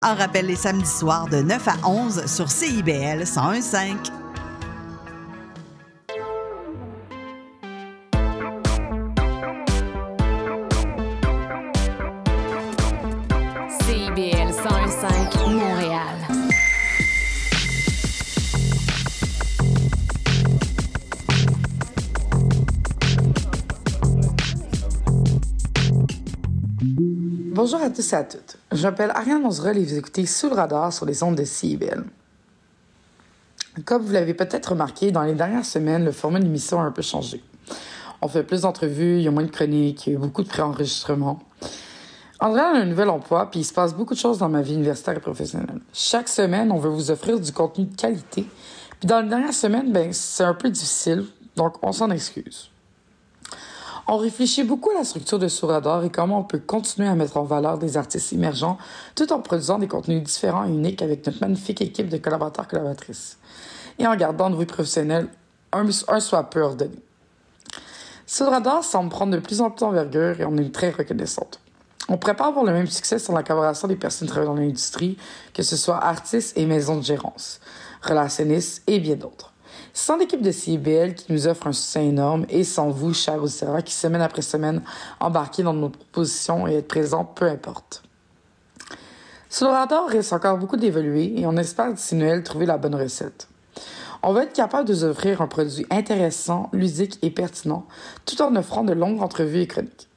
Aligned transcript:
En 0.00 0.14
rappelle 0.14 0.46
les 0.46 0.54
samedis 0.54 0.86
soirs 0.86 1.26
de 1.28 1.38
9 1.38 1.66
à 1.66 1.88
11 1.88 2.26
sur 2.26 2.48
CIBL 2.48 3.24
1015. 3.24 4.27
Bonjour 27.70 27.84
à 27.84 27.90
tous 27.90 28.14
et 28.14 28.16
à 28.16 28.24
toutes. 28.24 28.56
Je 28.72 28.82
m'appelle 28.82 29.10
Ariane 29.14 29.42
Monzerol 29.42 29.76
et 29.76 29.84
vous 29.84 29.98
écoutez 29.98 30.24
Sous 30.24 30.48
le 30.48 30.54
radar 30.54 30.90
sur 30.90 31.04
les 31.04 31.22
ondes 31.22 31.34
de 31.34 31.44
CIBL. 31.44 32.02
Comme 33.84 34.02
vous 34.04 34.12
l'avez 34.14 34.32
peut-être 34.32 34.70
remarqué, 34.70 35.12
dans 35.12 35.20
les 35.20 35.34
dernières 35.34 35.66
semaines, 35.66 36.02
le 36.02 36.12
format 36.12 36.38
de 36.38 36.44
l'émission 36.44 36.80
a 36.80 36.84
un 36.84 36.90
peu 36.90 37.02
changé. 37.02 37.44
On 38.22 38.28
fait 38.28 38.42
plus 38.42 38.62
d'entrevues, 38.62 39.18
il 39.18 39.22
y 39.22 39.28
a 39.28 39.30
moins 39.30 39.42
de 39.42 39.50
chroniques, 39.50 40.06
il 40.06 40.14
y 40.14 40.16
a 40.16 40.18
beaucoup 40.18 40.42
de 40.42 40.48
préenregistrements. 40.48 41.40
André 42.40 42.62
a 42.62 42.70
un 42.70 42.86
nouvel 42.86 43.10
emploi, 43.10 43.50
puis 43.50 43.60
il 43.60 43.64
se 43.64 43.74
passe 43.74 43.92
beaucoup 43.92 44.14
de 44.14 44.18
choses 44.18 44.38
dans 44.38 44.48
ma 44.48 44.62
vie 44.62 44.72
universitaire 44.72 45.18
et 45.18 45.20
professionnelle. 45.20 45.80
Chaque 45.92 46.30
semaine, 46.30 46.72
on 46.72 46.78
veut 46.78 46.88
vous 46.88 47.10
offrir 47.10 47.38
du 47.38 47.52
contenu 47.52 47.84
de 47.84 47.94
qualité. 47.94 48.46
Puis 48.98 49.06
dans 49.06 49.20
les 49.20 49.28
dernières 49.28 49.52
semaines, 49.52 49.92
ben, 49.92 50.10
c'est 50.14 50.44
un 50.44 50.54
peu 50.54 50.70
difficile, 50.70 51.26
donc 51.54 51.74
on 51.82 51.92
s'en 51.92 52.08
excuse. 52.08 52.70
On 54.10 54.16
réfléchit 54.16 54.64
beaucoup 54.64 54.88
à 54.88 54.94
la 54.94 55.04
structure 55.04 55.38
de 55.38 55.48
Sourador 55.48 56.02
et 56.02 56.08
comment 56.08 56.38
on 56.38 56.42
peut 56.42 56.58
continuer 56.58 57.06
à 57.06 57.14
mettre 57.14 57.36
en 57.36 57.42
valeur 57.42 57.76
des 57.76 57.98
artistes 57.98 58.32
émergents 58.32 58.78
tout 59.14 59.30
en 59.34 59.40
produisant 59.40 59.78
des 59.78 59.86
contenus 59.86 60.22
différents 60.22 60.64
et 60.64 60.70
uniques 60.70 61.02
avec 61.02 61.26
notre 61.26 61.42
magnifique 61.42 61.82
équipe 61.82 62.08
de 62.08 62.16
collaborateurs 62.16 62.66
collaboratrices. 62.66 63.36
Et 63.98 64.06
en 64.06 64.16
gardant 64.16 64.48
nos 64.48 64.56
vies 64.56 64.64
professionnelles 64.64 65.28
un, 65.72 65.86
un 66.08 66.20
soit 66.20 66.44
peu 66.44 66.62
ordonné. 66.62 66.98
Sourador 68.26 68.82
semble 68.82 69.10
prendre 69.10 69.34
de 69.34 69.40
plus 69.40 69.60
en 69.60 69.70
plus 69.70 69.80
d'envergure 69.80 70.40
et 70.40 70.46
on 70.46 70.56
est 70.56 70.74
très 70.74 70.88
reconnaissante. 70.90 71.60
On 72.08 72.16
prépare 72.16 72.48
avoir 72.48 72.64
le 72.64 72.72
même 72.72 72.86
succès 72.86 73.18
sur 73.18 73.34
la 73.34 73.42
collaboration 73.42 73.88
des 73.88 73.96
personnes 73.96 74.28
travaillant 74.28 74.54
dans 74.54 74.60
l'industrie, 74.62 75.18
que 75.52 75.62
ce 75.62 75.76
soit 75.76 76.02
artistes 76.02 76.56
et 76.56 76.64
maisons 76.64 76.96
de 76.96 77.04
gérance, 77.04 77.60
relationnistes 78.00 78.82
et 78.86 79.00
bien 79.00 79.16
d'autres. 79.16 79.47
Sans 80.00 80.16
l'équipe 80.16 80.42
de 80.42 80.52
CIBL 80.52 81.14
qui 81.14 81.32
nous 81.32 81.48
offre 81.48 81.66
un 81.66 81.72
soutien 81.72 82.02
énorme 82.02 82.46
et 82.50 82.62
sans 82.62 82.88
vous, 82.88 83.12
chers 83.12 83.42
auditeurs, 83.42 83.82
qui 83.82 83.92
semaine 83.92 84.22
après 84.22 84.42
semaine 84.42 84.80
embarquez 85.18 85.64
dans 85.64 85.72
nos 85.72 85.88
propositions 85.88 86.68
et 86.68 86.74
êtes 86.76 86.86
présents, 86.86 87.24
peu 87.24 87.46
importe. 87.46 88.04
Sur 89.50 89.66
le 89.66 89.72
radar 89.72 90.06
reste 90.06 90.32
encore 90.32 90.56
beaucoup 90.56 90.76
d'évoluer 90.76 91.40
et 91.40 91.46
on 91.48 91.56
espère 91.56 91.92
d'ici 91.92 92.14
Noël 92.14 92.44
trouver 92.44 92.64
la 92.64 92.78
bonne 92.78 92.94
recette. 92.94 93.48
On 94.22 94.32
va 94.32 94.44
être 94.44 94.52
capable 94.52 94.86
de 94.86 94.94
vous 94.94 95.02
offrir 95.02 95.42
un 95.42 95.48
produit 95.48 95.84
intéressant, 95.90 96.70
ludique 96.72 97.18
et 97.22 97.30
pertinent, 97.30 97.84
tout 98.24 98.40
en 98.40 98.54
offrant 98.54 98.84
de 98.84 98.92
longues 98.92 99.20
entrevues 99.20 99.62
et 99.62 99.66
chroniques. 99.66 100.08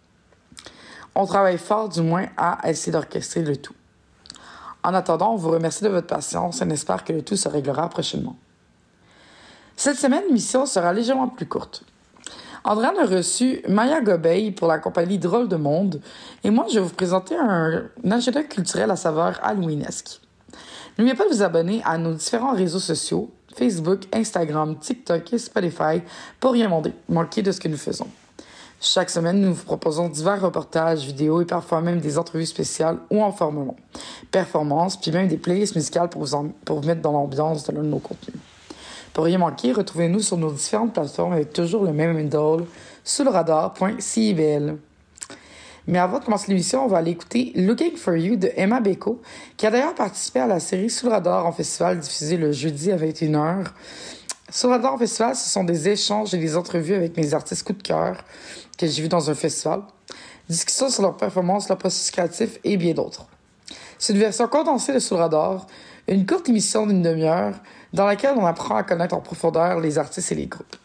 On 1.16 1.26
travaille 1.26 1.58
fort, 1.58 1.90
du 1.90 2.02
moins, 2.02 2.28
à 2.38 2.70
essayer 2.70 2.92
d'orchestrer 2.92 3.42
le 3.42 3.58
tout. 3.58 3.76
En 4.84 4.94
attendant, 4.94 5.34
on 5.34 5.38
vous 5.38 5.50
remercie 5.50 5.84
de 5.84 5.90
votre 5.90 6.08
patience 6.08 6.62
et 6.62 6.66
on 6.66 6.70
espère 6.70 7.04
que 7.04 7.14
le 7.14 7.24
tout 7.24 7.36
se 7.36 7.50
réglera 7.50 7.90
prochainement. 7.90 8.36
Cette 9.84 9.98
semaine, 9.98 10.26
l'émission 10.28 10.68
sera 10.68 10.94
légèrement 10.94 11.28
plus 11.28 11.48
courte. 11.48 11.84
Andréane 12.64 13.00
a 13.00 13.06
reçu 13.08 13.64
Maya 13.68 14.00
Gobeil 14.00 14.52
pour 14.52 14.68
la 14.68 14.78
compagnie 14.78 15.18
Drôle 15.18 15.48
de 15.48 15.56
Monde 15.56 16.02
et 16.44 16.52
moi, 16.52 16.68
je 16.70 16.76
vais 16.76 16.86
vous 16.86 16.94
présenter 16.94 17.36
un, 17.36 17.86
un 18.06 18.12
agenda 18.12 18.44
culturel 18.44 18.92
à 18.92 18.96
saveur 18.96 19.40
halloweenesque. 19.42 20.22
N'oubliez 21.00 21.18
pas 21.18 21.28
de 21.28 21.34
vous 21.34 21.42
abonner 21.42 21.82
à 21.84 21.98
nos 21.98 22.14
différents 22.14 22.54
réseaux 22.54 22.78
sociaux, 22.78 23.32
Facebook, 23.56 24.02
Instagram, 24.14 24.78
TikTok 24.78 25.34
et 25.34 25.40
Spotify 25.40 26.04
pour 26.40 26.52
rien 26.52 26.70
manquer 27.09 27.42
de 27.42 27.52
ce 27.52 27.59
que 27.59 27.68
nous 27.68 27.76
faisons. 27.76 28.08
Chaque 28.80 29.09
semaine, 29.09 29.42
nous 29.42 29.56
vous 29.56 29.66
proposons 29.66 30.09
divers 30.09 30.42
reportages, 30.42 31.08
vidéos 31.08 31.42
et 31.42 31.46
parfois 31.46 31.81
même 31.81 32.02
des 32.02 32.19
entrevues 32.19 32.46
spéciales 32.46 33.00
ou 33.09 33.24
en 33.24 33.31
format 33.31 33.74
performances, 34.30 34.96
puis 35.02 35.09
même 35.09 35.28
des 35.28 35.38
playlists 35.38 35.75
musicales 35.75 36.09
pour 36.09 36.24
vous, 36.24 36.53
pour 36.66 36.81
vous 36.81 36.88
mettre 36.88 37.02
dans 37.02 37.13
l'ambiance 37.13 37.63
de 37.63 37.72
l'un 37.72 37.81
de 37.81 37.88
nos 37.88 37.98
contenus. 37.98 38.38
Pour 39.14 39.26
rien 39.26 39.40
manquer, 39.40 39.74
retrouvez-nous 39.74 40.22
sur 40.22 40.38
nos 40.38 40.52
différentes 40.52 40.94
plateformes 40.94 41.34
avec 41.34 41.52
toujours 41.52 41.84
le 41.84 41.92
même 41.92 42.16
handle, 42.16 42.66
sous. 43.04 43.26
Mais 45.88 45.98
avant 45.98 46.20
de 46.20 46.24
commencer 46.24 46.48
l'émission, 46.48 46.86
on 46.86 46.88
va 46.88 47.00
aller 47.00 47.12
écouter 47.12 47.52
Looking 47.56 47.98
for 47.98 48.16
You 48.16 48.38
de 48.38 48.52
Emma 48.56 48.80
Beko, 48.80 49.22
qui 49.58 49.66
a 49.66 49.72
d'ailleurs 49.72 49.96
participé 49.96 50.40
à 50.40 50.48
la 50.48 50.60
série 50.60 50.90
Sous 50.90 51.10
radar 51.10 51.46
en 51.46 51.52
festival 51.52 52.00
diffusée 52.00 52.38
le 52.38 52.54
jeudi 52.54 52.92
à 52.92 52.98
21h. 52.98 53.66
Sous 54.50 54.68
le 54.68 54.74
radar 54.74 54.94
en 54.94 54.98
festival, 54.98 55.36
ce 55.36 55.50
sont 55.50 55.66
des 55.66 55.90
échanges 55.90 56.34
et 56.34 56.38
des 56.38 56.56
entrevues 56.56 56.94
avec 56.94 57.18
mes 57.18 57.34
artistes 57.34 57.66
coup 57.66 57.74
de 57.74 57.82
cœur 57.82 58.24
que 58.78 58.88
j'ai 58.88 59.02
vus 59.02 59.10
dans 59.10 59.30
un 59.30 59.36
festival, 59.36 59.82
discussions 60.48 60.90
sur 60.90 61.02
leur 61.02 61.18
performance, 61.18 61.68
leur 61.68 61.78
processus 61.78 62.12
créatif 62.12 62.60
et 62.64 62.78
bien 62.78 62.94
d'autres. 62.94 63.26
C'est 63.98 64.14
une 64.14 64.20
version 64.20 64.48
condensée 64.48 64.94
de 64.94 65.00
Sous 65.00 65.18
radar, 65.18 65.68
une 66.08 66.26
courte 66.26 66.48
émission 66.48 66.88
d'une 66.88 67.02
demi-heure 67.02 67.56
dans 67.94 68.06
laquelle 68.06 68.35
on 68.38 68.46
apprend 68.46 68.75
à 68.75 68.84
connaître 68.84 69.16
en 69.16 69.22
profondeur 69.22 69.79
les 69.79 69.97
artistes 69.97 70.31
et 70.31 70.35
les 70.35 70.47
groupes. 70.47 70.75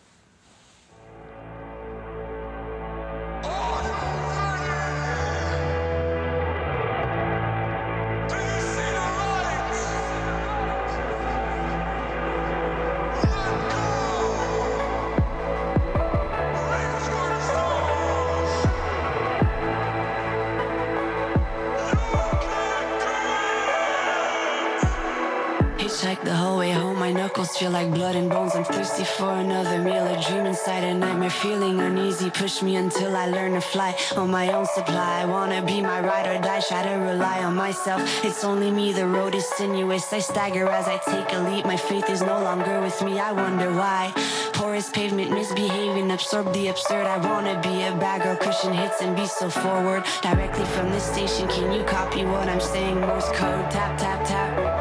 Push 32.56 32.62
me 32.62 32.76
until 32.76 33.16
I 33.16 33.26
learn 33.26 33.52
to 33.52 33.60
fly 33.60 33.94
on 34.16 34.30
my 34.30 34.52
own 34.52 34.66
supply. 34.66 35.22
I 35.22 35.26
wanna 35.26 35.62
be 35.62 35.80
my 35.80 36.00
ride 36.00 36.26
or 36.26 36.40
die, 36.40 36.60
try 36.60 36.82
to 36.82 36.94
rely 36.94 37.42
on 37.44 37.54
myself. 37.54 38.00
It's 38.24 38.44
only 38.44 38.70
me, 38.70 38.92
the 38.92 39.06
road 39.06 39.34
is 39.34 39.46
sinuous. 39.56 40.12
I 40.12 40.20
stagger 40.20 40.68
as 40.68 40.86
I 40.86 40.98
take 40.98 41.32
a 41.32 41.40
leap. 41.50 41.64
My 41.66 41.76
faith 41.76 42.08
is 42.08 42.22
no 42.22 42.40
longer 42.42 42.80
with 42.80 43.02
me, 43.02 43.18
I 43.18 43.32
wonder 43.32 43.70
why. 43.72 44.12
Porous 44.52 44.88
pavement, 44.90 45.30
misbehaving, 45.32 46.10
absorb 46.10 46.52
the 46.52 46.68
absurd. 46.68 47.06
I 47.06 47.18
wanna 47.18 47.60
be 47.60 47.82
a 47.82 47.92
bad 47.94 48.22
girl, 48.22 48.36
cushion 48.36 48.72
hits 48.72 49.02
and 49.02 49.14
be 49.16 49.26
so 49.26 49.50
forward. 49.50 50.04
Directly 50.22 50.64
from 50.66 50.90
this 50.90 51.04
station, 51.04 51.48
can 51.48 51.72
you 51.72 51.84
copy 51.84 52.24
what 52.24 52.48
I'm 52.48 52.60
saying? 52.60 53.00
Morse 53.00 53.30
code, 53.32 53.70
tap, 53.70 53.98
tap. 53.98 54.24
Tap, 54.26 54.75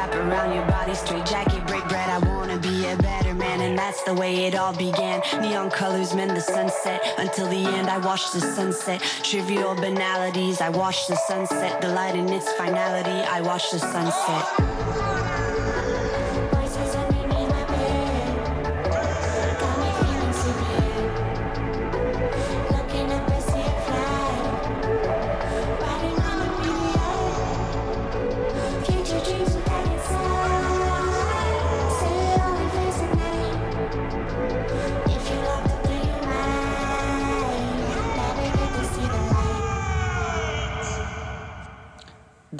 wrap 0.00 0.14
around 0.14 0.54
your 0.54 0.66
body. 0.66 0.94
Straight 0.94 1.26
jacket, 1.26 1.66
break 1.66 1.86
bread. 1.88 2.08
I 2.08 2.18
wanna 2.18 2.58
be 2.58 2.86
a 2.86 2.96
better 2.96 3.34
man, 3.34 3.60
and 3.60 3.78
that's 3.78 4.02
the 4.04 4.14
way 4.14 4.46
it 4.46 4.54
all 4.54 4.74
began. 4.74 5.20
Neon 5.40 5.70
colors 5.70 6.14
mend 6.14 6.30
the 6.30 6.40
sunset. 6.40 7.00
Until 7.18 7.48
the 7.48 7.62
end, 7.76 7.88
I 7.88 7.98
watch 7.98 8.32
the 8.32 8.40
sunset. 8.40 9.00
Trivial 9.22 9.74
banalities, 9.74 10.60
I 10.60 10.70
watch 10.70 11.06
the 11.06 11.16
sunset. 11.28 11.80
the 11.80 11.88
light 11.88 12.14
in 12.14 12.28
its 12.28 12.50
finality, 12.54 13.18
I 13.36 13.40
watch 13.40 13.70
the 13.70 13.78
sunset. 13.78 14.69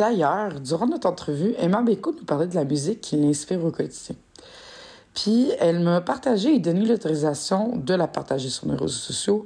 D'ailleurs, 0.01 0.61
durant 0.61 0.87
notre 0.87 1.07
entrevue, 1.07 1.55
Emma 1.59 1.83
Beko 1.83 2.13
nous 2.13 2.25
parlait 2.25 2.47
de 2.47 2.55
la 2.55 2.65
musique 2.65 3.03
qui 3.03 3.17
l'inspire 3.17 3.63
au 3.63 3.71
quotidien. 3.71 4.17
Puis, 5.13 5.51
elle 5.59 5.81
m'a 5.81 6.01
partagé 6.01 6.55
et 6.55 6.59
donné 6.59 6.87
l'autorisation 6.87 7.77
de 7.77 7.93
la 7.93 8.09
partager 8.09 8.49
sur 8.49 8.67
mes 8.67 8.77
réseaux 8.77 8.89
sociaux, 8.89 9.45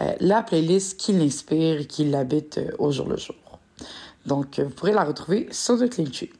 euh, 0.00 0.12
la 0.20 0.44
playlist 0.44 1.00
qui 1.00 1.14
l'inspire 1.14 1.80
et 1.80 1.84
qui 1.84 2.04
l'habite 2.04 2.58
euh, 2.58 2.70
au 2.78 2.92
jour 2.92 3.08
le 3.08 3.16
jour. 3.16 3.34
Donc, 4.24 4.60
euh, 4.60 4.66
vous 4.66 4.70
pourrez 4.70 4.92
la 4.92 5.02
retrouver 5.02 5.48
sur 5.50 5.76
notre 5.76 6.00
Linktree. 6.00 6.30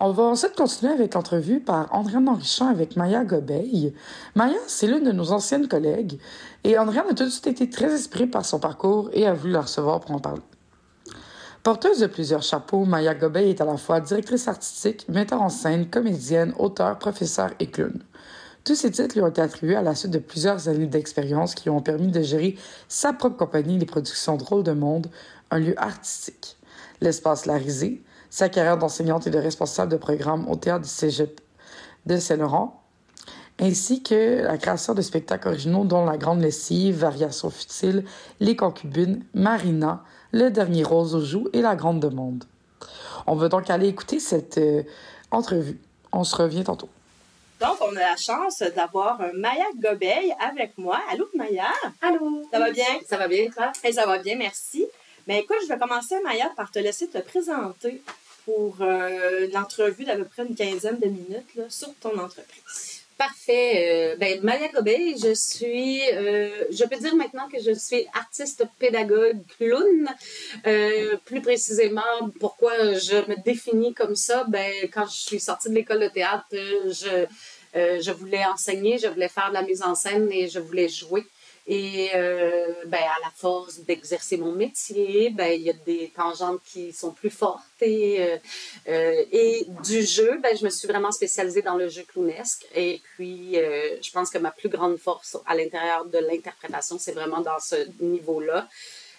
On 0.00 0.10
va 0.10 0.24
ensuite 0.24 0.56
continuer 0.56 0.92
avec 0.92 1.14
l'entrevue 1.14 1.60
par 1.60 1.94
Andréane 1.94 2.28
Henrichon 2.28 2.66
avec 2.66 2.96
Maya 2.96 3.24
Gobeil. 3.24 3.94
Maya, 4.34 4.58
c'est 4.66 4.88
l'une 4.88 5.04
de 5.04 5.12
nos 5.12 5.30
anciennes 5.30 5.68
collègues 5.68 6.18
et 6.64 6.76
Andréane 6.76 7.06
a 7.08 7.14
tout 7.14 7.22
de 7.22 7.28
suite 7.28 7.46
été 7.46 7.70
très 7.70 7.94
inspirée 7.94 8.26
par 8.26 8.44
son 8.44 8.58
parcours 8.58 9.10
et 9.12 9.28
a 9.28 9.32
voulu 9.32 9.52
la 9.52 9.60
recevoir 9.60 10.00
pour 10.00 10.10
en 10.10 10.18
parler. 10.18 10.42
Porteuse 11.62 12.00
de 12.00 12.08
plusieurs 12.08 12.42
chapeaux, 12.42 12.84
Maya 12.84 13.14
Gobeil 13.14 13.50
est 13.50 13.60
à 13.60 13.64
la 13.64 13.76
fois 13.76 14.00
directrice 14.00 14.48
artistique, 14.48 15.08
metteur 15.08 15.40
en 15.40 15.48
scène, 15.48 15.88
comédienne, 15.88 16.52
auteure, 16.58 16.98
professeure 16.98 17.50
et 17.60 17.68
clown. 17.68 18.02
Tous 18.64 18.74
ces 18.74 18.90
titres 18.90 19.14
lui 19.14 19.22
ont 19.22 19.28
été 19.28 19.40
attribués 19.40 19.76
à 19.76 19.82
la 19.82 19.94
suite 19.94 20.10
de 20.10 20.18
plusieurs 20.18 20.68
années 20.68 20.86
d'expérience 20.86 21.54
qui 21.54 21.64
lui 21.64 21.70
ont 21.70 21.80
permis 21.80 22.08
de 22.08 22.20
gérer 22.20 22.56
sa 22.88 23.12
propre 23.12 23.36
compagnie, 23.36 23.78
les 23.78 23.86
productions 23.86 24.36
Drôles 24.36 24.64
de 24.64 24.72
Monde, 24.72 25.06
un 25.52 25.60
lieu 25.60 25.74
artistique. 25.80 26.56
L'espace 27.00 27.46
Larisé, 27.46 28.02
sa 28.28 28.48
carrière 28.48 28.78
d'enseignante 28.78 29.28
et 29.28 29.30
de 29.30 29.38
responsable 29.38 29.92
de 29.92 29.96
programme 29.98 30.48
au 30.48 30.56
théâtre 30.56 30.82
du 30.82 30.90
Cégep 30.90 31.40
de 32.06 32.16
Saint-Laurent, 32.16 32.82
ainsi 33.60 34.02
que 34.02 34.42
la 34.42 34.58
création 34.58 34.94
de 34.94 35.02
spectacles 35.02 35.46
originaux 35.46 35.84
dont 35.84 36.04
La 36.06 36.16
Grande 36.16 36.40
Lessive, 36.40 36.96
Variations 36.96 37.50
futiles, 37.50 38.04
Les 38.40 38.56
Concubines, 38.56 39.24
Marina, 39.32 40.02
Le 40.34 40.48
Dernier 40.48 40.82
Rose 40.82 41.14
aux 41.14 41.24
joues 41.24 41.48
et 41.52 41.60
La 41.60 41.76
Grande 41.76 42.00
Demande. 42.00 42.44
On 43.26 43.34
va 43.34 43.50
donc 43.50 43.68
aller 43.68 43.86
écouter 43.88 44.18
cette 44.18 44.56
euh, 44.56 44.82
entrevue. 45.30 45.78
On 46.10 46.24
se 46.24 46.34
revient 46.34 46.64
tantôt. 46.64 46.88
Donc, 47.60 47.76
on 47.82 47.94
a 47.96 48.00
la 48.00 48.16
chance 48.16 48.62
d'avoir 48.74 49.20
un 49.20 49.32
Maya 49.34 49.66
Gobeil 49.76 50.34
avec 50.40 50.76
moi. 50.78 50.98
Allô, 51.10 51.28
Maya? 51.34 51.68
Allô? 52.00 52.42
Ça 52.50 52.58
va 52.58 52.70
bien? 52.70 52.86
Ça 53.06 53.18
va 53.18 53.28
bien, 53.28 53.50
toi? 53.50 53.72
Et 53.84 53.92
ça 53.92 54.06
va 54.06 54.18
bien, 54.18 54.36
merci. 54.36 54.86
Mais 55.26 55.40
écoute, 55.40 55.58
je 55.62 55.68
vais 55.68 55.78
commencer, 55.78 56.16
Maya, 56.24 56.50
par 56.56 56.70
te 56.70 56.78
laisser 56.78 57.08
te 57.08 57.18
présenter 57.18 58.02
pour 58.46 58.76
euh, 58.80 59.48
l'entrevue 59.52 60.04
d'à 60.04 60.16
peu 60.16 60.24
près 60.24 60.46
une 60.46 60.54
quinzaine 60.54 60.98
de 60.98 61.06
minutes 61.06 61.54
là, 61.54 61.64
sur 61.68 61.94
ton 62.00 62.18
entreprise. 62.18 62.91
Parfait. 63.28 63.88
Euh, 63.88 64.16
ben, 64.16 64.40
Maya 64.42 64.66
Gobey, 64.74 65.14
je 65.16 65.32
suis, 65.32 66.02
euh, 66.12 66.64
je 66.72 66.82
peux 66.86 66.96
dire 66.96 67.14
maintenant 67.14 67.48
que 67.48 67.60
je 67.60 67.70
suis 67.70 68.04
artiste 68.14 68.64
pédagogue 68.80 69.38
clown. 69.56 70.08
Euh, 70.66 71.16
plus 71.24 71.40
précisément, 71.40 72.02
pourquoi 72.40 72.72
je 72.94 73.14
me 73.30 73.40
définis 73.44 73.94
comme 73.94 74.16
ça? 74.16 74.42
Ben, 74.48 74.72
quand 74.92 75.06
je 75.06 75.20
suis 75.20 75.38
sortie 75.38 75.68
de 75.68 75.74
l'école 75.74 76.00
de 76.00 76.08
théâtre, 76.08 76.46
je, 76.50 77.26
je 77.74 78.10
voulais 78.10 78.44
enseigner, 78.44 78.98
je 78.98 79.06
voulais 79.06 79.28
faire 79.28 79.50
de 79.50 79.54
la 79.54 79.62
mise 79.62 79.82
en 79.82 79.94
scène 79.94 80.28
et 80.32 80.48
je 80.48 80.58
voulais 80.58 80.88
jouer. 80.88 81.24
Et 81.66 82.10
euh, 82.14 82.72
ben, 82.86 82.98
à 82.98 83.20
la 83.24 83.30
force 83.36 83.78
d'exercer 83.80 84.36
mon 84.36 84.52
métier, 84.52 85.30
ben, 85.30 85.52
il 85.52 85.62
y 85.62 85.70
a 85.70 85.74
des 85.74 86.12
tangentes 86.14 86.60
qui 86.64 86.92
sont 86.92 87.12
plus 87.12 87.30
fortes. 87.30 87.62
Et, 87.80 88.20
euh, 88.20 88.36
euh, 88.88 89.24
et 89.30 89.66
du 89.84 90.02
jeu, 90.02 90.38
ben, 90.42 90.56
je 90.56 90.64
me 90.64 90.70
suis 90.70 90.88
vraiment 90.88 91.12
spécialisée 91.12 91.62
dans 91.62 91.76
le 91.76 91.88
jeu 91.88 92.02
clownesque. 92.02 92.66
Et 92.74 93.00
puis, 93.14 93.56
euh, 93.58 93.96
je 94.02 94.10
pense 94.10 94.30
que 94.30 94.38
ma 94.38 94.50
plus 94.50 94.68
grande 94.68 94.96
force 94.96 95.36
à 95.46 95.54
l'intérieur 95.54 96.04
de 96.04 96.18
l'interprétation, 96.18 96.98
c'est 96.98 97.12
vraiment 97.12 97.40
dans 97.40 97.60
ce 97.60 97.76
niveau-là. 98.02 98.68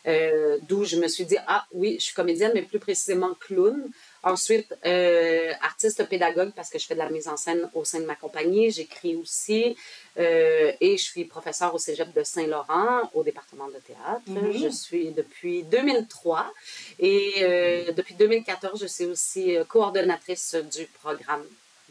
Euh, 0.06 0.58
D'où 0.64 0.84
je 0.84 0.98
me 0.98 1.08
suis 1.08 1.26
dit, 1.26 1.38
ah 1.48 1.66
oui, 1.72 1.96
je 1.98 2.06
suis 2.06 2.14
comédienne, 2.14 2.52
mais 2.54 2.64
plus 2.64 2.80
précisément 2.80 3.34
clown. 3.40 3.90
Ensuite, 4.26 4.74
euh, 4.86 5.52
artiste 5.62 6.08
pédagogue 6.08 6.54
parce 6.56 6.70
que 6.70 6.80
je 6.80 6.86
fais 6.86 6.94
de 6.94 7.00
la 7.00 7.10
mise 7.10 7.28
en 7.28 7.36
scène 7.36 7.70
au 7.74 7.84
sein 7.84 8.00
de 8.00 8.06
ma 8.06 8.16
compagnie. 8.16 8.72
J'écris 8.72 9.18
aussi 9.18 9.76
euh, 10.18 10.72
et 10.80 10.98
je 10.98 11.04
suis 11.04 11.26
professeure 11.26 11.76
au 11.76 11.78
Cégep 11.78 12.14
de 12.14 12.24
Saint-Laurent 12.24 13.10
au 13.14 13.24
département 13.24 13.68
de 13.68 13.80
théâtre. 13.86 14.22
Mhm. 14.28 14.54
Je 14.64 14.70
suis 14.70 15.12
depuis 15.12 15.64
2003 15.64 16.54
et 17.00 17.34
euh, 17.42 17.92
depuis 17.92 18.16
2014, 18.16 18.80
je 18.80 18.88
suis 18.88 19.06
aussi 19.06 19.58
euh, 19.58 19.66
coordonnatrice 19.66 20.56
du 20.72 20.86
programme 21.02 21.44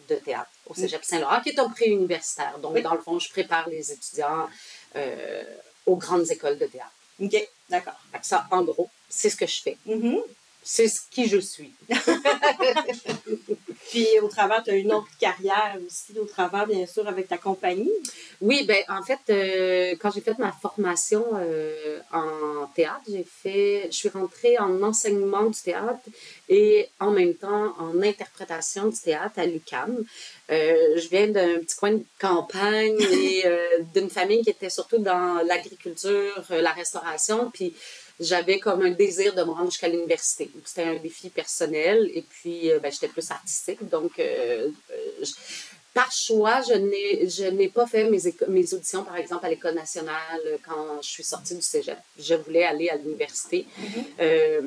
de 0.08 0.14
théâtre 0.14 0.50
au 0.66 0.74
Cégep 0.74 1.04
Saint-Laurent 1.04 1.42
qui 1.42 1.50
est 1.50 1.58
un 1.58 1.68
pré-universitaire. 1.68 2.58
Donc, 2.60 2.74
Oui. 2.76 2.82
dans 2.82 2.94
le 2.94 3.00
fond, 3.00 3.18
je 3.18 3.28
prépare 3.28 3.68
les 3.68 3.92
étudiants 3.92 4.48
aux 5.84 5.96
grandes 5.96 6.30
écoles 6.30 6.58
de 6.58 6.66
théâtre. 6.66 6.92
OK, 7.20 7.48
d'accord. 7.68 8.00
Ça, 8.22 8.46
en 8.50 8.62
gros, 8.62 8.88
c'est 9.08 9.28
ce 9.28 9.36
que 9.36 9.46
je 9.46 9.60
fais. 9.60 9.76
Mhm. 9.84 10.22
C'est 10.62 10.88
ce 10.88 11.00
qui 11.10 11.28
je 11.28 11.38
suis. 11.38 11.72
Puis, 13.90 14.06
au 14.22 14.28
travers, 14.28 14.62
tu 14.62 14.70
as 14.70 14.76
une 14.76 14.92
autre 14.92 15.08
carrière 15.20 15.76
aussi, 15.86 16.18
au 16.18 16.24
travers, 16.24 16.66
bien 16.66 16.86
sûr, 16.86 17.06
avec 17.06 17.28
ta 17.28 17.36
compagnie. 17.36 17.90
Oui, 18.40 18.64
ben 18.66 18.82
en 18.88 19.02
fait, 19.02 19.18
euh, 19.30 19.96
quand 20.00 20.10
j'ai 20.12 20.20
fait 20.20 20.38
ma 20.38 20.52
formation 20.52 21.24
euh, 21.34 21.98
en 22.12 22.66
théâtre, 22.74 23.02
j'ai 23.08 23.24
fait, 23.24 23.88
je 23.90 23.96
suis 23.96 24.08
rentrée 24.08 24.58
en 24.58 24.82
enseignement 24.82 25.44
du 25.44 25.60
théâtre 25.60 26.00
et 26.48 26.88
en 27.00 27.10
même 27.10 27.34
temps 27.34 27.74
en 27.78 28.00
interprétation 28.00 28.88
du 28.88 28.98
théâtre 28.98 29.38
à 29.38 29.46
l'UCAM. 29.46 30.04
Euh, 30.50 30.96
je 30.96 31.08
viens 31.08 31.28
d'un 31.28 31.58
petit 31.58 31.76
coin 31.76 31.92
de 31.92 32.04
campagne 32.18 32.98
et 33.00 33.44
d'une 33.94 34.10
famille 34.10 34.42
qui 34.42 34.50
était 34.50 34.70
surtout 34.70 34.98
dans 34.98 35.44
l'agriculture, 35.46 36.44
la 36.50 36.72
restauration, 36.72 37.50
puis 37.52 37.74
j'avais 38.20 38.58
comme 38.58 38.82
un 38.82 38.90
désir 38.90 39.34
de 39.34 39.42
me 39.42 39.50
rendre 39.50 39.70
jusqu'à 39.70 39.88
l'université. 39.88 40.50
C'était 40.64 40.84
un 40.84 40.96
défi 40.96 41.28
personnel 41.30 42.10
et 42.14 42.22
puis 42.22 42.70
euh, 42.70 42.78
ben, 42.78 42.90
j'étais 42.92 43.08
plus 43.08 43.30
artistique, 43.30 43.88
donc 43.88 44.12
euh, 44.18 44.68
euh, 44.90 44.94
je- 45.22 45.32
par 45.94 46.10
choix, 46.10 46.62
je 46.62 47.48
n'ai, 47.50 47.68
pas 47.68 47.86
fait 47.86 48.08
mes, 48.08 48.18
mes 48.48 48.72
auditions, 48.74 49.04
par 49.04 49.16
exemple, 49.16 49.44
à 49.44 49.50
l'École 49.50 49.74
nationale 49.74 50.40
quand 50.66 51.02
je 51.02 51.08
suis 51.10 51.22
sortie 51.22 51.54
du 51.54 51.60
cégep. 51.60 51.98
Je 52.18 52.34
voulais 52.34 52.64
aller 52.64 52.88
à 52.88 52.96
l'université. 52.96 53.66
Euh, 54.18 54.62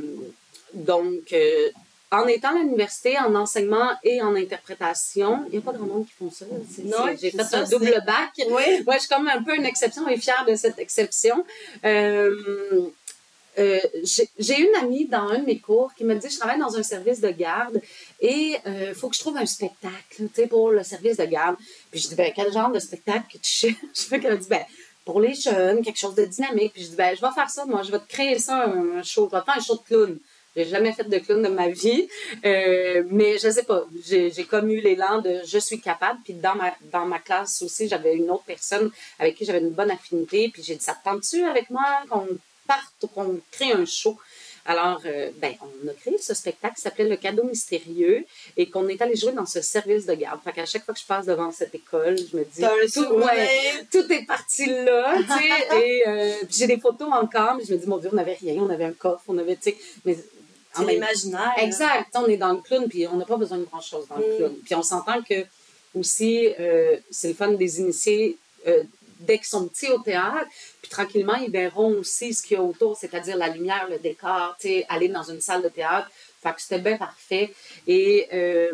donc, 0.73 1.33
euh, 1.33 1.69
en 2.11 2.27
étant 2.27 2.55
à 2.55 2.59
l'université, 2.59 3.17
en 3.17 3.33
enseignement 3.33 3.89
et 4.03 4.21
en 4.21 4.35
interprétation, 4.35 5.45
il 5.47 5.53
n'y 5.53 5.57
a 5.57 5.61
pas 5.61 5.73
grand 5.73 5.87
monde 5.87 6.05
qui 6.05 6.13
font 6.13 6.29
ça. 6.29 6.45
J'ai 7.19 7.31
fait 7.31 7.43
ça, 7.43 7.61
un 7.61 7.63
double 7.63 8.03
bac. 8.05 8.29
Oui. 8.47 8.83
Moi, 8.85 8.93
je 8.95 8.99
suis 8.99 9.09
comme 9.09 9.27
un 9.27 9.41
peu 9.41 9.55
une 9.55 9.65
exception 9.65 10.07
et 10.07 10.17
fière 10.17 10.45
de 10.47 10.55
cette 10.55 10.77
exception. 10.77 11.43
Euh, 11.85 12.87
euh, 13.57 13.79
j'ai 14.37 14.59
une 14.59 14.75
amie 14.81 15.07
dans 15.07 15.29
un 15.29 15.39
de 15.39 15.45
mes 15.45 15.59
cours 15.59 15.93
qui 15.95 16.03
me 16.03 16.15
dit 16.15 16.29
je 16.29 16.37
travaille 16.37 16.59
dans 16.59 16.75
un 16.75 16.83
service 16.83 17.21
de 17.21 17.29
garde 17.29 17.81
et 18.19 18.55
il 18.65 18.93
faut 18.93 19.09
que 19.09 19.15
je 19.15 19.21
trouve 19.21 19.37
un 19.37 19.45
spectacle 19.45 20.47
pour 20.49 20.71
le 20.71 20.83
service 20.83 21.17
de 21.17 21.25
garde. 21.25 21.55
Puis 21.91 22.01
je 22.01 22.09
dis 22.09 22.15
ben, 22.15 22.31
quel 22.35 22.51
genre 22.51 22.71
de 22.71 22.79
spectacle 22.79 23.25
que 23.31 23.37
tu 23.37 23.51
cherches 23.51 23.75
Fait 24.09 24.19
qu'elle 24.19 24.37
dit 24.37 24.47
ben, 24.49 24.63
pour 25.05 25.21
les 25.21 25.35
jeunes, 25.35 25.83
quelque 25.83 25.99
chose 25.99 26.15
de 26.15 26.25
dynamique. 26.25 26.73
Puis 26.73 26.83
je 26.83 26.89
dis 26.89 26.95
ben, 26.95 27.15
je 27.15 27.21
vais 27.21 27.31
faire 27.33 27.49
ça, 27.49 27.65
moi, 27.65 27.83
je 27.83 27.91
vais 27.91 27.99
te 27.99 28.07
créer 28.07 28.39
ça, 28.39 28.65
un 28.65 29.03
show, 29.03 29.29
je 29.31 29.37
vais 29.37 29.43
faire 29.43 29.57
un 29.57 29.61
show 29.61 29.75
de 29.75 29.83
clown. 29.83 30.19
J'ai 30.55 30.65
jamais 30.65 30.93
fait 30.93 31.03
de 31.03 31.17
clown 31.17 31.41
de 31.41 31.49
ma 31.49 31.67
vie, 31.67 32.07
euh, 32.45 33.03
mais 33.09 33.37
je 33.37 33.49
sais 33.49 33.63
pas. 33.63 33.85
J'ai 34.05 34.45
comme 34.45 34.69
eu 34.69 34.79
l'élan 34.79 35.21
de 35.21 35.41
je 35.45 35.59
suis 35.59 35.81
capable. 35.81 36.19
Puis 36.23 36.33
dans 36.33 36.55
ma, 36.55 36.73
dans 36.93 37.05
ma 37.05 37.19
classe 37.19 37.61
aussi, 37.61 37.89
j'avais 37.89 38.15
une 38.15 38.31
autre 38.31 38.45
personne 38.45 38.89
avec 39.19 39.35
qui 39.35 39.43
j'avais 39.45 39.59
une 39.59 39.71
bonne 39.71 39.91
affinité. 39.91 40.49
Puis 40.51 40.63
j'ai 40.63 40.75
dit, 40.75 40.83
ça 40.83 40.93
te 40.93 41.03
tente-tu 41.03 41.43
avec 41.43 41.69
moi 41.69 41.83
parte 42.67 42.93
ou 43.03 43.07
qu'on 43.07 43.39
crée 43.51 43.71
un 43.71 43.85
show? 43.85 44.17
Alors, 44.67 44.99
euh, 45.05 45.29
ben, 45.37 45.53
on 45.61 45.87
a 45.87 45.93
créé 45.93 46.17
ce 46.17 46.33
spectacle 46.33 46.75
qui 46.75 46.81
s'appelait 46.81 47.07
Le 47.07 47.17
cadeau 47.17 47.43
mystérieux 47.43 48.25
et 48.57 48.67
qu'on 48.67 48.87
est 48.87 48.99
allé 48.99 49.15
jouer 49.15 49.31
dans 49.31 49.45
ce 49.45 49.61
service 49.61 50.07
de 50.07 50.13
garde. 50.15 50.41
Fait 50.43 50.53
qu'à 50.53 50.65
chaque 50.65 50.83
fois 50.83 50.95
que 50.95 50.99
je 50.99 51.05
passe 51.05 51.27
devant 51.27 51.51
cette 51.51 51.75
école, 51.75 52.17
je 52.17 52.35
me 52.35 52.43
dis, 52.43 52.61
tout, 52.61 53.05
souvenir. 53.05 53.25
ouais, 53.27 53.85
tout 53.91 54.11
est 54.11 54.25
parti 54.25 54.65
là, 54.65 55.17
tu 55.17 55.27
sais. 55.27 55.77
et 55.85 56.03
euh, 56.07 56.33
j'ai 56.49 56.65
des 56.65 56.79
photos 56.79 57.09
encore, 57.11 57.55
mais 57.57 57.63
je 57.63 57.73
me 57.73 57.77
dis, 57.77 57.85
mon 57.85 57.99
Dieu, 57.99 58.09
on 58.11 58.15
n'avait 58.15 58.33
rien, 58.33 58.55
on 58.55 58.69
avait 58.71 58.85
un 58.85 58.93
coffre, 58.93 59.23
on 59.27 59.37
avait, 59.37 59.55
tu 59.55 59.69
sais. 59.69 59.77
Mais 60.03 60.17
en 60.77 60.87
hein. 60.87 61.51
Exact. 61.57 62.09
On 62.15 62.25
est 62.25 62.37
dans 62.37 62.53
le 62.53 62.61
clown, 62.61 62.87
puis 62.89 63.07
on 63.07 63.17
n'a 63.17 63.25
pas 63.25 63.37
besoin 63.37 63.57
de 63.59 63.63
grand-chose 63.65 64.07
dans 64.07 64.17
le 64.17 64.25
Mm. 64.25 64.37
clown. 64.37 64.55
Puis 64.65 64.75
on 64.75 64.83
s'entend 64.83 65.21
que 65.21 65.45
aussi, 65.93 66.49
euh, 66.59 66.97
c'est 67.09 67.29
le 67.29 67.33
fun 67.33 67.51
des 67.51 67.79
initiés 67.79 68.37
euh, 68.67 68.83
dès 69.19 69.37
qu'ils 69.37 69.47
sont 69.47 69.67
petits 69.67 69.89
au 69.91 69.99
théâtre. 69.99 70.47
Puis 70.81 70.89
tranquillement, 70.89 71.35
ils 71.35 71.51
verront 71.51 71.99
aussi 71.99 72.33
ce 72.33 72.41
qu'il 72.41 72.57
y 72.57 72.59
a 72.59 72.63
autour, 72.63 72.97
c'est-à-dire 72.97 73.37
la 73.37 73.49
lumière, 73.49 73.87
le 73.89 73.97
décor, 73.99 74.55
aller 74.89 75.09
dans 75.09 75.23
une 75.23 75.41
salle 75.41 75.63
de 75.63 75.69
théâtre. 75.69 76.09
Fait 76.41 76.53
que 76.53 76.61
c'était 76.61 76.79
bien 76.79 76.97
parfait. 76.97 77.53
Et 77.87 78.27
euh, 78.33 78.69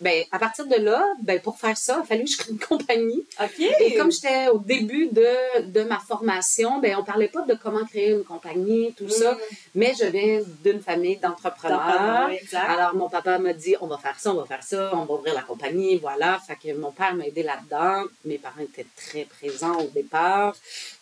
ben, 0.00 0.24
à 0.32 0.38
partir 0.38 0.66
de 0.66 0.76
là, 0.76 1.04
ben, 1.22 1.40
pour 1.40 1.58
faire 1.58 1.76
ça, 1.76 1.96
il 1.98 2.02
a 2.02 2.04
fallu 2.04 2.24
que 2.24 2.30
je 2.30 2.36
crée 2.38 2.52
une 2.52 2.58
compagnie. 2.58 3.26
OK. 3.40 3.60
Et 3.80 3.94
comme 3.96 4.10
j'étais 4.10 4.48
au 4.48 4.58
début 4.58 5.08
de, 5.08 5.62
de 5.66 5.82
ma 5.82 5.98
formation, 5.98 6.78
ben, 6.80 6.96
on 6.98 7.04
parlait 7.04 7.28
pas 7.28 7.42
de 7.42 7.54
comment 7.54 7.84
créer 7.84 8.10
une 8.10 8.24
compagnie, 8.24 8.92
tout 8.96 9.08
ça, 9.08 9.32
Mm. 9.34 9.38
mais 9.74 9.92
je 10.00 10.06
viens 10.06 10.40
d'une 10.64 10.80
famille 10.80 11.16
d'entrepreneurs. 11.18 12.30
Alors, 12.52 12.94
mon 12.94 13.08
papa 13.08 13.38
m'a 13.38 13.52
dit, 13.52 13.74
on 13.80 13.86
va 13.86 13.98
faire 13.98 14.18
ça, 14.18 14.30
on 14.32 14.34
va 14.34 14.44
faire 14.46 14.62
ça, 14.62 14.90
on 14.94 15.04
va 15.04 15.14
ouvrir 15.14 15.34
la 15.34 15.42
compagnie, 15.42 15.96
voilà. 15.98 16.38
Fait 16.46 16.56
que 16.56 16.74
mon 16.76 16.92
père 16.92 17.14
m'a 17.14 17.26
aidé 17.26 17.42
là-dedans. 17.42 18.04
Mes 18.24 18.38
parents 18.38 18.60
étaient 18.62 18.86
très 18.96 19.24
présents 19.24 19.78
au 19.80 19.88
départ. 19.88 20.54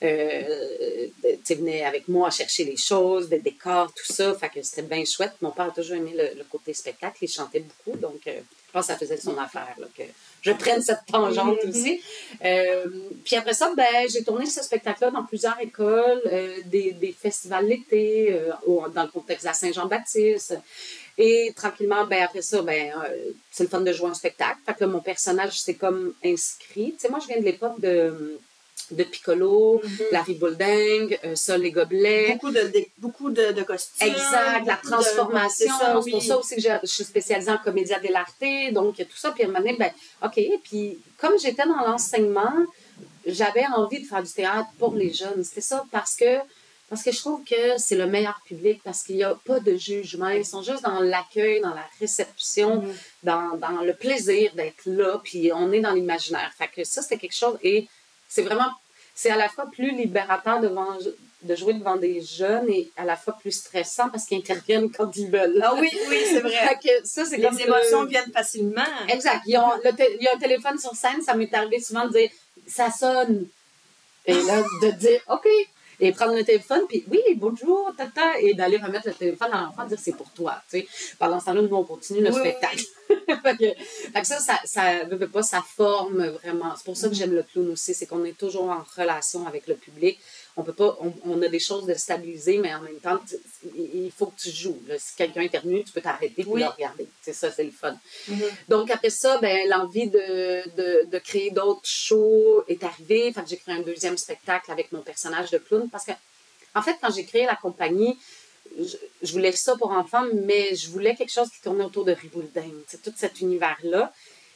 Euh, 0.02 1.06
tu 1.22 1.38
sais, 1.44 1.54
venaient 1.54 1.84
avec 1.84 2.08
moi 2.08 2.30
chercher 2.30 2.64
les 2.64 2.76
choses, 2.76 3.28
des 3.28 3.38
décors, 3.38 3.92
tout 3.94 4.12
ça. 4.12 4.34
Fait 4.34 4.48
que 4.48 4.62
c'était 4.62 4.82
bien 4.82 5.04
chouette. 5.04 5.32
Mon 5.40 5.50
père 5.50 5.66
a 5.66 5.70
toujours 5.70 5.96
aimé 5.96 6.12
le, 6.14 6.38
le 6.38 6.44
côté 6.44 6.74
spectacle. 6.74 7.16
Il 7.22 7.28
chantait 7.28 7.60
beaucoup, 7.68 7.96
donc 7.98 8.20
euh, 8.26 8.40
je 8.68 8.72
pense 8.72 8.86
que 8.86 8.92
ça 8.92 8.98
faisait 8.98 9.16
son 9.16 9.36
affaire, 9.38 9.74
là, 9.78 9.86
que 9.96 10.02
je 10.42 10.52
prenne 10.52 10.80
cette 10.82 11.04
tangente 11.10 11.58
Mhm. 11.64 11.70
aussi. 11.70 12.00
Euh, 12.44 12.84
puis 13.24 13.34
après 13.34 13.54
ça, 13.54 13.72
ben, 13.76 14.06
j'ai 14.12 14.22
tourné 14.22 14.46
ce 14.46 14.62
spectacle-là 14.62 15.10
dans 15.10 15.24
plusieurs 15.24 15.58
écoles, 15.60 16.22
euh, 16.26 16.58
des, 16.66 16.92
des 16.92 17.12
festivals 17.12 17.66
l'été, 17.66 18.32
euh, 18.32 18.52
dans 18.94 19.02
le 19.02 19.08
contexte 19.08 19.44
de 19.44 19.48
la 19.48 19.54
Saint-Jean-Baptiste. 19.54 20.58
Et 21.16 21.52
tranquillement, 21.56 22.04
ben 22.06 22.22
après 22.22 22.42
ça, 22.42 22.62
ben 22.62 22.92
c'est 23.50 23.64
le 23.64 23.68
fun 23.68 23.80
de 23.80 23.92
jouer 23.92 24.10
un 24.10 24.14
spectacle. 24.14 24.58
Fait 24.64 24.74
que 24.74 24.80
là, 24.82 24.86
mon 24.86 25.00
personnage 25.00 25.58
s'est 25.60 25.74
comme 25.74 26.14
inscrit. 26.24 26.92
Tu 26.92 27.00
sais, 27.00 27.08
moi, 27.08 27.18
je 27.20 27.26
viens 27.26 27.40
de 27.40 27.44
l'époque 27.44 27.80
de, 27.80 28.38
de 28.90 29.04
Piccolo, 29.04 29.80
Mhm. 29.84 29.98
Larry 30.12 30.34
Bulding, 30.34 31.18
euh, 31.24 31.34
Sol 31.36 31.64
et 31.66 31.70
Gobelets. 31.70 32.32
Beaucoup 32.34 32.50
de, 32.50 32.60
de- 32.62 32.86
beaucoup 32.98 33.30
de, 33.30 33.52
de 33.52 33.62
costumes. 33.62 34.08
Exact, 34.08 34.64
la 34.66 34.76
transformation. 34.76 35.48
c'est 35.78 35.84
C'est 35.84 35.92
pour 35.92 36.04
oui. 36.20 36.20
ça 36.26 36.38
aussi 36.38 36.56
que 36.56 36.62
je, 36.62 36.68
je 36.82 36.86
suis 36.86 37.04
spécialisée 37.04 37.50
en 37.50 37.58
comédia 37.58 37.98
dell'arte. 38.00 38.42
Donc, 38.72 38.96
tout 38.96 39.16
ça. 39.16 39.32
Puis, 39.32 39.42
à 39.42 39.46
un 39.46 39.48
moment 39.48 39.60
donné, 39.60 39.76
ben, 39.78 39.90
OK. 40.24 40.40
Puis, 40.64 40.98
comme 41.18 41.38
j'étais 41.38 41.66
dans 41.66 41.86
l'enseignement, 41.86 42.52
j'avais 43.26 43.64
envie 43.76 44.00
de 44.00 44.06
faire 44.06 44.22
du 44.22 44.32
théâtre 44.32 44.68
pour 44.78 44.94
les 44.94 45.12
jeunes. 45.12 45.44
C'était 45.44 45.60
ça 45.60 45.84
parce 45.90 46.14
que, 46.16 46.38
parce 46.88 47.02
que 47.02 47.12
je 47.12 47.18
trouve 47.18 47.44
que 47.44 47.76
c'est 47.76 47.96
le 47.96 48.06
meilleur 48.06 48.40
public 48.46 48.80
parce 48.82 49.02
qu'il 49.02 49.16
n'y 49.16 49.24
a 49.24 49.34
pas 49.44 49.60
de 49.60 49.76
jugement. 49.76 50.28
Ils 50.30 50.46
sont 50.46 50.62
juste 50.62 50.82
dans 50.82 51.00
l'accueil, 51.00 51.60
dans 51.60 51.74
la 51.74 51.84
réception, 52.00 52.82
Mhm. 52.82 52.94
dans, 53.24 53.56
dans 53.58 53.82
le 53.82 53.92
plaisir 53.94 54.52
d'être 54.54 54.82
là. 54.86 55.20
Puis, 55.22 55.50
on 55.52 55.70
est 55.72 55.80
dans 55.80 55.92
l'imaginaire. 55.92 56.50
Fait 56.56 56.68
que 56.74 56.84
ça, 56.84 57.02
c'était 57.02 57.18
quelque 57.18 57.34
chose. 57.36 57.58
Et 57.62 57.86
c'est 58.28 58.42
vraiment, 58.42 58.70
c'est 59.14 59.30
à 59.30 59.36
la 59.36 59.48
fois 59.48 59.66
plus 59.70 59.90
libérateur 59.90 60.60
devant, 60.60 60.96
de 61.42 61.54
jouer 61.56 61.74
devant 61.74 61.96
des 61.96 62.20
jeunes 62.20 62.68
et 62.68 62.90
à 62.96 63.04
la 63.04 63.16
fois 63.16 63.36
plus 63.40 63.52
stressant 63.52 64.08
parce 64.10 64.24
qu'ils 64.26 64.38
interviennent 64.38 64.90
quand 64.90 65.16
ils 65.16 65.30
veulent. 65.30 65.60
Ah 65.62 65.74
oui, 65.80 65.88
oui, 66.08 66.18
c'est 66.24 66.40
vrai. 66.40 66.78
Que 66.82 67.06
ça, 67.06 67.24
c'est 67.24 67.36
Les 67.36 67.44
comme 67.44 67.58
émotions 67.58 68.02
le- 68.02 68.08
viennent 68.08 68.32
facilement. 68.32 68.82
Exact. 69.08 69.42
Ils 69.46 69.56
ont 69.58 69.70
le 69.84 69.92
té- 69.92 70.16
il 70.18 70.24
y 70.24 70.28
a 70.28 70.34
un 70.34 70.38
téléphone 70.38 70.78
sur 70.78 70.94
scène, 70.94 71.22
ça 71.24 71.34
m'est 71.34 71.52
arrivé 71.54 71.80
souvent 71.80 72.06
de 72.06 72.12
dire 72.12 72.30
ça 72.66 72.90
sonne. 72.90 73.46
Et 74.26 74.34
là, 74.34 74.62
de 74.82 74.90
dire 74.90 75.20
OK. 75.28 75.46
Et 76.00 76.12
prendre 76.12 76.34
le 76.34 76.44
téléphone, 76.44 76.82
puis 76.88 77.04
oui, 77.10 77.20
bonjour, 77.36 77.92
tata, 77.96 78.38
et 78.40 78.54
d'aller 78.54 78.76
remettre 78.76 79.08
le 79.08 79.14
téléphone 79.14 79.48
à 79.52 79.62
l'enfant, 79.62 79.84
dire 79.84 79.98
c'est 80.00 80.16
pour 80.16 80.30
toi. 80.30 80.54
Tu 80.70 80.80
sais. 80.80 80.88
Pendant 81.18 81.40
ce 81.40 81.46
temps-là, 81.46 81.62
nous, 81.62 81.76
on 81.76 81.84
continue 81.84 82.20
le 82.20 82.30
Oui, 82.30 82.38
spectacle. 82.38 82.84
fait, 83.42 83.56
que, 83.56 83.82
fait 84.12 84.20
que 84.20 84.26
ça, 84.26 84.38
ça, 84.38 84.60
ça 84.64 85.04
veut 85.04 85.28
pas, 85.28 85.42
ça 85.42 85.62
forme 85.76 86.24
vraiment. 86.28 86.74
C'est 86.76 86.84
pour 86.84 86.96
ça 86.96 87.08
que 87.08 87.14
j'aime 87.14 87.32
le 87.32 87.42
clown 87.42 87.70
aussi, 87.70 87.94
c'est 87.94 88.06
qu'on 88.06 88.24
est 88.24 88.38
toujours 88.38 88.70
en 88.70 88.84
relation 88.96 89.46
avec 89.46 89.66
le 89.66 89.74
public. 89.74 90.20
On 90.60 90.64
peut 90.64 90.72
pas, 90.72 90.98
on, 91.00 91.12
on 91.24 91.40
a 91.42 91.48
des 91.48 91.60
choses 91.60 91.86
de 91.86 91.94
stabiliser, 91.94 92.58
mais 92.58 92.74
en 92.74 92.80
même 92.82 92.98
temps, 92.98 93.20
il 93.76 94.10
faut 94.10 94.26
que 94.26 94.40
tu 94.40 94.50
joues. 94.50 94.82
là. 94.88 94.96
Si 94.98 95.14
quelqu'un 95.14 95.42
éternue, 95.42 95.84
tu 95.84 95.92
peux 95.92 96.00
t'arrêter 96.00 96.42
Oui. 96.48 96.60
le 96.62 96.66
regarder. 96.66 97.06
C'est 97.22 97.32
ça, 97.32 97.48
c'est 97.52 97.62
le 97.62 97.70
fun. 97.70 97.96
Mhm. 98.26 98.42
Donc, 98.68 98.90
après 98.90 99.10
ça, 99.10 99.38
ben, 99.38 99.68
l'envie 99.68 100.08
de, 100.10 100.68
de, 100.76 101.06
de 101.06 101.18
créer 101.20 101.52
d'autres 101.52 101.86
shows 101.88 102.64
est 102.66 102.82
arrivée. 102.82 103.32
Fait 103.32 103.42
que 103.44 103.48
j'ai 103.48 103.56
créé 103.56 103.76
un 103.76 103.82
deuxième 103.82 104.18
spectacle 104.18 104.72
avec 104.72 104.90
mon 104.90 105.00
personnage 105.02 105.50
de 105.52 105.58
clown. 105.58 105.88
Parce 105.90 106.04
que, 106.04 106.12
en 106.74 106.82
fait, 106.82 106.96
quand 107.00 107.14
j'ai 107.14 107.24
créé 107.24 107.46
la 107.46 107.54
compagnie, 107.56 108.18
je, 108.78 108.96
je 109.22 109.32
voulais 109.32 109.52
ça 109.52 109.76
pour 109.76 109.92
enfants, 109.92 110.24
mais 110.44 110.74
je 110.74 110.90
voulais 110.90 111.14
quelque 111.14 111.32
chose 111.32 111.48
qui 111.50 111.60
tournait 111.62 111.84
autour 111.84 112.04
de 112.04 112.12
Riboulding. 112.12 112.74
C'est 112.88 113.00
tout 113.00 113.14
cet 113.16 113.40
univers-là. 113.40 114.12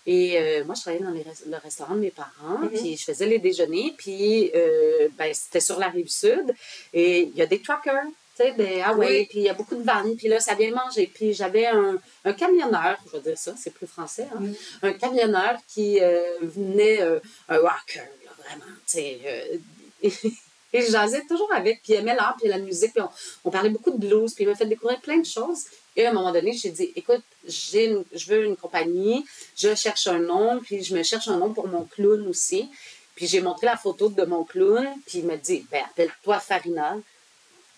Et 0.06 0.36
euh, 0.38 0.64
moi, 0.64 0.74
je 0.74 0.80
travaillais 0.82 1.04
dans 1.04 1.10
les 1.10 1.22
res- 1.22 1.46
le 1.48 1.56
restaurant 1.58 1.94
de 1.94 2.00
mes 2.00 2.10
parents, 2.10 2.58
Mhm. 2.58 2.70
puis 2.70 2.96
je 2.96 3.04
faisais 3.04 3.26
les 3.26 3.38
déjeuners, 3.38 3.94
puis 3.96 4.50
euh, 4.54 5.08
ben, 5.16 5.32
c'était 5.32 5.60
sur 5.60 5.78
la 5.78 5.88
rive 5.88 6.08
sud. 6.08 6.52
Et 6.92 7.22
il 7.22 7.36
y 7.36 7.42
a 7.42 7.46
des 7.46 7.60
truckers, 7.60 8.02
tu 8.36 8.42
sais, 8.42 8.52
des 8.52 8.80
ah 8.84 8.94
ouais, 8.94 9.06
Oui. 9.20 9.26
puis 9.26 9.38
il 9.40 9.44
y 9.44 9.48
a 9.48 9.54
beaucoup 9.54 9.76
de 9.76 9.82
vannes, 9.84 10.16
puis 10.16 10.26
là, 10.28 10.40
ça 10.40 10.54
vient 10.54 10.72
manger. 10.74 11.06
Puis 11.12 11.32
j'avais 11.34 11.66
un, 11.66 11.98
un 12.24 12.32
camionneur, 12.32 12.98
je 13.06 13.12
vais 13.16 13.22
dire 13.22 13.38
ça, 13.38 13.54
c'est 13.56 13.72
plus 13.72 13.86
français, 13.86 14.26
hein, 14.34 14.40
Mhm. 14.40 14.54
un 14.82 14.92
camionneur 14.94 15.56
qui 15.68 16.00
euh, 16.00 16.20
venait, 16.42 17.00
un 17.00 17.58
rocker, 17.58 18.08
là, 18.24 18.30
vraiment, 18.44 18.72
tu 18.86 18.98
sais. 18.98 19.60
et 20.72 20.80
je 20.80 20.90
jasais 20.90 21.22
toujours 21.28 21.52
avec, 21.52 21.82
puis 21.82 21.92
il 21.92 21.96
aimait 21.96 22.14
l'art, 22.14 22.36
puis 22.38 22.48
la 22.48 22.58
musique, 22.58 22.92
puis 22.94 23.02
on, 23.44 23.50
parlait 23.50 23.68
beaucoup 23.68 23.90
de 23.90 23.98
blues, 23.98 24.32
puis 24.34 24.44
il 24.44 24.48
m'a 24.48 24.54
fait 24.54 24.66
découvrir 24.66 25.00
plein 25.00 25.18
de 25.18 25.26
choses. 25.26 25.64
Et 25.96 26.06
à 26.06 26.10
un 26.10 26.12
moment 26.12 26.32
donné, 26.32 26.52
j'ai 26.52 26.70
dit, 26.70 26.92
écoute, 26.96 27.22
j'ai 27.46 27.94
je 28.14 28.26
veux 28.32 28.44
une 28.44 28.56
compagnie, 28.56 29.24
je 29.56 29.74
cherche 29.74 30.06
un 30.06 30.18
nom, 30.18 30.60
puis 30.60 30.82
je 30.82 30.96
me 30.96 31.02
cherche 31.02 31.28
un 31.28 31.36
nom 31.36 31.52
pour 31.52 31.68
mon 31.68 31.84
clown 31.84 32.26
aussi. 32.26 32.70
Puis 33.14 33.26
j'ai 33.26 33.42
montré 33.42 33.66
la 33.66 33.76
photo 33.76 34.08
de 34.08 34.24
mon 34.24 34.44
clown, 34.44 34.88
puis 35.06 35.18
il 35.18 35.26
m'a 35.26 35.36
dit, 35.36 35.66
ben, 35.70 35.82
appelle-toi 35.84 36.40
Farina. 36.40 36.96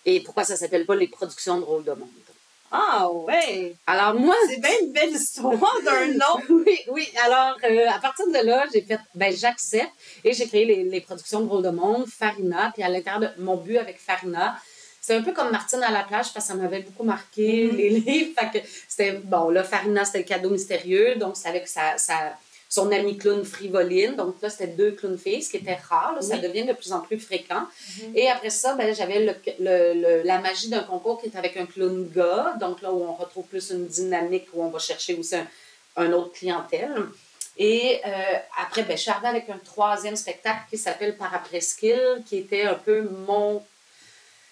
Et 0.07 0.21
pourquoi 0.21 0.45
ça 0.45 0.57
s'appelle 0.57 0.87
pas 0.87 0.95
les 0.95 1.09
productions 1.09 1.59
de 1.59 1.65
rôle 1.65 1.85
de 1.85 1.93
monde? 1.93 2.09
Ah 2.77 3.09
ouais! 3.09 3.77
Alors 3.87 4.15
moi, 4.15 4.35
C'est 4.49 4.61
bien 4.61 4.73
une 4.83 4.93
belle 4.93 5.13
histoire 5.13 5.55
d'un 5.85 6.07
nom. 6.23 6.43
oui, 6.51 6.77
oui. 6.89 7.09
Alors, 7.25 7.57
euh, 7.63 7.87
à 7.89 8.01
partir 8.01 8.27
de 8.27 8.45
là, 8.45 8.65
j'ai 8.73 8.83
fait, 8.83 8.99
ben, 9.15 9.33
j'accepte 9.33 9.93
et 10.25 10.33
j'ai 10.33 10.49
créé 10.49 10.65
les, 10.65 10.83
les 10.83 11.01
productions 11.01 11.41
de 11.41 11.47
Drôle 11.47 11.63
de 11.63 11.71
Monde, 11.71 12.07
Farina. 12.09 12.73
Puis 12.75 12.83
à 12.83 12.89
l'intérieur 12.89 13.21
de 13.21 13.43
mon 13.43 13.57
but 13.57 13.79
avec 13.79 14.01
Farina, 14.01 14.57
c'est 15.01 15.15
un 15.15 15.23
peu 15.23 15.33
comme 15.33 15.51
Martine 15.53 15.83
à 15.85 15.93
la 15.93 16.03
plage 16.03 16.33
parce 16.33 16.47
que 16.47 16.53
ça 16.53 16.55
m'avait 16.55 16.81
beaucoup 16.81 17.05
marqué, 17.05 17.69
Mhm. 17.71 17.77
les 17.77 17.91
livres. 17.91 18.33
Fait 18.37 18.59
que 18.61 18.67
c'était, 18.89 19.13
bon, 19.23 19.51
là, 19.51 19.63
Farina, 19.63 20.05
c'était 20.05 20.19
le 20.19 20.25
cadeau 20.25 20.51
mystérieux. 20.51 21.15
Donc, 21.15 21.37
c'est 21.37 21.49
avec 21.49 21.69
sa, 21.69 21.97
sa- 21.99 22.37
son 22.75 22.91
ami 22.91 23.17
clown 23.17 23.45
Frivoline. 23.45 24.17
Donc, 24.17 24.35
là, 24.43 24.51
c'était 24.51 24.67
deux 24.83 24.93
clowns 24.93 25.19
filles, 25.25 25.43
ce 25.43 25.51
qui 25.51 25.59
était 25.59 25.79
rare. 25.91 26.13
Là, 26.17 26.23
Ça 26.23 26.35
Oui. 26.35 26.41
devient 26.43 26.65
de 26.65 26.73
plus 26.73 26.93
en 26.93 27.01
plus 27.07 27.19
fréquent. 27.29 27.65
Et 28.15 28.29
après 28.29 28.51
ça, 28.51 28.75
ben, 28.75 28.93
j'avais 28.99 29.21
le, 29.29 29.35
le- 29.67 29.95
le- 30.03 30.23
la 30.25 30.39
magie 30.41 30.69
d'un 30.69 30.83
concours 30.83 31.21
qui 31.21 31.27
est 31.29 31.37
avec 31.37 31.57
un 31.57 31.67
clown 31.67 32.09
gars. 32.19 32.55
Donc, 32.59 32.83
là 32.83 32.93
où 32.93 33.01
on 33.05 33.15
retrouve 33.15 33.47
plus 33.47 33.71
une 33.71 33.87
dynamique, 33.87 34.47
où 34.53 34.63
on 34.65 34.71
va 34.71 34.81
chercher 34.81 35.15
aussi 35.15 35.37
un, 35.37 35.47
un 35.97 36.13
autre 36.13 36.33
clientèle. 36.33 36.95
Et 37.57 38.01
euh, 38.05 38.11
après, 38.65 38.83
ben, 38.83 38.97
je 38.97 39.03
suis 39.03 39.11
arrivée 39.13 39.29
avec 39.29 39.49
un 39.49 39.59
troisième 39.59 40.17
spectacle 40.17 40.63
qui 40.69 40.77
s'appelle 40.77 41.17
Parapresqu'île, 41.17 42.23
qui 42.27 42.39
était 42.39 42.63
un 42.65 42.75
peu 42.75 43.03
mon. 43.29 43.63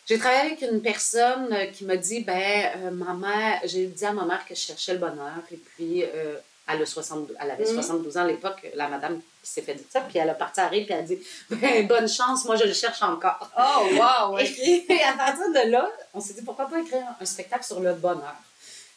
J'ai 0.08 0.18
travaillé 0.18 0.42
avec 0.52 0.62
une 0.62 0.80
personne 0.80 1.48
euh, 1.52 1.66
qui 1.66 1.84
m'a 1.84 1.96
dit 1.96 2.20
ben, 2.20 2.70
euh, 2.76 2.90
ma 2.92 3.14
mère, 3.14 3.60
j'ai 3.64 3.86
dit 3.86 4.04
à 4.04 4.12
ma 4.12 4.24
mère 4.24 4.44
que 4.48 4.54
je 4.54 4.60
cherchais 4.60 4.92
le 4.92 5.00
bonheur, 5.00 5.42
et 5.50 5.56
puis 5.56 6.04
euh, 6.04 6.36
elle, 6.68 6.82
a 6.82 6.86
72, 6.86 7.36
elle 7.40 7.50
avait 7.50 7.64
Mhm. 7.64 7.74
72 7.74 8.16
ans 8.16 8.22
à 8.22 8.26
l'époque, 8.26 8.66
la 8.74 8.88
madame 8.88 9.20
qui 9.42 9.50
s'est 9.50 9.62
fait 9.62 9.74
dire 9.74 9.84
ça, 9.90 10.00
puis 10.02 10.18
elle 10.18 10.30
a 10.30 10.34
parti 10.34 10.60
à 10.60 10.68
rire, 10.68 10.84
puis 10.86 10.94
elle 10.94 11.00
a 11.00 11.02
dit 11.02 11.18
ben, 11.50 11.86
bonne 11.86 12.08
chance, 12.08 12.44
moi 12.44 12.56
je 12.56 12.64
le 12.64 12.72
cherche 12.72 13.02
encore. 13.02 13.50
Oh 13.58 13.86
wow! 13.96 14.38
Et 14.38 15.02
à 15.02 15.12
partir 15.14 15.48
de 15.50 15.70
là, 15.70 15.90
on 16.14 16.20
s'est 16.20 16.34
dit 16.34 16.42
pourquoi 16.42 16.66
pas 16.68 16.80
écrire 16.80 17.04
un 17.20 17.24
spectacle 17.24 17.64
sur 17.64 17.80
le 17.80 17.94
bonheur? 17.94 18.36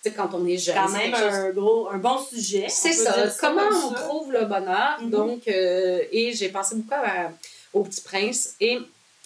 Tu 0.03 0.11
sais, 0.11 0.15
quand 0.15 0.29
on 0.33 0.45
est 0.45 0.57
jeune. 0.57 0.75
Quand 0.75 0.89
même 0.89 1.15
chose- 1.15 1.33
un, 1.33 1.49
gros, 1.49 1.89
un 1.89 1.97
bon 1.97 2.19
sujet. 2.23 2.67
c'est 2.69 2.93
ça. 2.93 3.15
Comment 3.41 3.67
comme 3.69 3.83
on 3.85 3.95
ça. 3.95 4.01
trouve 4.01 4.31
le 4.31 4.45
bonheur? 4.45 4.97
Mhm. 5.01 5.09
Donc, 5.09 5.47
euh, 5.47 6.03
et 6.11 6.31
j'ai 6.33 6.49
pensé 6.49 6.75
beaucoup 6.75 6.93
à- 6.93 7.31
au 7.73 7.81
Petit 7.83 8.01
Prince 8.01 8.53
et 8.59 8.77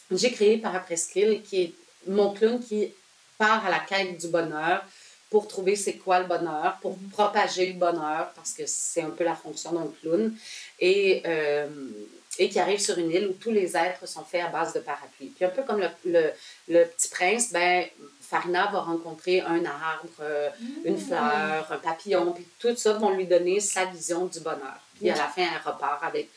j'ai 0.10 0.32
créé 0.32 0.58
Parapresqu'île, 0.58 1.42
qui 1.44 1.62
est 1.64 1.74
mon 2.08 2.32
clown 2.34 2.60
qui 2.62 2.94
part 3.38 3.66
à 3.66 3.70
la 3.70 3.80
quête 3.80 4.18
du 4.18 4.28
bonheur 4.30 4.84
pour 5.30 5.48
trouver 5.48 5.76
c'est 5.76 5.94
quoi 5.94 6.20
le 6.20 6.26
bonheur, 6.26 6.78
pour 6.82 6.94
Mhm. 6.98 7.10
propager 7.10 7.68
le 7.68 7.80
bonheur, 7.80 8.32
parce 8.36 8.52
que 8.54 8.64
c'est 8.66 9.02
un 9.02 9.12
peu 9.12 9.24
la 9.24 9.36
fonction 9.36 9.72
d'un 9.74 9.88
clown, 10.02 10.36
et, 10.80 11.22
euh, 11.26 11.68
et 12.40 12.50
qui 12.50 12.60
arrive 12.60 12.80
sur 12.80 12.98
une 12.98 13.12
île 13.12 13.28
où 13.28 13.34
tous 13.34 13.52
les 13.52 13.76
êtres 13.78 14.08
sont 14.08 14.24
faits 14.24 14.44
à 14.44 14.48
base 14.48 14.74
de 14.74 14.80
parapluies. 14.80 15.28
Puis 15.36 15.46
un 15.46 15.50
peu 15.50 15.62
comme 15.64 15.80
le, 15.80 15.90
le, 16.06 16.32
le 16.68 16.86
Petit 16.86 17.10
Prince, 17.10 17.52
ben, 17.52 17.86
Farina 18.22 18.68
va 18.72 18.80
rencontrer 18.82 19.42
un 19.42 19.64
arbre, 19.66 20.10
euh, 20.22 20.50
une 20.86 20.98
fleur, 20.98 21.68
un 21.72 21.78
papillon, 21.78 22.32
puis 22.32 22.48
tout 22.60 22.76
ça 22.76 22.94
vont 22.94 23.10
lui 23.12 23.26
donner 23.26 23.60
sa 23.60 23.86
vision 23.86 24.26
du 24.26 24.40
bonheur. 24.40 24.80
Puis 25.00 25.10
à 25.10 25.16
la 25.16 25.28
fin, 25.28 25.42
elle 25.44 25.72
repart 25.72 26.04
avec 26.04 26.30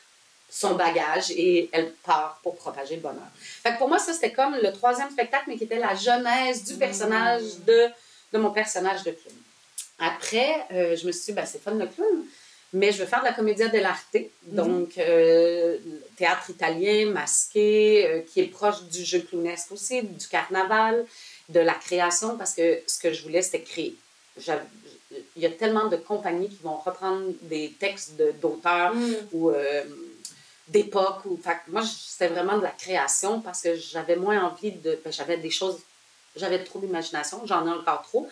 son 0.51 0.75
bagage 0.75 1.31
et 1.31 1.71
elle 1.73 1.93
part 2.03 2.39
pour 2.43 2.57
propager 2.57 2.97
le 2.97 3.01
bonheur. 3.03 3.29
Fait 3.63 3.73
que 3.73 3.79
pour 3.79 3.89
moi, 3.89 3.99
ça, 3.99 4.13
c'était 4.13 4.33
comme 4.33 4.55
le 4.55 4.71
troisième 4.73 5.11
spectacle, 5.11 5.45
mais 5.49 5.57
qui 5.57 5.65
était 5.65 5.79
la 5.79 5.95
genèse 5.95 6.65
du 6.65 6.75
personnage 6.75 7.43
de, 7.67 7.89
de 8.33 8.39
mon 8.39 8.51
personnage 8.51 9.03
de 9.05 9.11
clown. 9.13 9.37
Après, 9.99 10.55
euh, 10.73 10.97
je 10.97 11.07
me 11.07 11.13
suis 11.13 11.27
dit, 11.27 11.33
ben, 11.33 11.47
c'est 11.47 11.63
fun 11.63 11.75
le 11.75 11.87
clown, 11.87 12.25
mais 12.73 12.91
je 12.93 12.99
veux 12.99 13.07
faire 13.07 13.21
de 13.21 13.27
la 13.27 13.33
commedia 13.35 13.69
dell'arte, 13.69 14.17
donc 14.45 14.97
euh, 14.99 15.79
théâtre 16.17 16.51
italien, 16.51 17.11
masqué, 17.11 18.07
euh, 18.07 18.21
qui 18.23 18.41
est 18.41 18.47
proche 18.47 18.83
du 18.85 19.05
jeu 19.05 19.21
clownesque 19.21 19.71
aussi, 19.73 20.03
du 20.03 20.27
carnaval, 20.27 21.05
de 21.51 21.61
la 21.61 21.75
création, 21.75 22.37
parce 22.39 22.55
que 22.55 22.81
ce 22.87 22.99
que 22.99 23.13
je 23.13 23.23
voulais, 23.23 23.43
c'était 23.43 23.61
créer. 23.61 23.95
Il 25.37 25.43
y 25.43 25.47
a 25.47 25.51
tellement 25.51 25.89
de 25.89 25.97
compagnies 25.97 26.49
qui 26.49 26.63
vont 26.63 26.79
reprendre 26.79 27.27
des 27.43 27.75
textes 27.79 28.17
de- 28.17 28.33
d'auteurs 28.41 28.95
Mm. 28.95 29.15
ou 29.35 29.53
d'époque. 30.69 31.27
Ou, 31.27 31.37
fait 31.37 31.59
moi, 31.69 31.83
c'était 31.85 32.29
vraiment 32.29 32.57
de 32.57 32.63
la 32.63 32.71
création 32.71 33.41
parce 33.43 33.61
que 33.63 33.75
j'avais 33.77 34.17
moins 34.17 34.43
envie 34.43 34.73
de. 34.73 34.99
ben, 35.05 35.13
j'avais 35.13 35.37
des 35.37 35.51
choses. 35.51 35.79
J'avais 36.37 36.63
trop 36.65 36.79
d'imagination, 36.79 37.43
j'en 37.47 37.67
ai 37.67 37.71
encore 37.71 38.03
trop. 38.03 38.29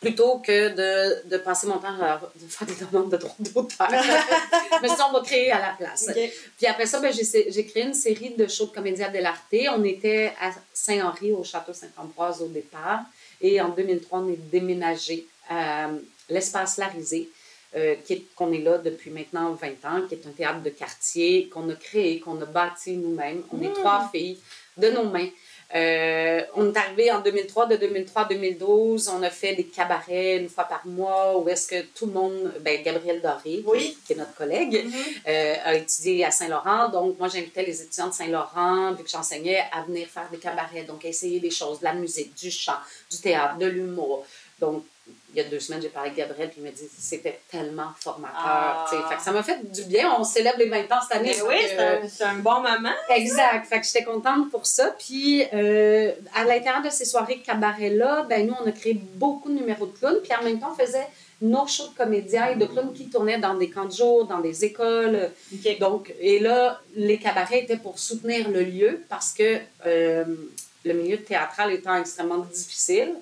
Plutôt 0.00 0.38
que 0.38 0.68
de, 0.68 1.28
de 1.28 1.38
passer 1.38 1.66
mon 1.66 1.78
temps 1.78 1.88
à 2.00 2.20
de 2.36 2.46
faire 2.48 2.68
des 2.68 2.74
demandes 2.76 3.10
de 3.10 3.16
droits 3.16 3.34
d'auteur. 3.40 3.88
Mais 4.82 4.88
ça, 4.88 5.08
on 5.08 5.12
va 5.12 5.20
créer 5.24 5.50
à 5.50 5.58
la 5.58 5.72
place. 5.72 6.08
Puis 6.56 6.66
après 6.66 6.86
ça, 6.86 7.00
ben, 7.00 7.12
j'ai 7.12 7.66
créé 7.66 7.82
une 7.82 7.94
série 7.94 8.30
de 8.30 8.46
shows 8.46 8.66
de 8.66 8.72
comédia 8.74 9.08
dell'arte. 9.08 9.42
On 9.76 9.82
était 9.82 10.32
à 10.40 10.52
Saint-Henri, 10.72 11.32
au 11.32 11.42
Château 11.42 11.72
Saint-Ambroise 11.72 12.40
au 12.42 12.46
départ. 12.48 13.00
Et 13.40 13.60
en 13.60 13.70
2003, 13.70 14.20
on 14.20 14.28
est 14.28 14.36
déménagé 14.50 15.26
à 15.50 15.88
l'espace 16.28 16.76
Larisé, 16.76 17.28
euh, 17.74 17.96
est- 18.08 18.34
qu'on 18.36 18.52
est 18.52 18.58
là 18.58 18.78
depuis 18.78 19.10
maintenant 19.10 19.52
20 19.54 19.84
ans, 19.84 20.02
qui 20.08 20.14
est 20.14 20.26
un 20.26 20.30
théâtre 20.30 20.62
de 20.62 20.70
quartier 20.70 21.48
qu'on 21.48 21.68
a 21.70 21.74
créé, 21.74 22.20
qu'on 22.20 22.40
a 22.40 22.44
bâti 22.44 22.92
nous-mêmes. 22.96 23.42
On 23.52 23.60
est 23.62 23.68
Mm. 23.70 23.74
trois 23.74 24.08
filles 24.12 24.38
de 24.76 24.90
nos 24.90 25.04
mains. 25.04 25.28
Euh, 25.74 26.42
on 26.54 26.72
est 26.72 26.76
arrivé 26.78 27.12
en 27.12 27.20
2003, 27.20 27.66
de 27.66 27.76
2003 27.76 28.22
à 28.22 28.24
2012, 28.24 29.08
on 29.08 29.22
a 29.22 29.28
fait 29.28 29.54
des 29.54 29.64
cabarets 29.64 30.38
une 30.38 30.48
fois 30.48 30.64
par 30.64 30.86
mois 30.86 31.36
où 31.38 31.46
est-ce 31.48 31.68
que 31.68 31.82
tout 31.94 32.06
le 32.06 32.12
monde, 32.12 32.54
ben, 32.60 32.82
Gabriel 32.82 33.20
Doré, 33.20 33.42
qui- 33.42 33.64
Oui. 33.66 33.98
qui, 34.06 34.14
est 34.14 34.16
notre 34.16 34.34
collègue, 34.34 34.86
euh, 35.28 35.54
a 35.64 35.74
étudié 35.74 36.24
à 36.24 36.30
Saint-Laurent. 36.30 36.88
Donc, 36.88 37.18
moi, 37.18 37.28
j'invitais 37.28 37.62
les 37.64 37.82
étudiants 37.82 38.08
de 38.08 38.14
Saint-Laurent, 38.14 38.94
vu 38.94 39.04
que 39.04 39.10
j'enseignais, 39.10 39.62
à 39.70 39.82
venir 39.82 40.06
faire 40.08 40.28
des 40.30 40.38
cabarets. 40.38 40.84
Donc, 40.84 41.04
à 41.04 41.08
essayer 41.08 41.38
des 41.38 41.50
choses, 41.50 41.80
de 41.80 41.84
la 41.84 41.92
musique, 41.92 42.34
du 42.34 42.50
chant, 42.50 42.72
du 43.10 43.18
théâtre, 43.18 43.58
de 43.58 43.66
l'humour. 43.66 44.24
Donc, 44.58 44.84
il 45.34 45.36
y 45.36 45.40
a 45.40 45.48
deux 45.48 45.60
semaines, 45.60 45.82
j'ai 45.82 45.88
parlé 45.90 46.10
avec 46.10 46.18
Gabriel, 46.18 46.48
puis 46.48 46.60
il 46.60 46.64
m'a 46.64 46.70
dit 46.70 46.88
c'était 46.98 47.40
tellement 47.50 47.90
formateur. 48.00 48.34
Ah. 48.36 48.86
Fait 49.08 49.16
que 49.16 49.22
ça 49.22 49.30
m'a 49.30 49.42
fait 49.42 49.70
du 49.70 49.84
bien. 49.84 50.14
On 50.18 50.24
célèbre 50.24 50.58
les 50.58 50.68
20 50.68 50.80
ans 50.84 51.00
cette 51.06 51.18
année. 51.18 51.34
Mais 51.36 51.42
oui, 51.42 51.56
c'est 51.68 51.78
euh, 51.78 52.02
un, 52.02 52.08
c'est 52.08 52.24
un 52.24 52.36
bon 52.36 52.60
moment. 52.60 52.94
Exact. 53.10 53.66
Fait 53.66 53.80
que 53.80 53.86
j'étais 53.86 54.04
contente 54.04 54.50
pour 54.50 54.64
ça. 54.64 54.94
Puis, 54.98 55.44
euh, 55.52 56.12
à 56.34 56.44
l'intérieur 56.44 56.82
de 56.82 56.90
ces 56.90 57.04
soirées 57.04 57.40
cabaret-là, 57.40 58.26
ben, 58.28 58.46
nous, 58.46 58.54
on 58.64 58.66
a 58.66 58.72
créé 58.72 58.94
beaucoup 58.94 59.50
de 59.50 59.54
numéros 59.54 59.86
de 59.86 59.96
clowns. 59.98 60.20
Puis, 60.22 60.32
en 60.34 60.42
même 60.42 60.58
temps, 60.58 60.72
on 60.72 60.82
faisait 60.82 61.06
nos 61.40 61.66
shows 61.66 61.88
de 61.88 61.96
comédiens 61.96 62.48
et 62.48 62.56
de 62.56 62.64
clowns 62.64 62.92
qui 62.92 63.10
tournaient 63.10 63.38
dans 63.38 63.54
des 63.54 63.70
camps 63.70 63.84
de 63.84 63.92
jour, 63.92 64.26
dans 64.26 64.40
des 64.40 64.64
écoles. 64.64 65.30
Donc, 65.78 66.12
et 66.20 66.40
là, 66.40 66.80
les 66.96 67.18
cabarets 67.18 67.60
étaient 67.60 67.76
pour 67.76 67.98
soutenir 67.98 68.48
le 68.48 68.62
lieu 68.62 69.04
parce 69.08 69.32
que 69.32 69.58
euh, 69.86 70.24
le 70.84 70.94
milieu 70.94 71.18
théâtral 71.18 71.72
étant 71.72 71.96
extrêmement 71.96 72.38
difficile, 72.38 73.14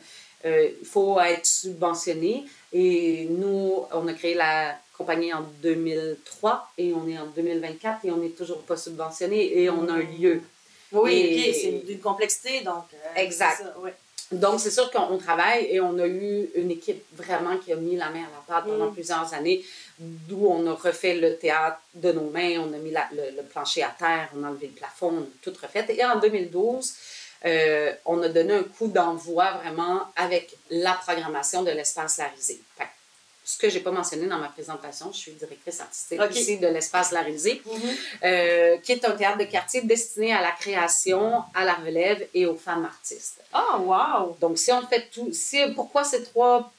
il 0.80 0.86
faut 0.86 1.18
être 1.20 1.46
subventionné. 1.46 2.44
Et 2.72 3.26
nous, 3.30 3.84
on 3.92 4.06
a 4.08 4.12
créé 4.12 4.34
la 4.34 4.76
compagnie 4.96 5.32
en 5.32 5.42
2003 5.62 6.68
et 6.78 6.92
on 6.94 7.06
est 7.08 7.18
en 7.18 7.26
2024 7.26 8.04
et 8.04 8.10
on 8.10 8.16
n'est 8.18 8.30
toujours 8.30 8.62
pas 8.62 8.76
subventionné 8.76 9.58
et 9.60 9.70
on 9.70 9.88
a 9.88 9.92
un 9.94 10.02
lieu. 10.18 10.40
Oui, 10.92 11.12
Et- 11.14 11.52
c'est 11.52 11.72
d'une 11.86 12.00
complexité, 12.00 12.60
donc. 12.62 12.84
euh, 12.94 13.20
Exact. 13.20 13.56
c'est 13.58 13.64
ça, 13.64 13.78
ouais. 13.80 13.94
Donc, 14.32 14.58
c'est 14.58 14.70
sûr 14.72 14.90
qu'on 14.90 15.18
travaille 15.18 15.66
et 15.66 15.80
on 15.80 15.96
a 16.00 16.06
eu 16.06 16.48
une 16.56 16.70
équipe 16.72 17.04
vraiment 17.12 17.56
qui 17.58 17.72
a 17.72 17.76
mis 17.76 17.94
la 17.96 18.08
main 18.10 18.24
à 18.24 18.30
la 18.36 18.42
pâte 18.46 18.64
pendant 18.66 18.90
Mm. 18.90 18.94
plusieurs 18.94 19.32
années, 19.34 19.64
d'où 20.00 20.46
on 20.48 20.66
a 20.66 20.72
refait 20.74 21.14
le 21.14 21.36
théâtre 21.36 21.78
de 21.94 22.10
nos 22.12 22.28
mains, 22.30 22.58
on 22.58 22.72
a 22.72 22.78
mis 22.78 22.90
la- 22.90 23.08
le, 23.12 23.36
le 23.36 23.42
plancher 23.42 23.84
à 23.84 23.94
terre, 23.96 24.28
on 24.36 24.42
a 24.42 24.48
enlevé 24.48 24.66
le 24.66 24.72
plafond, 24.72 25.12
on 25.18 25.22
a 25.22 25.26
tout 25.42 25.52
refait. 25.62 25.86
Et 25.96 26.04
en 26.04 26.18
2012, 26.18 26.92
euh, 27.44 27.92
on 28.04 28.22
a 28.22 28.28
donné 28.28 28.54
un 28.54 28.62
coup 28.64 28.88
d'envoi 28.88 29.52
vraiment 29.62 30.02
avec 30.16 30.56
la 30.70 30.92
programmation 30.94 31.62
de 31.62 31.70
l'espace 31.70 32.18
Larisé. 32.18 32.60
Fait 32.76 32.84
que, 32.84 32.88
ce 33.44 33.58
que 33.58 33.68
j'ai 33.70 33.78
pas 33.80 33.92
mentionné 33.92 34.26
dans 34.26 34.38
ma 34.38 34.48
présentation, 34.48 35.12
je 35.12 35.18
suis 35.18 35.32
directrice 35.32 35.80
artistique 35.80 36.20
ici 36.32 36.58
de 36.58 36.66
l'espace 36.66 37.12
Larisé, 37.12 37.62
Mhm. 37.64 37.80
euh, 38.24 38.76
qui 38.78 38.92
est 38.92 39.04
un 39.04 39.12
théâtre 39.12 39.38
de 39.38 39.44
quartier 39.44 39.82
destiné 39.82 40.32
à 40.32 40.40
la 40.42 40.50
création, 40.50 41.44
à 41.54 41.64
la 41.64 41.74
relève 41.74 42.26
et 42.34 42.46
aux 42.46 42.56
femmes 42.56 42.84
artistes. 42.84 43.40
Ah, 43.52 43.78
wow! 43.78 44.36
Donc, 44.40 44.58
si 44.58 44.72
on 44.72 44.84
fait 44.88 45.08
tout, 45.12 45.30
si, 45.32 45.58
pourquoi 45.76 46.02
ces 46.02 46.24
trois, 46.24 46.72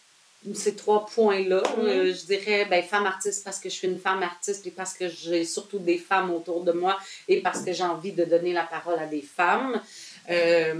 ces 0.53 0.75
trois 0.75 1.05
points-là? 1.05 1.63
Mhm. 1.77 1.85
Euh, 1.85 2.13
je 2.13 2.25
dirais, 2.25 2.65
ben, 2.65 2.83
femme 2.83 3.05
artiste 3.05 3.43
parce 3.45 3.59
que 3.59 3.69
je 3.69 3.75
suis 3.75 3.87
une 3.87 3.99
femme 3.99 4.21
artiste 4.23 4.65
et 4.67 4.71
parce 4.71 4.93
que 4.93 5.07
j'ai 5.07 5.45
surtout 5.45 5.79
des 5.79 5.97
femmes 5.97 6.31
autour 6.33 6.63
de 6.65 6.73
moi 6.73 6.97
et 7.29 7.41
parce 7.41 7.61
que 7.61 7.71
j'ai 7.71 7.83
envie 7.83 8.11
de 8.11 8.25
donner 8.25 8.51
la 8.53 8.63
parole 8.63 8.99
à 8.99 9.05
des 9.05 9.21
femmes. 9.21 9.81
Euh, 10.29 10.73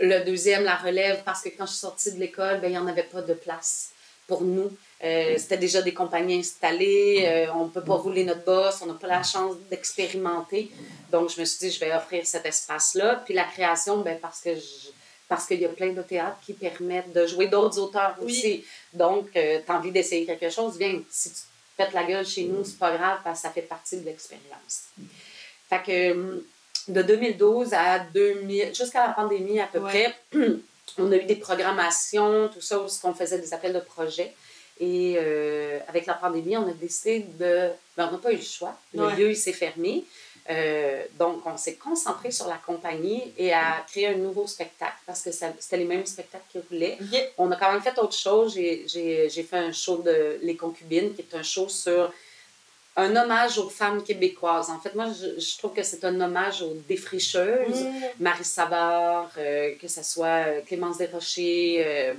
le 0.00 0.24
deuxième, 0.24 0.64
la 0.64 0.76
relève, 0.76 1.22
parce 1.24 1.42
que 1.42 1.50
quand 1.50 1.66
je 1.66 1.72
suis 1.72 1.80
sortie 1.80 2.12
de 2.12 2.18
l'école, 2.18 2.60
ben, 2.60 2.68
il 2.68 2.70
n'y 2.72 2.78
en 2.78 2.86
avait 2.86 3.02
pas 3.02 3.22
de 3.22 3.34
place 3.34 3.90
pour 4.26 4.42
nous. 4.42 4.70
Euh, 5.04 5.34
C'était 5.38 5.58
déjà 5.58 5.80
des 5.82 5.94
compagnies 5.94 6.38
installées, 6.40 7.24
euh, 7.26 7.52
on 7.54 7.64
ne 7.66 7.70
peut 7.70 7.82
pas 7.84 7.94
rouler 7.94 8.24
notre 8.24 8.44
boss, 8.44 8.80
on 8.82 8.86
n'a 8.86 8.94
pas 8.94 9.06
la 9.06 9.22
chance 9.22 9.56
d'expérimenter. 9.70 10.70
Donc, 11.12 11.30
je 11.30 11.40
me 11.40 11.44
suis 11.44 11.58
dit, 11.68 11.70
je 11.70 11.80
vais 11.80 11.92
offrir 11.94 12.26
cet 12.26 12.44
espace-là. 12.46 13.22
Puis 13.24 13.34
la 13.34 13.44
création, 13.44 13.98
ben, 13.98 14.18
parce 14.20 14.40
que 14.40 14.54
je- 14.54 14.88
parce 15.28 15.46
qu'il 15.46 15.60
y 15.60 15.66
a 15.66 15.68
plein 15.68 15.92
de 15.92 16.02
théâtres 16.02 16.38
qui 16.44 16.54
permettent 16.54 17.12
de 17.12 17.26
jouer 17.26 17.48
d'autres 17.48 17.78
auteurs 17.78 18.16
Oui. 18.22 18.32
aussi. 18.32 18.64
Donc, 18.94 19.30
tu 19.32 19.38
as 19.38 19.74
envie 19.76 19.90
d'essayer 19.92 20.24
quelque 20.24 20.48
chose, 20.50 20.78
viens, 20.78 21.00
si 21.10 21.28
tu 21.30 21.36
te 21.36 21.42
pètes 21.76 21.92
la 21.92 22.04
gueule 22.04 22.26
chez 22.26 22.44
nous, 22.44 22.64
c'est 22.64 22.78
pas 22.78 22.96
grave, 22.96 23.18
parce 23.22 23.40
que 23.40 23.46
ça 23.48 23.52
fait 23.52 23.62
partie 23.62 23.98
de 23.98 24.06
l'expérience. 24.06 24.84
Fait 25.68 25.82
que 25.86 26.12
hum, 26.12 26.42
de 26.88 27.02
2012 27.02 27.74
à 27.74 27.98
2000, 28.00 28.74
jusqu'à 28.74 29.06
la 29.08 29.12
pandémie 29.12 29.60
à 29.60 29.66
peu 29.66 29.78
Ouais. 29.78 29.90
près, 29.90 30.14
on 30.98 31.10
a 31.12 31.16
eu 31.16 31.24
des 31.24 31.36
programmations, 31.36 32.48
tout 32.48 32.60
ça, 32.60 32.78
où 32.80 32.86
on 33.04 33.14
faisait 33.14 33.38
des 33.38 33.52
appels 33.54 33.72
de 33.72 33.80
projets. 33.80 34.32
Et 34.80 35.16
euh, 35.18 35.78
avec 35.88 36.06
la 36.06 36.14
pandémie, 36.14 36.56
on 36.56 36.68
a 36.68 36.72
décidé 36.72 37.20
de... 37.38 37.68
ben, 37.96 38.08
on 38.08 38.12
n'a 38.12 38.18
pas 38.18 38.32
eu 38.32 38.36
le 38.36 38.42
choix. 38.42 38.76
Le 38.94 39.06
Ouais. 39.06 39.16
lieu, 39.16 39.30
il 39.30 39.36
s'est 39.36 39.52
fermé. 39.52 40.04
Euh, 40.50 41.02
donc, 41.18 41.42
on 41.44 41.58
s'est 41.58 41.74
concentré 41.74 42.30
sur 42.30 42.46
la 42.46 42.56
compagnie 42.64 43.34
et 43.36 43.52
à 43.52 43.84
créer 43.86 44.06
un 44.06 44.14
nouveau 44.14 44.46
spectacle 44.46 44.96
parce 45.06 45.20
que 45.22 45.30
c'était 45.30 45.76
les 45.76 45.84
mêmes 45.84 46.06
spectacles 46.06 46.44
qui 46.50 46.58
roulaient. 46.70 46.96
Ok. 47.00 47.20
On 47.38 47.50
a 47.50 47.56
quand 47.56 47.70
même 47.72 47.82
fait 47.82 47.98
autre 47.98 48.14
chose. 48.16 48.54
J'ai 48.54 49.28
fait 49.48 49.56
un 49.58 49.72
show 49.72 49.98
de 49.98 50.38
Les 50.42 50.56
Concubines, 50.56 51.12
qui 51.14 51.20
est 51.22 51.34
un 51.36 51.42
show 51.42 51.68
sur 51.68 52.10
un 53.04 53.14
hommage 53.16 53.58
aux 53.58 53.68
femmes 53.70 54.02
québécoises. 54.02 54.68
En 54.70 54.80
fait, 54.80 54.94
moi, 54.94 55.06
je, 55.18 55.40
je 55.40 55.58
trouve 55.58 55.72
que 55.72 55.82
c'est 55.82 56.04
un 56.04 56.20
hommage 56.20 56.62
aux 56.62 56.76
défricheuses. 56.88 57.82
Mm. 57.84 57.92
Marie 58.20 58.44
Savard, 58.44 59.30
euh, 59.38 59.74
que 59.80 59.88
ce 59.88 60.02
soit 60.02 60.26
euh, 60.46 60.60
Clémence 60.66 60.98
Desrochers, 60.98 61.82
euh, 61.86 62.14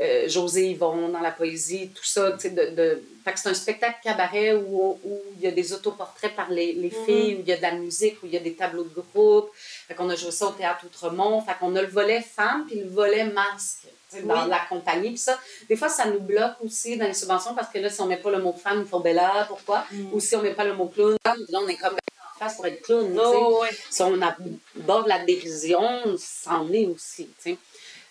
euh, 0.00 0.28
José 0.28 0.70
Yvon 0.70 1.08
dans 1.08 1.20
la 1.20 1.30
poésie, 1.30 1.90
tout 1.94 2.04
ça. 2.04 2.32
tu 2.32 2.40
sais, 2.40 2.50
De, 2.50 2.64
de... 2.74 3.02
Fait 3.24 3.32
que 3.32 3.38
c'est 3.40 3.48
un 3.48 3.54
spectacle 3.54 3.98
cabaret 4.02 4.52
où, 4.54 4.98
où 5.04 5.20
il 5.36 5.42
y 5.42 5.46
a 5.46 5.52
des 5.52 5.72
autoportraits 5.72 6.34
par 6.34 6.50
les, 6.50 6.72
les 6.72 6.90
Mhm. 6.90 7.04
filles, 7.06 7.34
où 7.36 7.40
il 7.40 7.48
y 7.48 7.52
a 7.52 7.56
de 7.56 7.62
la 7.62 7.72
musique, 7.72 8.16
où 8.22 8.26
il 8.26 8.32
y 8.32 8.36
a 8.36 8.40
des 8.40 8.54
tableaux 8.54 8.84
de 8.84 8.94
groupe. 9.00 9.50
Fait 9.86 9.94
qu'on 9.94 10.10
a 10.10 10.16
joué 10.16 10.30
ça 10.32 10.46
au 10.48 10.50
Théâtre 10.50 10.84
Outremont. 10.84 11.40
Fait 11.42 11.52
qu'on 11.58 11.74
a 11.76 11.82
le 11.82 11.88
volet 11.88 12.20
femme 12.20 12.64
puis 12.66 12.80
le 12.80 12.88
volet 12.88 13.24
masque 13.24 13.86
dans 14.24 14.44
Oui. 14.44 14.48
la 14.48 14.60
compagnie. 14.68 15.08
Puis 15.10 15.18
ça, 15.18 15.38
des 15.68 15.76
fois, 15.76 15.88
ça 15.88 16.06
nous 16.06 16.20
bloque 16.20 16.56
aussi 16.62 16.96
dans 16.96 17.06
les 17.06 17.14
subventions 17.14 17.54
parce 17.54 17.72
que 17.72 17.78
là, 17.78 17.90
si 17.90 18.00
on 18.00 18.06
met 18.06 18.16
pas 18.16 18.30
le 18.30 18.38
mot 18.38 18.52
femme, 18.52 18.80
il 18.80 18.86
faut 18.88 19.00
Bella, 19.00 19.44
pourquoi? 19.48 19.84
Mm. 19.90 20.12
Ou 20.12 20.20
si 20.20 20.36
on 20.36 20.42
met 20.42 20.54
pas 20.54 20.64
le 20.64 20.74
mot 20.74 20.86
clown, 20.86 21.16
là, 21.24 21.34
on 21.60 21.68
est 21.68 21.76
comme 21.76 21.94
en 21.94 22.38
face 22.38 22.56
pour 22.56 22.66
être 22.66 22.82
clown. 22.82 23.18
Oh, 23.22 23.64
si 23.90 24.02
on 24.02 24.20
aborde 24.22 25.08
la 25.08 25.24
dérision, 25.24 26.16
c'en 26.18 26.70
est 26.72 26.86
aussi. 26.86 27.28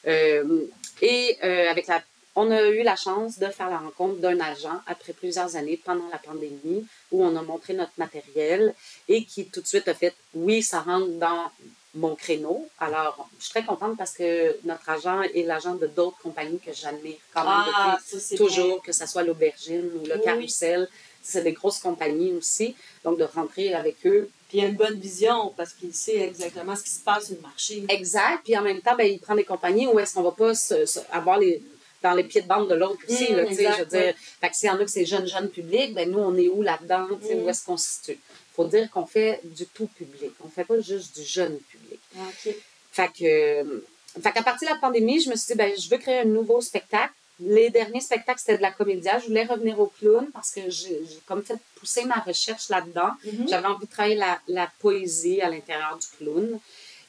Euh, 0.06 0.66
et 1.02 1.38
euh, 1.44 1.70
avec 1.70 1.88
la, 1.88 2.02
on 2.36 2.50
a 2.52 2.62
eu 2.64 2.84
la 2.84 2.96
chance 2.96 3.38
de 3.40 3.48
faire 3.48 3.70
la 3.70 3.78
rencontre 3.78 4.16
d'un 4.20 4.40
agent 4.40 4.82
après 4.88 5.14
plusieurs 5.14 5.56
années 5.56 5.80
pendant 5.84 6.08
la 6.12 6.18
pandémie 6.18 6.86
où 7.12 7.24
on 7.24 7.36
a 7.36 7.42
montré 7.42 7.74
notre 7.74 7.94
matériel 7.98 8.74
et 9.08 9.24
qui 9.24 9.46
tout 9.46 9.62
de 9.62 9.68
suite 9.68 9.88
a 9.88 9.94
fait 9.94 10.14
oui, 10.34 10.64
ça 10.64 10.82
rentre 10.82 11.10
dans 11.20 11.52
mon 11.96 12.16
créneau. 12.16 12.68
Alors, 12.80 13.30
je 13.40 13.44
suis 13.46 13.52
très 13.52 13.64
contente 13.66 13.98
parce 13.98 14.14
que 14.14 14.58
notre 14.64 14.90
agent 14.90 15.22
est 15.22 15.44
l'agent 15.44 15.76
de 15.76 15.88
d'autres 15.88 16.18
compagnies 16.20 16.60
que 16.60 16.74
j'admire 16.74 17.18
quand 17.34 17.42
même 17.44 17.74
Ah, 17.76 17.98
depuis 18.04 18.20
ça, 18.20 18.36
toujours, 18.38 18.82
que 18.82 18.92
ce 18.92 19.06
soit 19.06 19.24
l'aubergine 19.24 19.90
ou 19.96 20.06
le 20.06 20.16
Oui. 20.16 20.22
carrousel. 20.24 20.90
C'est 21.22 21.44
des 21.44 21.54
grosses 21.54 21.80
compagnies 21.80 22.34
aussi. 22.34 22.76
Donc, 23.04 23.18
de 23.20 23.24
rentrer 23.24 23.74
avec 23.74 23.96
eux, 24.06 24.30
Puis 24.50 24.58
il 24.60 24.66
a 24.66 24.68
une 24.68 24.76
bonne 24.76 25.00
vision 25.00 25.54
parce 25.58 25.74
qu'il 25.74 25.94
sait 25.94 26.18
exactement 26.20 26.76
ce 26.76 26.84
qui 26.84 26.90
se 26.92 27.00
passe 27.00 27.26
sur 27.28 27.36
le 27.36 27.42
marché. 27.42 27.84
Exact. 27.90 28.42
Puis 28.44 28.58
en 28.58 28.62
même 28.62 28.82
temps, 28.82 28.96
ben, 28.96 29.06
il 29.12 29.20
prend 29.20 29.36
des 29.36 29.44
compagnies 29.46 29.88
où 29.88 30.00
est-ce 30.00 30.14
qu'on 30.16 30.22
va 30.24 30.32
pas 30.32 30.54
se- 30.54 30.86
se- 30.86 31.00
avoir 31.12 31.40
les 31.40 31.62
dans 32.04 32.14
les 32.16 32.26
pieds 32.26 32.42
de 32.42 32.48
bande 32.50 32.70
de 32.70 32.76
l'autre 32.76 33.00
aussi. 33.08 33.32
Mm, 33.32 33.36
là, 33.38 33.44
exact, 33.46 33.74
je 33.78 33.80
veux 33.84 33.86
dire, 34.04 34.14
fait 34.42 34.50
que 34.50 34.56
s'il 34.58 34.68
y 34.68 34.70
en 34.70 34.76
a 34.76 34.84
que 34.84 34.92
c'est 34.92 35.06
jeune, 35.06 35.26
jeune 35.26 35.48
public, 35.50 35.94
ben 35.94 36.12
nous, 36.12 36.20
on 36.20 36.36
est 36.36 36.50
où 36.50 36.62
là-dedans? 36.62 37.08
tu 37.22 37.28
sais, 37.30 37.36
Mm. 37.36 37.44
Où 37.46 37.50
est-ce 37.50 37.64
qu'on 37.66 37.78
se 37.78 37.88
situe? 37.94 38.20
Il 38.20 38.56
faut 38.56 38.66
dire 38.66 38.92
qu'on 38.92 39.06
fait 39.06 39.40
du 39.46 39.66
tout 39.68 39.88
public. 39.88 40.32
On 40.46 40.50
fait 40.50 40.66
pas 40.66 40.82
juste 40.82 41.16
du 41.18 41.24
jeune 41.24 41.58
public. 41.60 41.73
OK. 42.16 42.56
Fait 42.92 43.08
que, 43.08 43.24
euh, 43.24 43.86
fait 44.22 44.32
qu'à 44.32 44.44
partir 44.44 44.68
de 44.70 44.74
la 44.74 44.80
pandémie, 44.80 45.20
je 45.20 45.30
me 45.30 45.36
suis 45.36 45.54
dit, 45.54 45.58
ben, 45.58 45.74
je 45.78 45.90
veux 45.90 45.98
créer 45.98 46.20
un 46.20 46.26
nouveau 46.26 46.62
spectacle. 46.62 47.14
Les 47.40 47.70
derniers 47.72 48.02
spectacles, 48.02 48.40
c'était 48.40 48.58
de 48.58 48.62
la 48.62 48.72
comédia. 48.72 49.18
Je 49.20 49.26
voulais 49.26 49.46
revenir 49.46 49.80
au 49.80 49.88
clown 49.88 50.30
parce 50.32 50.52
que 50.52 50.70
j'ai 50.70 51.02
comme 51.26 51.44
fait 51.44 51.58
pousser 51.76 52.06
ma 52.06 52.16
recherche 52.16 52.70
là-dedans. 52.70 53.12
Mhm. 53.26 53.48
J'avais 53.50 53.68
envie 53.68 53.88
de 53.88 53.92
travailler 53.92 54.16
la, 54.16 54.40
la 54.48 54.72
poésie 54.80 55.42
à 55.42 55.50
l'intérieur 55.50 55.98
du 55.98 56.08
clown. 56.18 56.60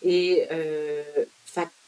Et 0.02 0.46
euh, 0.50 1.02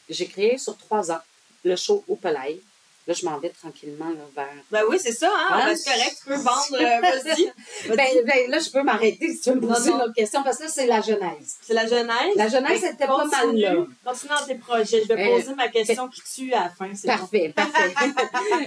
j'ai 0.09 0.27
créé 0.27 0.57
sur 0.57 0.77
trois 0.77 1.11
ans 1.11 1.19
le 1.63 1.75
show 1.75 2.03
Polaï. 2.21 2.61
Là, 3.07 3.13
je 3.13 3.25
m'en 3.25 3.37
vais 3.39 3.49
tranquillement 3.49 4.09
là, 4.09 4.19
vers. 4.35 4.53
Ben 4.69 4.81
oui, 4.89 4.97
c'est 5.01 5.13
ça, 5.13 5.31
hein? 5.49 5.65
Ben, 5.65 5.75
c'est 5.77 5.89
correct, 5.91 6.15
tu 6.21 6.25
peux 6.27 6.35
vendre. 6.35 6.73
euh, 6.73 6.99
Vas-y. 7.23 7.51
Ben, 7.95 8.07
ben, 8.25 8.51
là, 8.51 8.59
je 8.59 8.69
peux 8.69 8.83
m'arrêter 8.83 9.31
si 9.33 9.39
tu 9.39 9.49
veux 9.51 9.55
me 9.61 9.67
poser 9.67 9.91
une 9.91 10.01
autre 10.01 10.13
question 10.13 10.43
parce 10.43 10.57
que 10.57 10.63
là, 10.63 10.69
c'est 10.69 10.87
la 10.87 10.99
genèse. 11.01 11.55
C'est 11.61 11.73
la 11.73 11.87
genèse. 11.87 12.35
La 12.35 12.49
genèse, 12.49 12.81
Ben, 12.81 12.89
c'était 12.91 13.07
pas 13.07 13.23
mal 13.25 13.55
là. 13.55 13.75
Continue 14.05 14.29
dans 14.37 14.45
tes 14.45 14.55
projets. 14.55 15.03
Je 15.03 15.13
vais 15.13 15.23
Euh, 15.25 15.35
poser 15.39 15.55
ma 15.55 15.69
question 15.69 16.09
qui 16.09 16.21
tue 16.35 16.53
à 16.53 16.63
la 16.65 16.69
fin. 16.69 16.89
C'est 16.93 17.07
bon. 17.07 17.13
Parfait, 17.17 17.53
parfait. 17.55 17.93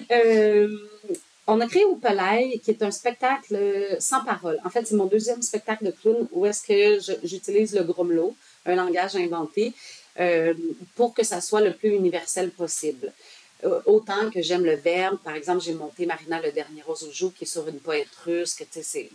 Euh, 0.11 0.68
on 1.46 1.61
a 1.61 1.66
créé 1.66 1.85
Oupelay, 1.85 2.61
qui 2.62 2.70
est 2.70 2.83
un 2.83 2.90
spectacle 2.90 3.96
sans 3.98 4.24
parole. 4.24 4.59
En 4.64 4.70
fait, 4.70 4.87
c'est 4.87 4.94
mon 4.94 5.07
deuxième 5.07 5.42
spectacle 5.42 5.85
de 5.85 5.90
clown 5.90 6.29
où 6.33 6.46
est-ce 6.46 6.62
que 6.62 7.16
j'utilise 7.24 7.74
le 7.74 7.83
grommelot, 7.83 8.35
un 8.66 8.74
langage 8.76 9.16
inventé, 9.16 9.72
euh, 10.18 10.55
pour 10.96 11.12
que 11.14 11.24
ça 11.24 11.40
soit 11.40 11.61
le 11.61 11.72
plus 11.74 11.90
universel 11.90 12.50
possible. 12.50 13.12
Autant 13.86 14.30
que 14.30 14.40
j'aime 14.42 14.64
le 14.64 14.76
verbe, 14.76 15.18
par 15.18 15.34
exemple, 15.34 15.60
j'ai 15.62 15.74
monté 15.74 16.06
Marina 16.06 16.40
le 16.40 16.50
dernier 16.52 16.82
rose 16.82 17.02
au 17.04 17.12
jour 17.12 17.32
qui 17.34 17.44
est 17.44 17.46
sur 17.46 17.66
une 17.68 17.80
poète 17.80 18.08
russe, 18.24 18.54
que 18.54 18.64
c'est 18.82 19.10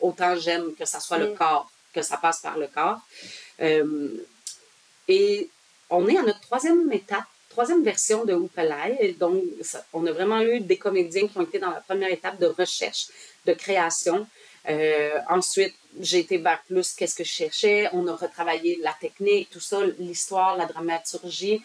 autant 0.00 0.36
j'aime 0.36 0.74
que 0.74 0.84
ça 0.86 1.00
soit 1.00 1.18
le 1.18 1.30
Mm. 1.32 1.36
corps, 1.36 1.70
que 1.94 2.02
ça 2.02 2.16
passe 2.16 2.40
par 2.40 2.56
le 2.56 2.66
corps. 2.68 3.00
Euh, 3.60 4.08
et 5.08 5.48
on 5.90 6.06
est 6.08 6.16
à 6.16 6.22
notre 6.22 6.40
troisième 6.40 6.90
étape, 6.92 7.24
troisième 7.50 7.82
version 7.82 8.24
de 8.24 8.32
Oupelay. 8.34 8.96
Et 9.00 9.12
Donc, 9.12 9.42
ça- 9.62 9.84
on 9.92 10.06
a 10.06 10.12
vraiment 10.12 10.40
eu 10.40 10.60
des 10.60 10.78
comédiens 10.78 11.26
qui 11.28 11.36
ont 11.36 11.42
été 11.42 11.58
dans 11.58 11.70
la 11.70 11.80
première 11.80 12.10
étape 12.10 12.38
de 12.38 12.46
recherche, 12.46 13.08
de 13.44 13.52
création. 13.52 14.26
Euh, 14.68 15.18
ensuite, 15.28 15.74
j'ai 15.98 16.20
été 16.20 16.36
vers 16.38 16.62
plus 16.68 16.92
qu'est-ce 16.92 17.16
que 17.16 17.24
je 17.24 17.30
cherchais. 17.30 17.88
On 17.92 18.06
a 18.06 18.14
retravaillé 18.14 18.78
la 18.82 18.94
technique, 19.00 19.50
tout 19.50 19.60
ça, 19.60 19.78
l'histoire, 19.98 20.56
la 20.56 20.66
dramaturgie. 20.66 21.60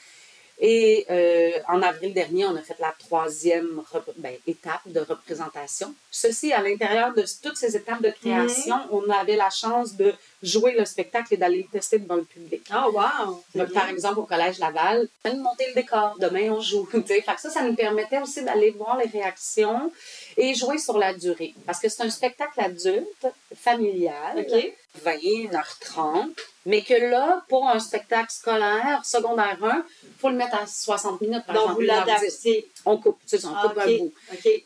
Et 0.60 1.06
euh, 1.10 1.52
en 1.68 1.82
avril 1.82 2.14
dernier, 2.14 2.46
on 2.46 2.56
a 2.56 2.62
fait 2.62 2.80
la 2.80 2.94
troisième 2.98 3.82
ben, 4.18 4.34
étape 4.48 4.82
de 4.86 5.02
représentation. 5.02 5.94
Ceci, 6.10 6.54
à 6.54 6.62
l'intérieur 6.62 7.14
de 7.14 7.26
toutes 7.44 7.58
ces 7.58 7.76
étapes 7.76 8.02
de 8.02 8.10
création, 8.10 8.76
on 8.92 9.10
avait 9.10 9.36
la 9.36 9.50
chance 9.50 9.96
de 9.96 10.14
jouer 10.42 10.74
le 10.78 10.86
spectacle 10.86 11.34
et 11.34 11.38
d'aller 11.38 11.64
le 11.64 11.68
tester 11.68 12.00
devant 12.00 12.16
le 12.16 12.24
public. 12.24 12.62
Oh, 12.74 12.92
wow! 12.94 13.44
Donc, 13.54 13.74
par 13.74 13.90
exemple, 13.90 14.20
au 14.20 14.24
Collège 14.24 14.60
Laval, 14.60 15.10
on 15.26 15.30
allait 15.30 15.40
monter 15.40 15.68
le 15.68 15.74
décor. 15.74 16.16
Demain, 16.20 16.52
on 16.52 16.62
joue. 16.62 16.88
tu 16.92 17.02
sais. 17.06 17.22
Fait 17.22 17.36
que 17.36 17.42
ça, 17.42 17.50
ça 17.50 17.62
nous 17.62 17.76
permettait 17.76 18.22
aussi 18.22 18.42
d'aller 18.44 18.72
voir 18.72 18.98
les 18.98 19.10
réactions 19.10 19.92
et 20.38 20.54
jouer 20.54 20.78
sur 20.78 20.98
la 20.98 21.14
durée. 21.14 21.54
Parce 21.66 21.80
que 21.80 21.90
c'est 21.90 22.04
un 22.04 22.10
spectacle 22.10 22.62
adulte, 22.62 23.28
familial, 23.56 24.40
OK. 24.40 24.74
20, 25.04 25.18
1h30. 25.52 26.32
Mais 26.68 26.82
que 26.82 26.96
là, 26.96 27.46
pour 27.48 27.68
un 27.70 27.80
spectacle 27.80 28.32
scolaire, 28.32 29.02
secondaire 29.06 29.58
1, 29.64 29.86
il 30.04 30.10
faut 30.20 30.30
le 30.30 30.36
mettre 30.36 30.56
à 30.56 30.66
60 30.66 31.22
minutes, 31.22 31.46
par 31.46 31.56
Donc, 31.56 31.64
exemple. 31.66 31.82
vous 31.82 31.88
1h10. 31.88 32.06
l'adaptez. 32.08 32.68
On 32.86 32.98
coupe, 32.98 33.20
tu 33.28 33.38
sais, 33.38 33.46
on 33.46 33.54
Ah, 33.56 33.68
coupe 33.68 33.78
OK. 33.78 33.84
un 33.88 33.98
bout. 33.98 34.14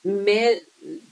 Mais 0.06 0.64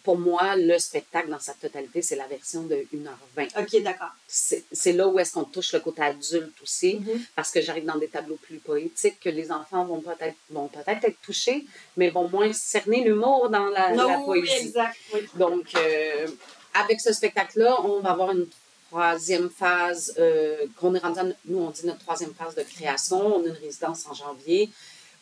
pour 0.04 0.18
moi, 0.18 0.56
le 0.56 0.80
spectacle 0.80 1.30
dans 1.30 1.42
sa 1.42 1.54
totalité, 1.56 2.02
c'est 2.02 2.16
la 2.16 2.26
version 2.28 2.64
de 2.64 2.86
1h20. 2.94 3.50
OK, 3.60 3.84
d'accord. 3.84 4.12
C'est 4.28 4.94
là 4.94 5.10
où 5.10 5.20
est-ce 5.20 5.34
qu'on 5.34 5.44
touche 5.44 5.74
le 5.74 5.82
côté 5.82 6.02
adulte 6.04 6.56
aussi 6.64 6.96
Mhm. 7.02 7.22
parce 7.36 7.52
que 7.52 7.60
j'arrive 7.62 7.84
dans 7.86 7.98
des 7.98 8.08
tableaux 8.08 8.38
plus 8.42 8.60
poétiques 8.60 9.20
que 9.20 9.30
les 9.30 9.52
enfants 9.52 9.84
vont 9.84 10.00
peut-être 10.00 10.36
vont 10.52 10.70
peut-être 10.70 11.04
être 11.04 11.22
touchés, 11.22 11.66
mais 11.98 12.10
vont 12.10 12.30
moins 12.30 12.54
cerner 12.54 13.04
l'humour 13.04 13.50
dans 13.50 13.66
la, 13.68 13.92
Non, 13.92 14.08
la 14.08 14.20
oui, 14.20 14.26
poésie. 14.42 14.68
exact. 14.68 14.96
Oui. 15.14 15.20
Donc, 15.36 15.66
euh, 15.76 16.28
avec 16.76 17.02
ce 17.02 17.12
spectacle-là, 17.12 17.82
on 17.84 18.00
va 18.00 18.12
avoir 18.12 18.32
une 18.32 18.48
troisième 18.90 19.50
phase 19.50 20.14
euh, 20.20 20.66
qu'on 20.78 20.94
est 20.96 21.00
rendu, 21.00 21.20
à, 21.20 21.24
nous 21.46 21.60
on 21.60 21.70
dit 21.70 21.86
notre 21.86 22.00
troisième 22.00 22.34
phase 22.34 22.56
de 22.56 22.64
création. 22.64 23.38
On 23.38 23.44
a 23.44 23.48
une 23.48 23.52
résidence 23.54 24.06
en 24.08 24.14
janvier 24.14 24.70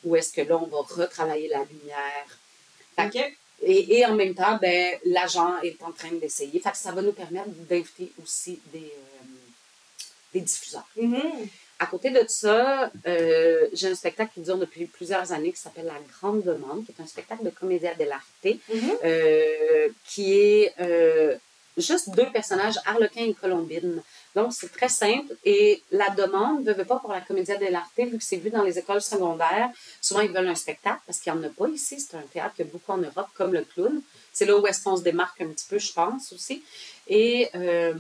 où 0.04 0.16
est-ce 0.16 0.32
que 0.32 0.42
là, 0.42 0.58
on 0.58 0.68
va 0.68 0.78
retravailler 0.82 1.48
la 1.48 1.64
lumière. 1.64 2.28
Fait 2.96 3.10
que-. 3.10 3.34
Et, 3.62 3.98
et 3.98 4.06
en 4.06 4.16
même 4.16 4.36
temps, 4.36 4.58
ben, 4.62 4.96
l'agent 5.06 5.60
est 5.64 5.82
en 5.82 5.92
train 5.92 6.12
d'essayer. 6.12 6.60
Fait 6.60 6.72
que 6.72 6.78
ça 6.78 6.92
va 6.92 7.02
nous 7.02 7.14
permettre 7.14 7.50
d'inviter 7.70 8.12
aussi 8.22 8.60
des, 8.74 8.80
euh, 8.80 9.26
des 10.34 10.42
diffuseurs. 10.42 10.88
Mhm. 10.98 11.22
À 11.80 11.88
côté 11.88 12.10
de 12.10 12.24
ça, 12.28 12.92
euh, 13.08 13.68
j'ai 13.74 13.88
un 13.88 13.96
spectacle 13.96 14.32
qui 14.34 14.42
dure 14.42 14.58
depuis 14.58 14.86
plusieurs 14.86 15.32
années 15.32 15.52
qui 15.52 15.60
s'appelle 15.60 15.86
La 15.86 16.00
Grande 16.20 16.44
Demande, 16.44 16.86
qui 16.86 16.92
est 16.92 17.02
un 17.02 17.08
spectacle 17.08 17.44
de 17.44 17.50
comédia 17.50 17.94
dell'arte, 17.96 18.46
Mhm. 18.46 18.92
euh, 19.04 19.88
qui 20.10 20.34
est 20.34 20.74
euh, 20.80 21.36
juste 21.78 22.10
deux 22.10 22.30
personnages, 22.32 22.76
Harlequin 22.86 23.26
et 23.26 23.34
Colombine. 23.34 24.02
Donc, 24.36 24.54
c'est 24.54 24.72
très 24.72 24.90
simple. 24.90 25.34
Et 25.44 25.82
la 25.92 26.10
demande 26.10 26.66
ne 26.66 26.74
veut 26.74 26.86
pas 26.86 27.00
pour 27.00 27.12
la 27.12 27.22
comédia 27.22 27.56
dell'arte, 27.58 27.92
vu 27.98 28.18
que 28.18 28.24
c'est 28.24 28.38
vu 28.38 28.50
dans 28.50 28.64
les 28.64 28.78
écoles 28.78 29.02
secondaires. 29.02 29.70
Souvent, 30.02 30.22
ils 30.22 30.32
veulent 30.32 30.48
un 30.48 30.56
spectacle 30.56 31.02
parce 31.06 31.20
qu'il 31.20 31.32
n'y 31.34 31.40
en 31.40 31.44
a 31.44 31.50
pas 31.50 31.68
ici. 31.68 32.00
C'est 32.00 32.18
un 32.18 32.22
théâtre 32.22 32.56
qu'il 32.56 32.66
y 32.66 32.70
a 32.70 32.72
beaucoup 32.72 32.92
en 32.92 32.98
Europe, 32.98 33.28
comme 33.34 33.54
le 33.54 33.64
clown. 33.64 34.02
C'est 34.34 34.46
là 34.46 34.58
où 34.58 34.68
est-ce 34.68 34.84
qu'on 34.84 34.98
se 34.98 35.04
démarque 35.04 35.40
un 35.42 35.48
petit 35.48 35.68
peu, 35.70 35.80
je 35.80 35.94
pense, 35.94 36.34
aussi. 36.34 36.64
Et 37.08 37.50
euh, 37.56 37.94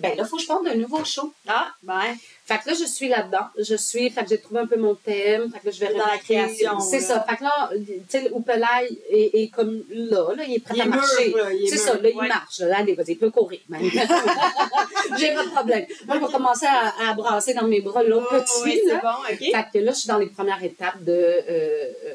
ben 0.00 0.16
là, 0.16 0.22
il 0.24 0.28
faut 0.28 0.36
que 0.36 0.42
je 0.42 0.48
parle 0.48 0.64
d'un 0.64 0.74
nouveau 0.74 1.04
show. 1.04 1.32
Ah, 1.46 1.68
ben. 1.82 2.16
Fait 2.44 2.58
que 2.58 2.68
là, 2.70 2.74
je 2.78 2.84
suis 2.84 3.08
là-dedans. 3.08 3.46
Je 3.58 3.74
suis, 3.76 4.10
fait 4.10 4.22
que 4.24 4.28
j'ai 4.30 4.40
trouvé 4.40 4.60
un 4.60 4.66
peu 4.66 4.76
mon 4.76 4.94
thème. 4.94 5.50
Fait 5.52 5.60
que 5.60 5.66
là, 5.66 5.72
je 5.72 5.80
vais 5.80 5.92
Dans 5.94 6.06
la 6.06 6.18
création, 6.18 6.80
C'est 6.80 7.00
ça. 7.00 7.24
Fait 7.28 7.36
que 7.36 7.44
là, 7.44 7.70
tu 7.86 8.02
sais, 8.08 8.30
Oupelay 8.32 8.88
est, 9.10 9.42
est 9.42 9.48
comme 9.48 9.82
là, 9.90 10.34
là, 10.34 10.44
il 10.46 10.54
est 10.56 10.58
prêt 10.58 10.74
Il 10.76 10.80
à 10.82 10.84
est 10.84 10.88
marcher. 10.88 11.34
C'est 11.68 11.76
ça, 11.76 11.94
là, 11.94 12.08
il 12.08 12.16
Ouais. 12.16 12.28
marche. 12.28 12.58
Là, 12.60 12.78
allez, 12.78 12.94
vas-y, 12.94 13.12
il 13.12 13.18
peut 13.18 13.30
courir, 13.30 13.60
même. 13.68 13.82
j'ai 15.18 15.34
pas 15.34 15.44
de 15.44 15.50
problème. 15.50 15.86
Moi, 16.06 16.16
je 16.20 16.26
vais 16.26 16.32
commencer 16.32 16.66
à, 16.66 17.10
à 17.10 17.14
brasser 17.14 17.54
dans 17.54 17.66
mes 17.66 17.80
bras 17.80 18.02
l'autre 18.02 18.28
Oh, 18.32 18.40
petit. 18.40 18.62
oui, 18.64 18.80
là. 18.86 18.94
c'est 18.94 19.06
bon, 19.06 19.34
OK. 19.46 19.52
Fait 19.72 19.78
que 19.78 19.84
là, 19.84 19.92
je 19.92 19.96
suis 19.98 20.08
dans 20.08 20.18
les 20.18 20.26
premières 20.26 20.62
étapes 20.62 21.02
de 21.02 21.12
euh, 21.12 21.40
euh, 21.48 22.14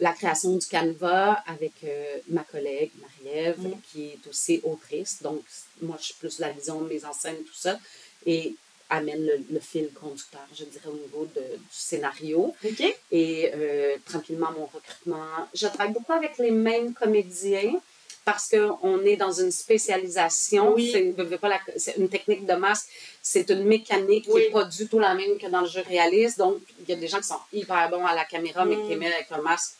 la 0.00 0.12
création 0.12 0.54
du 0.56 0.66
canevas 0.66 1.38
avec 1.46 1.72
euh, 1.84 2.16
ma 2.28 2.42
collègue 2.42 2.90
Mm. 3.58 3.80
qui 3.92 4.00
est 4.12 4.26
aussi 4.28 4.60
autrice. 4.64 5.22
Donc, 5.22 5.42
moi, 5.82 5.96
je 6.00 6.04
suis 6.06 6.14
plus 6.14 6.38
la 6.38 6.50
vision 6.50 6.80
de 6.80 6.88
mes 6.88 7.00
scène, 7.20 7.36
tout 7.50 7.54
ça. 7.66 7.78
Et 8.24 8.54
amène 8.88 9.24
le, 9.26 9.36
le 9.50 9.60
fil 9.60 9.88
conducteur, 9.92 10.46
je 10.54 10.64
dirais, 10.64 10.88
au 10.88 10.92
niveau 11.04 11.26
de- 11.34 11.40
du 11.56 11.60
scénario. 11.90 12.54
Et 13.10 13.50
euh, 13.54 13.96
tranquillement, 14.10 14.52
mon 14.52 14.66
recrutement. 14.66 15.26
Je 15.54 15.66
travaille 15.66 15.92
beaucoup 15.92 16.12
avec 16.12 16.38
les 16.38 16.52
mêmes 16.52 16.92
comédiens 16.94 17.72
parce 18.24 18.48
qu'on 18.48 19.00
est 19.04 19.16
dans 19.16 19.32
une 19.32 19.50
spécialisation. 19.52 20.74
Oui. 20.74 20.90
C'est 21.76 21.94
une 21.96 22.08
technique 22.08 22.46
de 22.46 22.54
masque. 22.54 22.86
C'est 23.22 23.48
une 23.50 23.64
mécanique 23.64 24.24
qui 24.24 24.34
n'est 24.34 24.50
pas 24.50 24.64
du 24.64 24.86
tout 24.88 24.98
la 25.00 25.14
même 25.14 25.38
que 25.38 25.46
dans 25.48 25.62
le 25.62 25.68
jeu 25.68 25.82
réaliste. 25.86 26.38
Donc, 26.38 26.58
il 26.80 26.88
y 26.88 26.92
a 26.92 26.96
des 26.96 27.08
gens 27.08 27.18
qui 27.20 27.26
sont 27.28 27.40
hyper 27.52 27.88
bons 27.90 28.04
à 28.06 28.14
la 28.14 28.24
caméra, 28.24 28.64
mais 28.64 28.76
Mm. 28.76 28.82
qui 28.82 28.88
les 28.90 28.96
mettent 28.96 29.14
avec 29.14 29.32
un 29.32 29.42
masque, 29.42 29.74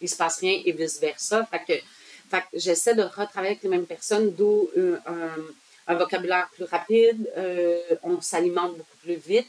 il 0.00 0.08
se 0.08 0.16
passe 0.16 0.38
rien 0.38 0.60
et 0.64 0.72
vice-versa. 0.72 1.46
Fait 1.50 1.62
que, 1.66 1.84
fait 2.34 2.42
que 2.42 2.58
j'essaie 2.58 2.94
de 2.94 3.02
retravailler 3.02 3.50
avec 3.52 3.62
les 3.62 3.68
mêmes 3.68 3.86
personnes, 3.86 4.32
d'où 4.32 4.68
euh, 4.76 4.98
un, 5.06 5.36
un 5.86 5.94
vocabulaire 5.94 6.48
plus 6.54 6.64
rapide. 6.64 7.30
euh, 7.36 7.78
on 8.02 8.20
s'alimente 8.20 8.72
beaucoup 8.76 8.96
plus 9.02 9.16
vite. 9.16 9.48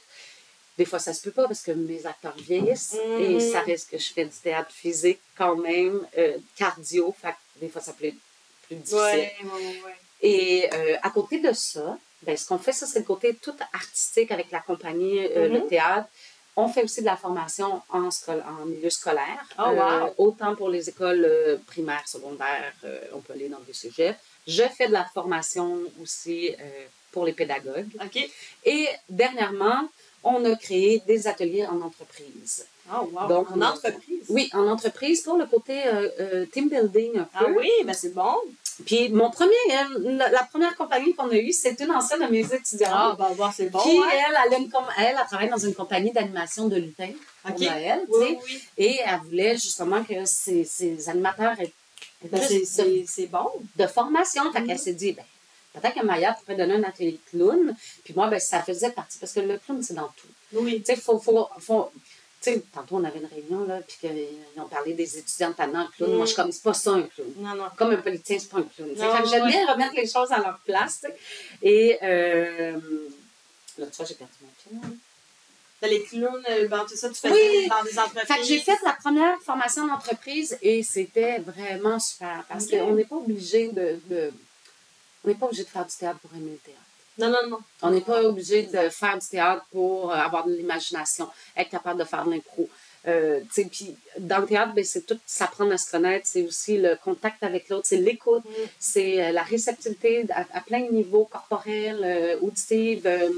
Des 0.78 0.86
fois, 0.86 1.00
ça 1.00 1.14
se 1.14 1.22
peut 1.22 1.32
pas 1.32 1.48
parce 1.48 1.62
que 1.62 1.72
mes 1.72 2.06
acteurs 2.06 2.36
vieillissent 2.38 2.98
et 3.18 3.40
ça 3.40 3.62
reste 3.62 3.90
que 3.92 3.98
je 3.98 4.12
fais 4.14 4.26
du 4.26 4.36
théâtre 4.44 4.72
physique 4.72 5.22
quand 5.38 5.56
même, 5.56 6.06
euh, 6.18 6.38
cardio. 6.58 7.16
Fait 7.22 7.32
que 7.32 7.60
des 7.62 7.70
fois, 7.70 7.82
ça 7.82 7.94
peut 7.94 8.06
être 8.08 8.22
plus 8.64 8.76
difficile. 8.76 8.98
Ouais, 8.98 9.36
ouais, 9.44 9.50
ouais, 9.52 9.82
ouais. 9.86 9.96
Et 10.22 10.70
à 11.02 11.10
côté 11.12 11.40
de 11.40 11.54
ça, 11.54 11.98
ben, 12.24 12.36
ce 12.36 12.46
qu'on 12.48 12.58
fait, 12.58 12.74
ça, 12.74 12.86
c'est 12.88 13.00
le 13.00 13.06
côté 13.06 13.36
tout 13.36 13.56
artistique 13.74 14.32
avec 14.32 14.52
la 14.52 14.60
compagnie, 14.60 15.20
le 15.30 15.60
Mhm. 15.62 15.68
théâtre. 15.68 16.10
On 16.58 16.68
fait 16.70 16.84
aussi 16.84 17.02
de 17.02 17.06
la 17.06 17.18
formation 17.18 17.82
en, 17.90 18.10
milieu 18.66 18.90
scolaire. 18.90 19.46
Oh, 19.60 19.72
wow. 19.72 20.14
autant 20.18 20.56
pour 20.56 20.70
les 20.70 20.88
écoles 20.88 21.26
euh, 21.26 21.58
primaires, 21.68 22.08
secondaires, 22.08 22.74
euh, 22.86 23.02
on 23.14 23.20
peut 23.20 23.34
aller 23.34 23.50
dans 23.50 23.60
des 23.60 23.74
sujets. 23.74 24.16
Je 24.48 24.64
fais 24.64 24.88
de 24.88 24.94
la 24.94 25.06
formation 25.06 25.80
aussi 26.02 26.52
euh, 26.52 26.86
pour 27.12 27.26
les 27.26 27.34
pédagogues. 27.34 27.90
OK. 28.04 28.30
Et 28.64 28.88
dernièrement, 29.10 29.90
on 30.24 30.44
a 30.46 30.56
créé 30.56 31.02
des 31.08 31.28
ateliers 31.28 31.66
en 31.66 31.82
entreprise. 31.82 32.66
Oh, 32.92 33.10
wow. 33.12 33.28
Donc, 33.28 33.52
en 33.52 33.62
entreprise? 33.62 34.26
Oui, 34.30 34.50
en 34.54 34.68
entreprise 34.68 35.22
pour 35.22 35.38
le 35.38 35.46
côté 35.46 35.86
euh, 35.88 36.10
euh, 36.20 36.46
team 36.48 36.70
building 36.70 37.20
un 37.20 37.28
Ah 37.34 37.46
oui, 37.56 37.70
ben 37.86 37.94
c'est 37.94 38.14
bon. 38.14 38.36
Puis 38.86 39.10
mon 39.10 39.30
premier, 39.30 39.54
la, 40.00 40.30
la 40.30 40.44
première 40.44 40.76
compagnie 40.76 41.14
qu'on 41.16 41.30
a 41.30 41.36
eue, 41.36 41.54
c'est 41.54 41.80
une 41.80 41.92
ancienne 41.92 42.20
de 42.22 42.28
mes 42.28 42.46
étudiants. 42.54 42.90
Ah, 42.92 43.16
ben, 43.18 43.34
bon, 43.36 43.50
c'est 43.56 43.70
bon. 43.70 43.80
Qui, 43.80 43.98
hein? 43.98 44.04
elle, 44.12 44.38
elle, 44.52 44.68
elle, 44.98 45.16
elle 45.20 45.26
travaille 45.28 45.50
dans 45.50 45.58
une 45.58 45.74
compagnie 45.74 46.12
d'animation 46.12 46.68
de 46.68 46.76
lutin 46.76 47.10
pour 47.44 47.52
OK. 47.56 47.62
Noël, 47.62 48.02
Oui, 48.10 48.38
oui. 48.46 48.64
Et 48.78 49.00
elle 49.06 49.20
voulait 49.22 49.54
justement 49.54 50.04
que 50.04 50.26
ses, 50.26 50.66
ses 50.66 51.08
animateurs 51.08 51.58
aient 51.62 51.72
Ben, 52.24 52.40
plus 52.46 52.66
c'est- 52.66 53.22
de, 53.22 53.28
bon. 53.28 53.50
de 53.78 53.88
formation. 53.88 54.52
Fait 54.52 54.60
Mhm. 54.62 54.68
qu'elle 54.68 54.80
s'est 54.80 54.94
dit, 54.94 55.14
ben, 55.14 55.24
peut-être 55.74 55.94
que 55.96 56.06
Maya 56.06 56.34
pourrait 56.34 56.58
donner 56.58 56.74
un 56.74 56.84
atelier 56.84 57.20
clown. 57.30 57.74
Puis 58.04 58.14
moi, 58.14 58.28
ben, 58.28 58.40
ça 58.40 58.62
faisait 58.62 58.92
partie, 58.92 59.18
parce 59.20 59.32
que 59.32 59.40
le 59.42 59.58
clown, 59.60 59.82
c'est 59.84 59.94
dans 59.94 60.08
tout. 60.18 60.28
Oui. 60.54 60.82
Tu 60.86 60.94
sais, 60.94 61.00
faut, 61.00 61.20
faut, 61.20 61.48
sais, 62.46 62.64
tantôt, 62.74 62.96
on 62.98 63.04
avait 63.04 63.20
une 63.20 63.26
réunion, 63.28 63.66
là, 63.68 63.80
puis 63.88 63.98
qu'ils 64.00 64.62
ont 64.62 64.68
parlé 64.68 64.94
des 64.94 65.18
étudiants 65.20 65.50
de 65.52 65.56
talent 65.56 65.88
clown. 65.96 66.12
Mm. 66.12 66.16
Moi, 66.16 66.26
je 66.26 66.32
suis 66.32 66.36
comme, 66.42 66.52
c'est 66.52 66.64
pas 66.64 66.74
ça 66.74 66.92
un 66.92 67.04
clown. 67.04 67.34
Non, 67.38 67.56
non. 67.56 67.66
Comme 67.78 67.92
un 67.92 67.98
politicien, 67.98 68.40
c'est 68.40 68.50
pas 68.50 68.58
un 68.60 68.64
clown. 68.64 68.90
tu 68.94 68.96
sais. 69.00 69.06
Non, 69.06 69.16
fait 69.16 69.24
que 69.24 69.30
j'aime 69.30 69.44
ouais. 69.44 69.50
bien 69.52 69.72
remettre 69.74 69.96
les 69.96 70.08
choses 70.08 70.32
à 70.32 70.38
leur 70.40 70.60
place. 70.66 71.02
Et 71.62 71.98
euh, 72.04 72.80
là, 73.78 73.86
tu 73.88 73.98
vois, 73.98 74.06
j'ai 74.06 74.16
perdu 74.16 74.34
mon 74.42 74.50
fil. 74.82 74.90
hein. 74.90 74.94
T'as 75.82 75.88
les 75.90 76.04
clowns, 76.04 76.44
euh, 76.50 76.68
ben, 76.70 76.86
tout 76.90 76.96
ça, 76.96 77.10
tu 77.10 77.16
fais 77.16 77.30
Oui. 77.32 77.68
dans 77.68 77.84
des 77.84 78.00
entreprises. 78.00 78.28
Fait 78.28 78.38
que 78.40 78.46
j'ai 78.46 78.60
fait 78.60 78.78
la 78.86 78.94
première 78.94 79.38
formation 79.42 79.84
en 79.84 79.94
entreprise 79.94 80.58
et 80.62 80.82
c'était 80.84 81.40
vraiment 81.40 82.00
super 82.00 82.46
parce 82.48 82.68
qu'on 82.68 82.94
n'est 82.94 83.04
pas 83.04 83.18
obligé 83.18 83.68
de, 83.74 84.00
de- 84.06 84.32
on 85.24 85.28
n'est 85.28 85.36
pas 85.36 85.48
obligé 85.48 85.64
de 85.64 85.68
faire 85.70 85.86
du 85.86 85.94
théâtre 85.96 86.20
pour 86.20 86.32
aimer 86.34 86.52
le 86.52 86.58
théâtre. 86.60 86.80
Non, 87.18 87.30
non, 87.30 87.48
non. 87.50 87.60
On 87.82 87.92
n'est 87.92 88.02
pas 88.02 88.24
obligé 88.24 88.64
de 88.64 88.90
faire 88.90 89.18
du 89.18 89.28
théâtre 89.28 89.66
pour 89.72 90.12
euh, 90.12 90.16
avoir 90.16 90.46
de 90.46 90.54
l'imagination, 90.54 91.30
être 91.56 91.70
capable 91.70 92.00
de 92.00 92.06
faire 92.06 92.26
de 92.26 92.32
l'impro. 92.32 92.70
Euh, 93.08 93.40
puis 93.72 93.96
dans 94.18 94.40
le 94.40 94.48
théâtre, 94.48 94.74
ben, 94.74 94.84
c'est 94.84 95.06
tout 95.06 95.20
s'apprendre 95.28 95.72
à 95.74 95.78
se 95.78 95.92
connaître, 95.92 96.26
c'est 96.28 96.42
aussi 96.42 96.78
le 96.78 96.96
contact 97.04 97.44
avec 97.44 97.70
l'autre, 97.70 97.86
c'est 97.88 97.98
l'écoute, 97.98 98.44
Mm. 98.46 98.50
c'est 98.80 99.24
euh, 99.24 99.32
la 99.32 99.44
réceptivité 99.44 100.26
à, 100.32 100.46
à 100.58 100.62
plein 100.62 100.82
de 100.82 100.92
niveaux, 100.92 101.26
corporels, 101.26 102.02
euh, 102.04 102.40
auditive, 102.42 103.06
euh, 103.06 103.30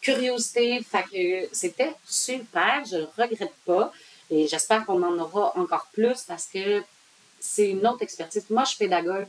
curiosité. 0.00 0.80
Fait 0.82 1.04
que 1.12 1.48
c'était 1.52 1.94
super, 2.06 2.82
je 2.90 2.96
le 2.98 3.08
regrette 3.16 3.54
pas. 3.64 3.92
Et 4.30 4.46
j'espère 4.46 4.84
qu'on 4.84 5.02
en 5.02 5.18
aura 5.18 5.56
encore 5.56 5.86
plus 5.92 6.22
parce 6.22 6.46
que 6.46 6.82
c'est 7.40 7.70
une 7.70 7.86
autre 7.86 8.02
expertise. 8.02 8.44
Moi, 8.50 8.64
je 8.64 8.70
suis 8.70 8.78
pédagogue. 8.78 9.26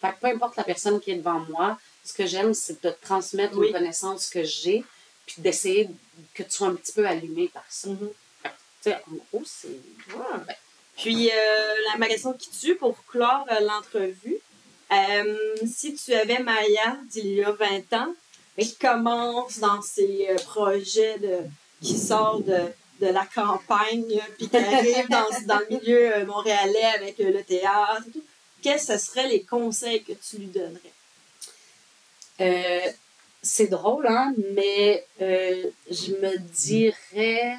Fait 0.00 0.10
que 0.10 0.20
peu 0.20 0.26
importe 0.28 0.56
la 0.56 0.64
personne 0.64 1.00
qui 1.00 1.10
est 1.12 1.16
devant 1.16 1.40
moi, 1.48 1.78
ce 2.06 2.12
que 2.12 2.26
j'aime, 2.26 2.54
c'est 2.54 2.82
de 2.82 2.90
transmettre 3.02 3.56
Oui. 3.56 3.68
une 3.68 3.72
connaissance 3.72 4.28
que 4.28 4.44
j'ai, 4.44 4.84
puis 5.26 5.36
d'essayer 5.38 5.88
que 6.34 6.42
tu 6.42 6.50
sois 6.50 6.68
un 6.68 6.74
petit 6.74 6.92
peu 6.92 7.06
allumé 7.06 7.48
par 7.48 7.64
ça. 7.68 7.88
Mhm. 7.88 8.10
Tu 8.44 8.50
sais, 8.80 8.94
en 8.94 9.14
gros, 9.32 9.44
c'est. 9.44 9.80
Ben, 10.08 10.54
Puis, 10.96 11.30
euh, 11.30 11.74
la 11.92 11.98
ma 11.98 12.06
question 12.08 12.32
qui 12.32 12.50
tue 12.50 12.76
pour 12.76 13.04
clore 13.06 13.46
euh, 13.50 13.60
l'entrevue. 13.60 14.38
Euh, 14.92 15.36
si 15.66 15.94
tu 15.94 16.14
avais 16.14 16.38
Maya 16.38 16.98
d'il 17.10 17.26
y 17.26 17.42
a 17.42 17.50
20 17.50 17.92
ans, 17.94 18.14
qui 18.56 18.76
commence 18.76 19.58
dans 19.58 19.82
ses 19.82 20.28
projets 20.44 21.18
de, 21.18 21.38
qui 21.82 21.98
sort 21.98 22.40
de, 22.40 22.60
de 23.00 23.06
la 23.08 23.26
campagne, 23.26 24.20
puis 24.38 24.48
qui 24.48 24.56
arrive 24.56 25.08
dans, 25.08 25.26
dans 25.46 25.58
le 25.58 25.76
milieu 25.76 26.24
montréalais 26.24 26.84
avec 26.94 27.18
le 27.18 27.42
théâtre 27.42 28.06
quels 28.66 28.80
ce 28.80 28.98
seraient 28.98 29.28
les 29.28 29.42
conseils 29.42 30.02
que 30.02 30.12
tu 30.12 30.38
lui 30.38 30.46
donnerais? 30.46 30.92
Euh, 32.40 32.80
c'est 33.42 33.68
drôle, 33.68 34.06
hein, 34.08 34.34
mais 34.54 35.04
euh, 35.22 35.64
je 35.90 36.12
me 36.12 36.36
dirais 36.38 37.56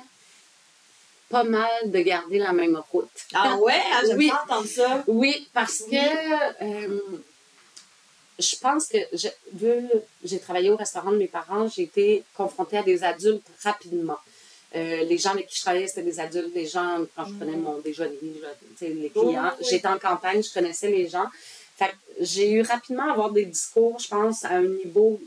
pas 1.29 1.43
mal 1.43 1.69
de 1.91 1.99
garder 1.99 2.39
la 2.39 2.53
même 2.53 2.81
route. 2.91 3.09
Ah 3.33 3.55
ouais? 3.57 3.81
Ah, 3.93 4.01
J'aime 4.05 4.17
Oui. 4.17 4.31
entendre 4.43 4.67
ça. 4.67 5.03
Oui, 5.07 5.47
parce 5.53 5.83
Oui. 5.89 5.97
que 5.97 6.63
euh, 6.63 6.99
je 8.39 8.55
pense 8.57 8.87
que 8.87 8.97
j'ai 10.23 10.39
travaillé 10.39 10.69
au 10.69 10.75
restaurant 10.77 11.11
de 11.11 11.17
mes 11.17 11.27
parents, 11.27 11.67
j'ai 11.67 11.83
été 11.83 12.23
confrontée 12.35 12.77
à 12.77 12.83
des 12.83 13.03
adultes 13.03 13.47
rapidement. 13.63 14.17
Euh, 14.75 15.03
les 15.05 15.17
gens 15.17 15.31
avec 15.31 15.47
qui 15.47 15.55
je 15.55 15.61
travaillais, 15.61 15.87
c'était 15.87 16.01
des 16.03 16.19
adultes, 16.19 16.53
les 16.53 16.67
gens, 16.67 16.99
quand 17.15 17.25
je 17.25 17.33
prenais 17.33 17.55
mon 17.55 17.79
déjeuner, 17.79 18.17
les 18.81 19.09
clients. 19.09 19.51
Oh, 19.53 19.55
oui. 19.59 19.67
J'étais 19.69 19.87
en 19.87 19.97
campagne, 19.97 20.43
je 20.43 20.53
connaissais 20.53 20.89
les 20.89 21.07
gens. 21.07 21.25
Fait 21.77 21.89
que 21.89 21.95
j'ai 22.21 22.51
eu 22.51 22.61
rapidement 22.61 23.07
à 23.09 23.11
avoir 23.11 23.31
des 23.31 23.45
discours, 23.45 23.99
je 23.99 24.07
pense, 24.07 24.43
à 24.45 24.49
un 24.55 24.63
niveau 24.63 25.19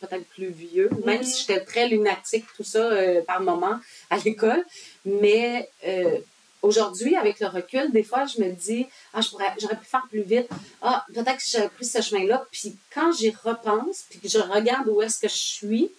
peut-être 0.00 0.24
plus 0.28 0.48
vieux, 0.48 0.88
même 1.04 1.18
Mhm. 1.20 1.24
si 1.26 1.40
j'étais 1.40 1.60
très 1.62 1.86
lunatique, 1.88 2.46
tout 2.56 2.64
ça, 2.64 2.78
euh, 2.78 3.20
par 3.22 3.40
moment, 3.42 3.78
à 4.08 4.16
l'école. 4.18 4.64
Mais 5.04 5.68
euh, 5.86 6.18
aujourd'hui, 6.62 7.16
avec 7.16 7.38
le 7.40 7.48
recul, 7.48 7.92
des 7.92 8.02
fois, 8.02 8.24
je 8.24 8.40
me 8.42 8.50
dis, 8.50 8.86
ah, 9.12 9.20
j'aurais 9.20 9.76
pu 9.76 9.84
faire 9.84 10.06
plus 10.08 10.22
vite. 10.22 10.48
Ah, 10.80 11.04
peut-être 11.12 11.36
que 11.36 11.44
j'aurais 11.52 11.68
pris 11.68 11.84
ce 11.84 12.00
chemin-là. 12.00 12.46
Puis 12.50 12.76
quand 12.94 13.12
j'y 13.12 13.30
repense, 13.44 14.04
puis 14.08 14.18
que 14.20 14.28
je 14.28 14.38
regarde 14.38 14.88
où 14.88 15.02
est-ce 15.02 15.18
que 15.18 15.28
je 15.28 15.34
suis, 15.36 15.90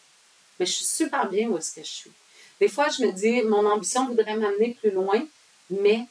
mais 0.60 0.66
je 0.66 0.72
suis 0.72 0.86
super 0.86 1.30
bien 1.30 1.48
où 1.50 1.58
est-ce 1.60 1.74
que 1.76 1.84
je 1.84 1.90
suis. 1.92 2.12
Des 2.60 2.68
fois, 2.70 2.88
je 2.90 3.04
me 3.06 3.12
dis, 3.12 3.44
mon 3.44 3.66
ambition 3.68 4.08
voudrait 4.08 4.36
m'amener 4.36 4.76
plus 4.82 4.92
loin, 4.92 5.24
mais 5.70 6.06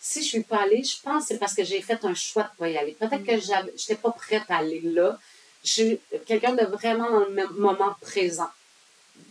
si 0.00 0.22
je 0.22 0.28
suis 0.28 0.42
pas 0.42 0.62
allée, 0.62 0.82
je 0.84 0.96
pense 1.02 1.22
que 1.22 1.28
c'est 1.28 1.38
parce 1.38 1.54
que 1.54 1.64
j'ai 1.64 1.80
fait 1.82 2.04
un 2.04 2.14
choix 2.14 2.44
de 2.44 2.56
pas 2.58 2.68
y 2.68 2.76
aller. 2.76 2.92
Peut-être 2.92 3.24
que 3.24 3.38
j'avais- 3.40 3.72
j'étais 3.76 3.96
pas 3.96 4.10
prête 4.10 4.44
à 4.48 4.58
aller 4.58 4.80
là. 4.80 5.18
Je 5.64 5.70
suis 5.70 6.00
quelqu'un 6.26 6.54
de 6.54 6.64
vraiment 6.64 7.10
dans 7.10 7.24
le 7.26 7.48
moment 7.58 7.94
présent. 8.00 8.48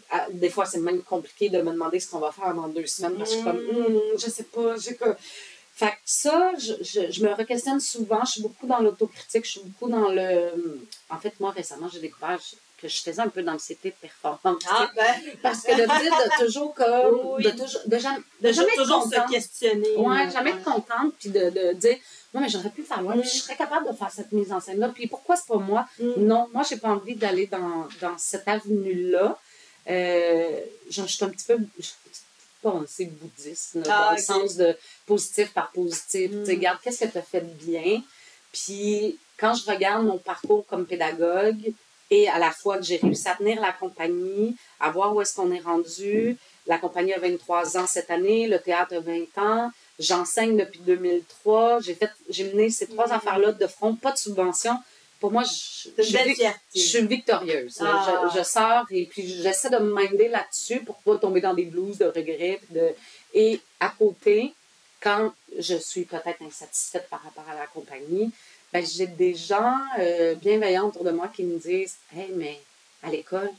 Ah, 0.10 0.28
Des 0.32 0.50
fois, 0.50 0.66
c'est 0.66 0.80
même 0.80 1.02
compliqué 1.02 1.50
de 1.50 1.62
me 1.62 1.72
demander 1.72 2.00
ce 2.00 2.10
qu'on 2.10 2.20
va 2.20 2.32
faire 2.32 2.54
dans 2.54 2.68
deux 2.68 2.86
semaines. 2.86 3.16
Parce 3.18 3.32
que 3.32 3.36
je 3.38 3.42
suis 3.42 3.46
comme, 3.46 3.62
Mm. 3.62 3.86
Hum, 3.86 4.02
je 4.18 4.30
sais 4.30 4.44
pas, 4.44 4.78
j'ai 4.78 4.96
que. 4.96 5.16
Fait 5.74 5.88
que 5.92 5.98
ça, 6.06 6.52
je, 6.58 6.74
je, 6.82 7.12
je 7.12 7.24
me 7.24 7.34
re-questionne 7.34 7.80
souvent. 7.82 8.24
Je 8.26 8.32
suis 8.34 8.42
beaucoup 8.42 8.66
dans 8.68 8.80
l'autocritique. 8.80 9.46
Je 9.46 9.52
suis 9.52 9.62
beaucoup 9.62 9.90
dans 9.90 10.10
le. 10.10 10.88
En 11.10 11.18
fait, 11.20 11.38
moi, 11.40 11.52
récemment, 11.52 11.90
j'ai 11.92 12.00
découvert 12.00 12.40
que 12.88 12.94
je 12.94 13.02
faisais 13.02 13.22
un 13.22 13.30
peu 13.30 13.42
d'anxiété 13.44 13.90
de 13.90 13.96
performance. 13.96 14.64
Ah, 14.70 14.90
ben, 14.96 15.16
Parce 15.42 15.62
que 15.64 15.72
de 15.72 15.86
dire 15.86 16.12
de 16.12 16.46
toujours 16.46 16.74
comme. 16.74 17.22
Oui. 17.36 17.44
De, 17.44 17.50
toujours, 17.52 17.82
de 17.86 17.98
jamais, 17.98 18.20
de 18.42 18.52
jamais 18.52 18.70
être 18.70 18.82
toujours 18.82 19.04
contente. 19.04 19.28
se 19.28 19.34
questionner. 19.34 19.96
Ouais, 19.98 20.30
jamais 20.32 20.52
être 20.52 20.64
contente, 20.64 21.14
puis 21.20 21.30
de, 21.30 21.50
de 21.50 21.74
dire, 21.74 21.98
non, 22.34 22.42
mais 22.42 22.50
j'aurais 22.50 22.70
pu 22.70 22.84
faire 22.84 23.02
loin, 23.02 23.18
puis 23.18 23.30
je 23.30 23.38
serais 23.38 23.56
capable 23.56 23.88
de 23.92 23.96
faire 23.96 24.12
cette 24.12 24.32
mise 24.32 24.52
en 24.52 24.60
scène-là. 24.60 24.90
Puis 24.90 25.08
pourquoi 25.08 25.36
c'est 25.36 25.48
pas 25.48 25.58
moi? 25.58 25.86
Mm. 26.00 26.12
Non, 26.18 26.48
moi, 26.54 26.64
j'ai 26.70 26.78
pas 26.78 26.90
envie 26.90 27.16
d'aller 27.16 27.48
dans, 27.48 27.88
dans 28.02 28.18
cette 28.18 28.48
avenue-là. 28.48 29.38
Euh, 29.90 30.60
je, 30.90 31.02
je 31.02 31.08
suis 31.08 31.24
un 31.26 31.30
petit 31.30 31.46
peu, 31.46 31.58
pas 32.62 32.82
assez 32.84 33.06
bouddhiste, 33.06 33.76
là, 33.76 33.84
Ah, 33.90 34.06
dans 34.06 34.12
ok. 34.12 34.18
le 34.18 34.24
sens 34.24 34.56
de 34.56 34.78
positif 35.06 35.52
par 35.54 35.72
positif. 35.72 36.32
Mm. 36.32 36.40
Tu 36.40 36.46
sais, 36.46 36.52
regarde, 36.54 36.80
qu'est-ce 36.84 37.06
que 37.06 37.12
tu 37.12 37.18
as 37.18 37.22
fait 37.22 37.42
de 37.42 37.54
bien? 37.66 38.02
Puis 38.52 39.18
quand 39.38 39.54
je 39.54 39.70
regarde 39.70 40.06
mon 40.06 40.18
parcours 40.18 40.66
comme 40.66 40.86
pédagogue, 40.86 41.74
et 42.12 42.28
à 42.30 42.38
la 42.40 42.52
fois 42.52 42.78
que 42.78 42.84
j'ai 42.84 42.98
réussi 42.98 43.28
à 43.28 43.36
tenir 43.36 43.60
la 43.62 43.72
compagnie, 43.74 44.56
à 44.80 44.90
voir 44.92 45.16
où 45.16 45.22
est-ce 45.22 45.36
qu'on 45.36 45.52
est 45.52 45.60
rendu. 45.60 46.38
La 46.68 46.78
compagnie 46.78 47.14
a 47.14 47.20
23 47.20 47.78
ans 47.78 47.88
cette 47.88 48.10
année, 48.12 48.48
le 48.48 48.60
théâtre 48.60 48.96
a 48.96 49.00
20 49.00 49.38
ans. 49.38 49.72
J'enseigne 50.00 50.58
depuis 50.58 50.80
2003. 50.82 51.80
J'ai 51.82 51.96
fait, 51.96 52.10
j'ai 52.30 52.46
mené 52.52 52.70
ces 52.70 52.88
trois 52.88 53.08
Mhm. 53.08 53.14
affaires-là 53.14 53.52
de 53.54 53.68
front, 53.68 53.96
pas 53.96 54.12
de 54.12 54.18
subvention. 54.18 54.76
Pour 55.20 55.32
moi, 55.32 55.44
je, 55.44 55.50
suis, 56.04 56.34
fierté. 56.36 56.60
je 56.76 56.80
suis 56.80 57.08
victorieuse. 57.08 57.78
Ah. 57.82 58.30
Je, 58.36 58.44
sors 58.44 58.86
et 58.92 59.06
puis 59.06 59.26
j'essaie 59.42 59.70
de 59.70 59.78
me 59.78 59.94
minder 59.94 60.28
là-dessus 60.28 60.82
pour 60.82 60.98
pas 60.98 61.18
tomber 61.18 61.40
dans 61.42 61.54
des 61.54 61.66
blues 61.66 61.98
de 61.98 62.06
regret. 62.06 62.60
puis 62.66 62.76
De... 62.76 62.90
Et 63.34 63.62
à 63.80 63.90
côté, 63.98 64.54
quand 65.02 65.32
je 65.58 65.76
suis 65.76 66.04
peut-être 66.04 66.42
insatisfaite 66.42 67.08
par 67.10 67.22
rapport 67.24 67.46
à 67.50 67.56
la 67.56 67.68
compagnie, 67.68 68.32
ben, 68.76 68.86
j'ai 68.86 69.08
des 69.08 69.34
gens 69.34 69.78
euh, 70.00 70.36
bienveillants 70.36 70.90
autour 70.90 71.06
de 71.06 71.12
moi 71.12 71.30
qui 71.34 71.44
me 71.44 71.58
disent 71.58 71.96
Hey, 72.14 72.30
mais 72.36 72.60
à 73.04 73.10
l'école, 73.10 73.50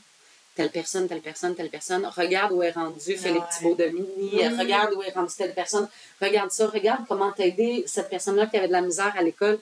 telle 0.53 0.69
personne, 0.69 1.07
telle 1.07 1.21
personne, 1.21 1.55
telle 1.55 1.71
personne, 1.71 2.05
regarde 2.05 2.51
où 2.51 2.61
est 2.61 2.69
rendu 2.69 3.17
Philippe 3.17 3.41
Ouais. 3.41 3.47
Thibault 3.57 3.73
de 3.73 3.85
Mini, 3.85 4.47
regarde 4.47 4.93
où 4.93 5.01
est 5.01 5.09
rendu 5.09 5.33
telle 5.35 5.55
personne, 5.55 5.89
regarde 6.21 6.51
ça, 6.51 6.67
regarde 6.67 7.01
comment 7.07 7.31
t'as 7.31 7.45
aidé 7.45 7.83
cette 7.87 8.09
personne-là 8.09 8.45
qui 8.45 8.57
avait 8.57 8.67
de 8.67 8.73
la 8.73 8.81
misère 8.81 9.11
à 9.17 9.23
l'école. 9.23 9.59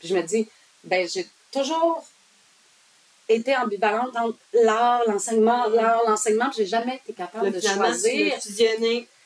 Puis 0.00 0.08
je 0.08 0.16
me 0.16 0.22
dis 0.22 0.48
Ben, 0.82 1.08
j'ai 1.08 1.28
toujours 1.52 2.04
été 3.28 3.56
ambivalente 3.56 4.16
entre 4.16 4.38
l'art, 4.54 5.02
l'enseignement, 5.06 5.68
l'art, 5.68 6.02
l'enseignement, 6.08 6.50
j'ai 6.56 6.66
jamais 6.66 6.96
été 6.96 7.12
capable 7.12 7.46
Le 7.46 7.52
de 7.52 7.60
choisir. 7.60 8.34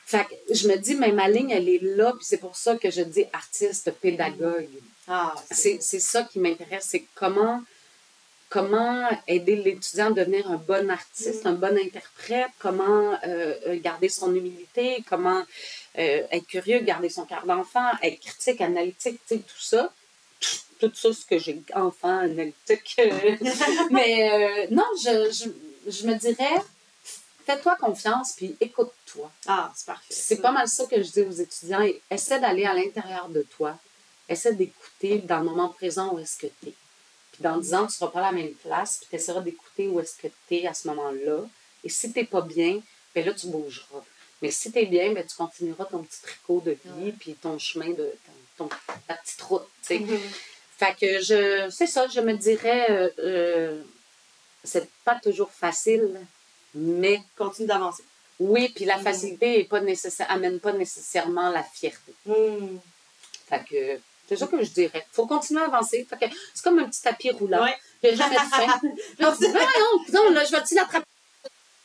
Fait 0.04 0.24
que 0.24 0.54
je 0.54 0.66
me 0.66 0.76
dis, 0.76 0.96
mais 0.96 1.12
ma 1.12 1.28
ligne, 1.28 1.50
elle 1.50 1.68
est 1.68 1.82
là, 1.82 2.12
puis 2.12 2.24
c'est 2.24 2.38
pour 2.38 2.56
ça 2.56 2.76
que 2.76 2.90
je 2.90 3.02
dis 3.02 3.24
artiste, 3.32 3.92
pédagogue. 3.92 4.68
Ah, 5.12 5.34
C'est 5.50 5.82
c'est 5.82 5.98
ça 5.98 6.22
qui 6.22 6.38
m'intéresse, 6.38 6.86
c'est 6.88 7.04
comment, 7.16 7.64
comment 8.48 9.08
aider 9.26 9.56
l'étudiant 9.56 10.06
à 10.06 10.10
devenir 10.12 10.48
un 10.48 10.56
bon 10.56 10.88
artiste, 10.88 11.44
un 11.46 11.54
bon 11.54 11.76
interprète, 11.76 12.52
comment 12.60 13.18
euh, 13.26 13.76
garder 13.80 14.08
son 14.08 14.32
humilité, 14.32 15.04
comment 15.08 15.42
euh, 15.98 16.22
être 16.30 16.46
curieux, 16.46 16.78
garder 16.78 17.08
son 17.08 17.24
cœur 17.24 17.44
d'enfant, 17.44 17.90
être 18.04 18.20
critique, 18.20 18.60
analytique, 18.60 19.20
tu 19.26 19.34
sais, 19.34 19.40
tout 19.40 19.60
ça. 19.60 19.92
Tout 20.78 20.92
ça, 20.94 21.12
ce 21.12 21.26
que 21.26 21.38
j'ai 21.38 21.60
enfant, 21.74 22.20
analytique. 22.20 22.96
mais 23.90 24.30
euh, 24.32 24.66
non, 24.70 24.86
je, 25.02 25.30
je, 25.32 25.90
je 25.90 26.06
me 26.06 26.14
dirais, 26.14 26.62
fais-toi 27.44 27.76
confiance, 27.80 28.34
puis 28.36 28.56
écoute-toi. 28.60 29.28
Ah, 29.48 29.72
c'est 29.74 29.86
parfait. 29.86 30.06
C'est 30.08 30.40
pas 30.40 30.52
mal 30.52 30.68
ça 30.68 30.86
que 30.86 31.02
je 31.02 31.10
dis 31.10 31.22
aux 31.22 31.32
étudiants. 31.32 31.84
Essaie 32.10 32.38
d'aller 32.38 32.64
à 32.64 32.74
l'intérieur 32.74 33.28
de 33.28 33.42
toi. 33.42 33.76
Essaie 34.30 34.54
d'écouter 34.54 35.18
dans 35.18 35.40
le 35.40 35.44
moment 35.44 35.68
présent 35.68 36.14
où 36.14 36.18
est-ce 36.18 36.38
que 36.38 36.46
tu 36.46 36.68
es. 36.68 36.74
Puis 37.32 37.42
dans 37.42 37.58
10 37.58 37.74
ans, 37.74 37.78
tu 37.80 37.84
ne 37.86 37.90
seras 37.90 38.10
pas 38.10 38.20
à 38.20 38.30
la 38.30 38.32
même 38.32 38.54
place, 38.54 38.98
puis 38.98 39.08
tu 39.10 39.16
essaieras 39.16 39.40
d'écouter 39.40 39.88
où 39.88 40.00
est-ce 40.00 40.16
que 40.16 40.28
tu 40.48 40.54
es 40.56 40.66
à 40.66 40.72
ce 40.74 40.88
moment-là. 40.88 41.40
Et 41.84 41.88
si 41.88 42.12
tu 42.12 42.18
n'es 42.20 42.24
pas 42.26 42.40
bien, 42.40 42.80
ben 43.14 43.26
là, 43.26 43.32
tu 43.34 43.48
bougeras. 43.48 44.02
Mais 44.40 44.50
si 44.50 44.72
tu 44.72 44.78
es 44.78 44.86
bien, 44.86 45.12
ben, 45.12 45.26
tu 45.26 45.36
continueras 45.36 45.84
ton 45.84 46.02
petit 46.02 46.22
tricot 46.22 46.62
de 46.64 46.76
vie, 46.84 47.12
puis 47.12 47.34
ton 47.34 47.58
chemin 47.58 47.90
de 47.90 48.10
ton, 48.56 48.68
ton- 48.68 48.76
ta 49.06 49.14
petite 49.14 49.42
route. 49.42 49.66
Mhm. 49.90 50.18
Fait 50.78 50.94
que 50.98 51.20
je, 51.20 51.68
c'est 51.70 51.86
ça, 51.86 52.06
je 52.08 52.20
me 52.20 52.32
dirais, 52.34 52.86
euh, 52.90 53.10
euh, 53.18 53.82
c'est 54.64 54.88
pas 55.04 55.18
toujours 55.22 55.50
facile, 55.50 56.20
mais 56.74 57.20
Continue 57.36 57.68
d'avancer. 57.68 58.02
oui, 58.38 58.70
puis 58.74 58.84
la 58.86 58.96
Mhm. 58.98 59.02
facilité 59.04 59.60
est 59.60 59.64
pas 59.64 59.80
nécessaire, 59.80 60.30
amène 60.30 60.58
pas 60.60 60.72
nécessairement 60.72 61.50
la 61.50 61.62
fierté. 61.64 62.14
Hmm. 62.24 62.78
Fait 63.48 63.62
que 63.68 64.00
c'est 64.30 64.36
ça 64.36 64.46
que 64.46 64.62
je 64.62 64.70
dirais. 64.70 65.04
Faut 65.10 65.26
continuer 65.26 65.60
à 65.60 65.64
avancer. 65.64 66.06
Que 66.08 66.26
c'est 66.54 66.62
comme 66.62 66.78
un 66.78 66.84
petit 66.84 67.02
tapis 67.02 67.32
roulant. 67.32 67.64
Ouais. 67.64 67.74
A 68.08 68.14
jamais 68.14 68.36
de 68.36 69.36
dis, 69.38 69.48
ben 69.52 69.60
non, 70.14 70.24
non, 70.24 70.30
là, 70.30 70.44
je 70.44 70.52
vais-tu 70.52 70.76
l'attraper? 70.76 71.04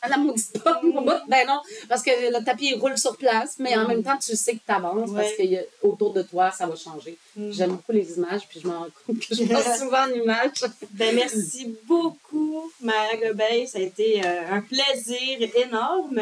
à 0.02 0.08
La 0.08 0.16
maudite 0.18 0.62
pomme? 0.62 1.20
Ben 1.26 1.44
non, 1.48 1.60
parce 1.88 2.02
que 2.02 2.10
le 2.10 2.44
tapis 2.44 2.68
il 2.74 2.78
roule 2.78 2.96
sur 2.96 3.16
place, 3.16 3.56
mais 3.58 3.76
en 3.76 3.88
même 3.88 4.04
temps, 4.04 4.16
tu 4.16 4.36
sais 4.36 4.52
que 4.52 4.60
tu 4.64 4.72
avances 4.72 5.10
parce 5.12 5.30
Ouais. 5.38 5.68
qu'autour 5.82 6.12
de 6.12 6.22
toi, 6.22 6.52
ça 6.52 6.66
va 6.68 6.76
changer. 6.76 7.18
Hmm. 7.34 7.50
J'aime 7.50 7.70
beaucoup 7.70 7.90
les 7.92 8.12
images, 8.16 8.46
puis 8.48 8.60
je 8.60 8.68
me 8.68 8.76
rends 8.76 8.86
compte 9.06 9.18
que 9.18 9.34
je 9.34 9.42
pense 9.42 9.78
souvent 9.80 10.04
en 10.04 10.10
images. 10.10 10.64
Ben, 10.92 11.12
merci 11.16 11.76
beaucoup, 11.84 12.70
Maya 12.80 13.16
Gobeil. 13.16 13.66
Ça 13.66 13.78
a 13.78 13.82
été 13.82 14.24
euh, 14.24 14.52
un 14.52 14.60
plaisir 14.60 15.40
énorme. 15.56 16.20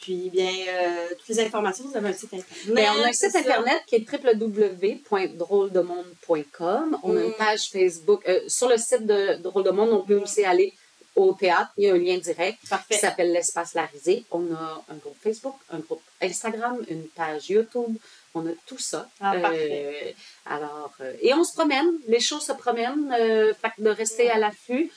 Puis, 0.00 0.30
bien, 0.30 0.50
euh, 0.50 1.08
toutes 1.10 1.28
les 1.28 1.40
informations, 1.40 1.84
vous 1.86 1.96
avez 1.96 2.08
un 2.08 2.12
site 2.12 2.32
internet. 2.34 2.74
Ben, 2.74 2.86
on 2.96 3.02
a 3.02 3.08
un 3.08 3.12
site 3.12 3.36
internet 3.36 3.82
qui 3.86 3.96
est 3.96 4.06
www.drôledemonde.com. 4.10 6.98
On 7.02 7.16
a 7.16 7.20
Mm. 7.20 7.24
une 7.24 7.32
page 7.34 7.68
Facebook. 7.70 8.22
Euh, 8.28 8.40
sur 8.48 8.68
le 8.68 8.76
site 8.78 9.06
de 9.06 9.34
Drôle 9.42 9.64
de 9.64 9.70
Monde, 9.70 9.90
on 9.90 10.02
peut 10.02 10.16
aussi 10.16 10.44
aller 10.44 10.72
au 11.16 11.34
théâtre. 11.34 11.70
Il 11.76 11.84
y 11.84 11.90
a 11.90 11.94
un 11.94 11.98
lien 11.98 12.16
direct 12.18 12.60
qui 12.60 12.68
Parfait. 12.68 12.94
s'appelle 12.96 13.32
l'Espace 13.32 13.74
Larisé. 13.74 14.24
On 14.30 14.52
a 14.54 14.82
un 14.88 14.94
groupe 14.94 15.16
Facebook, 15.22 15.56
un 15.70 15.78
groupe 15.80 16.00
Instagram, 16.22 16.78
une 16.88 17.06
page 17.08 17.50
YouTube. 17.50 17.96
On 18.34 18.46
a 18.46 18.52
tout 18.64 18.78
ça. 18.78 19.08
Ah, 19.20 19.34
Euh, 19.34 19.40
parfait. 19.40 20.14
alors, 20.46 20.92
euh, 21.00 21.12
et 21.20 21.34
on 21.34 21.42
se 21.44 21.52
promène. 21.52 21.90
Les 22.06 22.20
choses 22.20 22.44
se 22.44 22.52
promènent. 22.52 23.12
Euh, 23.18 23.52
fait 23.54 23.72
de 23.82 23.90
rester 23.90 24.30
à 24.30 24.38
l'affût. 24.38 24.90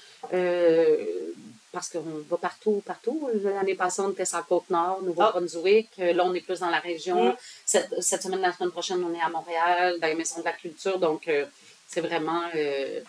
Parce 1.73 1.89
qu'on 1.89 2.03
va 2.29 2.37
partout, 2.37 2.81
partout. 2.85 3.29
L'année 3.43 3.73
passée, 3.75 4.01
on 4.01 4.11
était 4.11 4.25
sur 4.25 4.37
la 4.37 4.43
Côte-Nord, 4.43 5.01
Nouveau-Brunswick. 5.01 5.89
Euh, 5.99 6.13
Là, 6.13 6.23
on 6.23 6.33
est 6.35 6.41
plus 6.41 6.59
dans 6.59 6.69
la 6.69 6.79
région. 6.79 7.31
Mm. 7.31 7.35
Cette, 7.65 7.89
cette 8.01 8.21
semaine, 8.21 8.41
la 8.41 8.53
semaine 8.53 8.69
prochaine, 8.71 9.03
on 9.03 9.11
est 9.13 9.19
à 9.21 9.27
Montréal, 9.29 9.97
dans 9.99 10.07
les 10.07 10.13
maisons 10.13 10.39
de 10.39 10.45
la 10.45 10.53
culture. 10.53 10.99
Donc, 10.99 11.27
euh, 11.27 11.45
c'est 11.87 12.01
vraiment... 12.01 12.43
euh, 12.55 13.01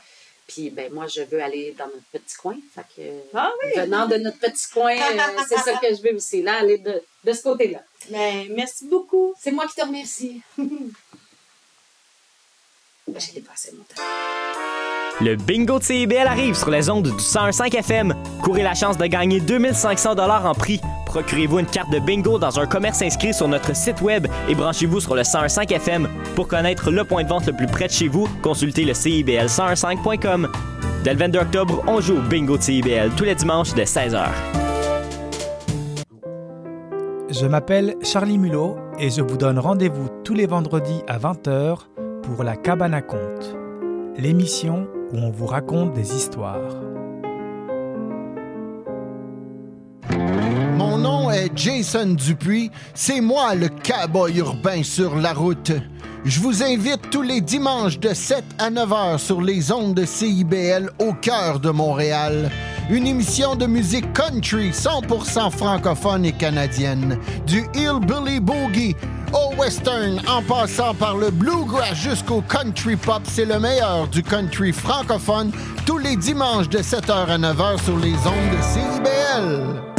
puis, 0.46 0.70
ben, 0.70 0.92
moi, 0.92 1.06
je 1.06 1.22
veux 1.22 1.42
aller 1.42 1.72
dans 1.78 1.86
notre 1.86 2.06
petit 2.12 2.36
coin. 2.36 2.56
Fait 2.74 2.84
que, 2.96 3.02
Ah 3.34 3.50
oui! 3.62 3.80
venant 3.80 4.06
de 4.06 4.16
notre 4.16 4.38
petit 4.38 4.68
coin, 4.72 4.94
c'est 5.48 5.58
ça 5.58 5.74
que 5.76 5.94
je 5.94 6.02
veux 6.02 6.14
aussi, 6.16 6.42
là, 6.42 6.58
aller 6.60 6.78
de, 6.78 7.02
de 7.24 7.32
ce 7.32 7.42
côté-là. 7.42 7.82
Ben, 8.10 8.48
merci 8.50 8.86
beaucoup. 8.86 9.34
C'est 9.38 9.52
moi 9.52 9.66
qui 9.66 9.74
te 9.74 9.82
remercie. 9.82 10.40
J'ai 13.16 13.32
dépassé 13.34 13.72
mon 13.72 13.84
temps. 13.84 14.02
Le 15.20 15.36
bingo 15.36 15.78
de 15.78 15.84
CIBL 15.84 16.26
arrive 16.26 16.56
sur 16.56 16.70
les 16.70 16.90
ondes 16.90 17.04
du 17.04 17.10
101.5 17.10 17.76
FM. 17.76 18.14
Courez 18.42 18.64
la 18.64 18.74
chance 18.74 18.98
de 18.98 19.06
gagner 19.06 19.38
2500 19.38 20.16
dollars 20.16 20.44
en 20.44 20.54
prix. 20.54 20.80
Procurez-vous 21.06 21.60
une 21.60 21.66
carte 21.66 21.92
de 21.92 22.00
bingo 22.00 22.36
dans 22.40 22.58
un 22.58 22.66
commerce 22.66 23.00
inscrit 23.00 23.32
sur 23.32 23.46
notre 23.46 23.76
site 23.76 24.00
web 24.00 24.26
et 24.48 24.56
branchez-vous 24.56 24.98
sur 24.98 25.14
le 25.14 25.22
101.5 25.22 25.72
FM. 25.72 26.08
Pour 26.34 26.48
connaître 26.48 26.90
le 26.90 27.04
point 27.04 27.22
de 27.22 27.28
vente 27.28 27.46
le 27.46 27.52
plus 27.52 27.68
près 27.68 27.86
de 27.86 27.92
chez 27.92 28.08
vous, 28.08 28.26
consultez 28.42 28.84
le 28.84 28.92
CIBL1015.com. 28.92 30.48
Dès 31.04 31.12
le 31.12 31.18
22 31.20 31.38
octobre, 31.38 31.84
on 31.86 32.00
joue 32.00 32.16
au 32.16 32.22
bingo 32.22 32.56
de 32.56 32.62
CIBL 32.62 33.10
tous 33.16 33.24
les 33.24 33.36
dimanches 33.36 33.72
de 33.74 33.82
16h. 33.82 34.26
Je 37.30 37.46
m'appelle 37.46 37.94
Charlie 38.02 38.38
Mulot 38.38 38.76
et 38.98 39.10
je 39.10 39.22
vous 39.22 39.36
donne 39.36 39.60
rendez-vous 39.60 40.08
tous 40.24 40.34
les 40.34 40.46
vendredis 40.46 41.02
à 41.06 41.18
20h 41.18 41.78
pour 42.22 42.42
La 42.42 42.56
Cabane 42.56 42.94
à 42.94 43.02
Conte, 43.02 43.56
l'émission 44.16 44.88
où 45.14 45.18
on 45.18 45.30
vous 45.30 45.46
raconte 45.46 45.92
des 45.94 46.14
histoires. 46.14 46.74
Mon 50.76 50.98
nom 50.98 51.30
est 51.30 51.50
Jason 51.54 52.14
Dupuis. 52.14 52.70
C'est 52.94 53.20
moi 53.20 53.54
le 53.54 53.68
cowboy 53.68 54.38
urbain 54.38 54.82
sur 54.82 55.16
la 55.16 55.32
route. 55.32 55.72
Je 56.24 56.40
vous 56.40 56.62
invite 56.62 57.10
tous 57.10 57.22
les 57.22 57.40
dimanches 57.40 58.00
de 58.00 58.14
7 58.14 58.42
à 58.58 58.70
9 58.70 58.92
heures 58.92 59.20
sur 59.20 59.42
les 59.42 59.70
ondes 59.70 59.94
de 59.94 60.04
CIBL 60.04 60.90
au 60.98 61.12
cœur 61.12 61.60
de 61.60 61.70
Montréal. 61.70 62.50
Une 62.90 63.06
émission 63.06 63.54
de 63.56 63.66
musique 63.66 64.12
country 64.14 64.70
100% 64.70 65.50
francophone 65.50 66.24
et 66.24 66.32
canadienne. 66.32 67.18
Du 67.46 67.64
hillbilly 67.74 68.40
boogie 68.40 68.96
au 69.34 69.54
western 69.56 70.20
en 70.28 70.42
passant 70.42 70.94
par 70.94 71.16
le 71.16 71.30
bluegrass 71.30 71.94
jusqu'au 71.94 72.42
country 72.42 72.96
pop, 72.96 73.22
c'est 73.24 73.44
le 73.44 73.58
meilleur 73.58 74.08
du 74.08 74.22
country 74.22 74.72
francophone 74.72 75.50
tous 75.86 75.98
les 75.98 76.16
dimanches 76.16 76.68
de 76.68 76.78
7h 76.78 77.26
à 77.26 77.38
9h 77.38 77.84
sur 77.84 77.98
les 77.98 78.14
ondes 78.14 78.50
de 78.50 78.62
CIBL. 78.62 79.93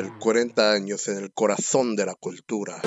Ciber, 0.00 0.18
40 0.18 0.72
años 0.72 1.08
en 1.08 1.18
el 1.18 1.32
corazón 1.32 1.96
de 1.96 2.06
la 2.06 2.14
cultura. 2.14 2.80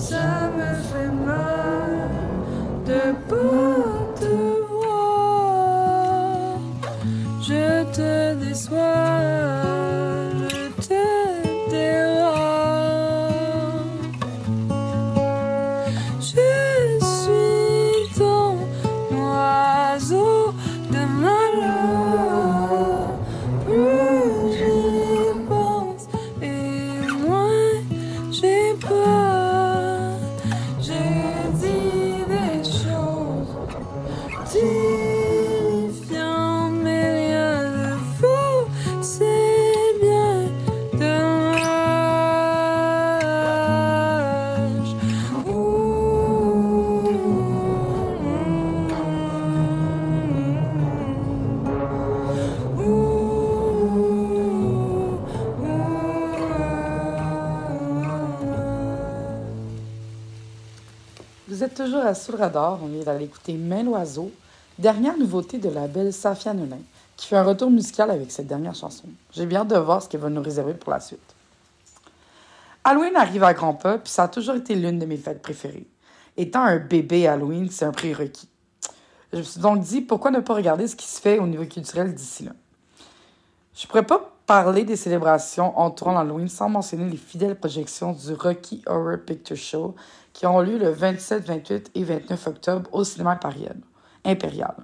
ça 0.00 0.50
me 0.56 0.74
fait 0.88 1.12
mal 1.26 2.08
de 2.86 3.39
Sous 62.14 62.32
le 62.32 62.38
radar. 62.38 62.78
On 62.82 62.86
vient 62.86 63.04
d'aller 63.04 63.26
écouter 63.26 63.54
Main 63.54 63.84
l'oiseau, 63.84 64.32
dernière 64.78 65.16
nouveauté 65.16 65.58
de 65.58 65.68
la 65.68 65.86
belle 65.86 66.12
Safia 66.12 66.52
Nolin, 66.52 66.80
qui 67.16 67.26
fait 67.26 67.36
un 67.36 67.44
retour 67.44 67.70
musical 67.70 68.10
avec 68.10 68.32
cette 68.32 68.48
dernière 68.48 68.74
chanson. 68.74 69.04
J'ai 69.32 69.46
bien 69.46 69.60
hâte 69.60 69.68
de 69.68 69.76
voir 69.76 70.02
ce 70.02 70.08
qu'elle 70.08 70.20
va 70.20 70.28
nous 70.28 70.42
réserver 70.42 70.74
pour 70.74 70.90
la 70.90 71.00
suite. 71.00 71.20
Halloween 72.82 73.14
arrive 73.14 73.44
à 73.44 73.54
grands 73.54 73.74
pas, 73.74 73.98
puis 73.98 74.10
ça 74.10 74.24
a 74.24 74.28
toujours 74.28 74.56
été 74.56 74.74
l'une 74.74 74.98
de 74.98 75.06
mes 75.06 75.18
fêtes 75.18 75.42
préférées. 75.42 75.86
Étant 76.36 76.62
un 76.62 76.78
bébé 76.78 77.26
Halloween, 77.26 77.68
c'est 77.70 77.84
un 77.84 77.92
prérequis. 77.92 78.48
Je 79.32 79.38
me 79.38 79.42
suis 79.42 79.60
donc 79.60 79.80
dit, 79.80 80.00
pourquoi 80.00 80.30
ne 80.30 80.40
pas 80.40 80.54
regarder 80.54 80.88
ce 80.88 80.96
qui 80.96 81.06
se 81.06 81.20
fait 81.20 81.38
au 81.38 81.46
niveau 81.46 81.64
culturel 81.64 82.12
d'ici 82.14 82.44
là? 82.44 82.52
Je 83.74 83.86
pourrais 83.86 84.06
pas 84.06 84.34
parler 84.46 84.82
des 84.82 84.96
célébrations 84.96 85.78
entourant 85.78 86.12
l'Halloween 86.12 86.48
sans 86.48 86.68
mentionner 86.68 87.08
les 87.08 87.16
fidèles 87.16 87.54
projections 87.54 88.12
du 88.12 88.34
Rocky 88.34 88.82
Horror 88.86 89.18
Picture 89.24 89.56
Show 89.56 89.94
qui 90.32 90.46
ont 90.46 90.60
lieu 90.60 90.78
le 90.78 90.90
27, 90.90 91.44
28 91.46 91.90
et 91.94 92.04
29 92.04 92.46
octobre 92.46 92.88
au 92.92 93.04
cinéma 93.04 93.38
impérial. 94.24 94.74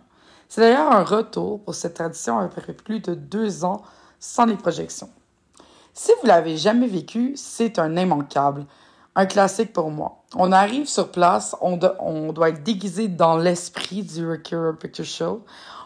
C'est 0.49 0.61
d'ailleurs 0.61 0.93
un 0.93 1.03
retour 1.05 1.61
pour 1.63 1.75
cette 1.75 1.95
tradition 1.95 2.39
après 2.39 2.73
plus 2.73 3.01
de 3.01 3.15
deux 3.15 3.65
ans 3.65 3.83
sans 4.21 4.47
les 4.47 4.57
projections. 4.57 5.11
Si 5.93 6.13
vous 6.21 6.27
l'avez 6.27 6.57
jamais 6.57 6.87
vécu, 6.87 7.33
c'est 7.37 7.79
un 7.79 7.97
immanquable, 7.97 8.67
un 9.15 9.27
classique 9.27 9.73
pour 9.73 9.91
moi. 9.91 10.23
On 10.35 10.53
arrive 10.53 10.87
sur 10.87 11.11
place, 11.11 11.57
on, 11.61 11.77
do- 11.79 11.89
on 12.01 12.33
doit 12.33 12.51
être 12.51 12.63
déguisé 12.63 13.09
dans 13.09 13.37
l'esprit 13.39 14.03
du 14.03 14.25
Horror 14.27 14.77
Picture 14.79 15.05
Show. 15.05 15.45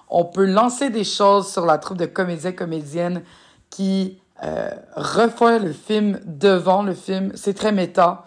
On 0.09 0.25
peut 0.25 0.47
lancer 0.47 0.91
des 0.91 1.05
choses 1.05 1.51
sur 1.53 1.65
la 1.65 1.79
troupe 1.79 1.99
de 1.99 2.07
comédiens 2.07 2.53
comédiennes 2.53 3.23
qui 3.71 4.19
euh, 4.43 4.71
refait 4.97 5.61
le 5.61 5.73
film 5.73 6.19
devant 6.25 6.83
le 6.83 6.95
film. 6.95 7.31
C'est 7.37 7.55
très 7.55 7.71
méta. 7.71 8.25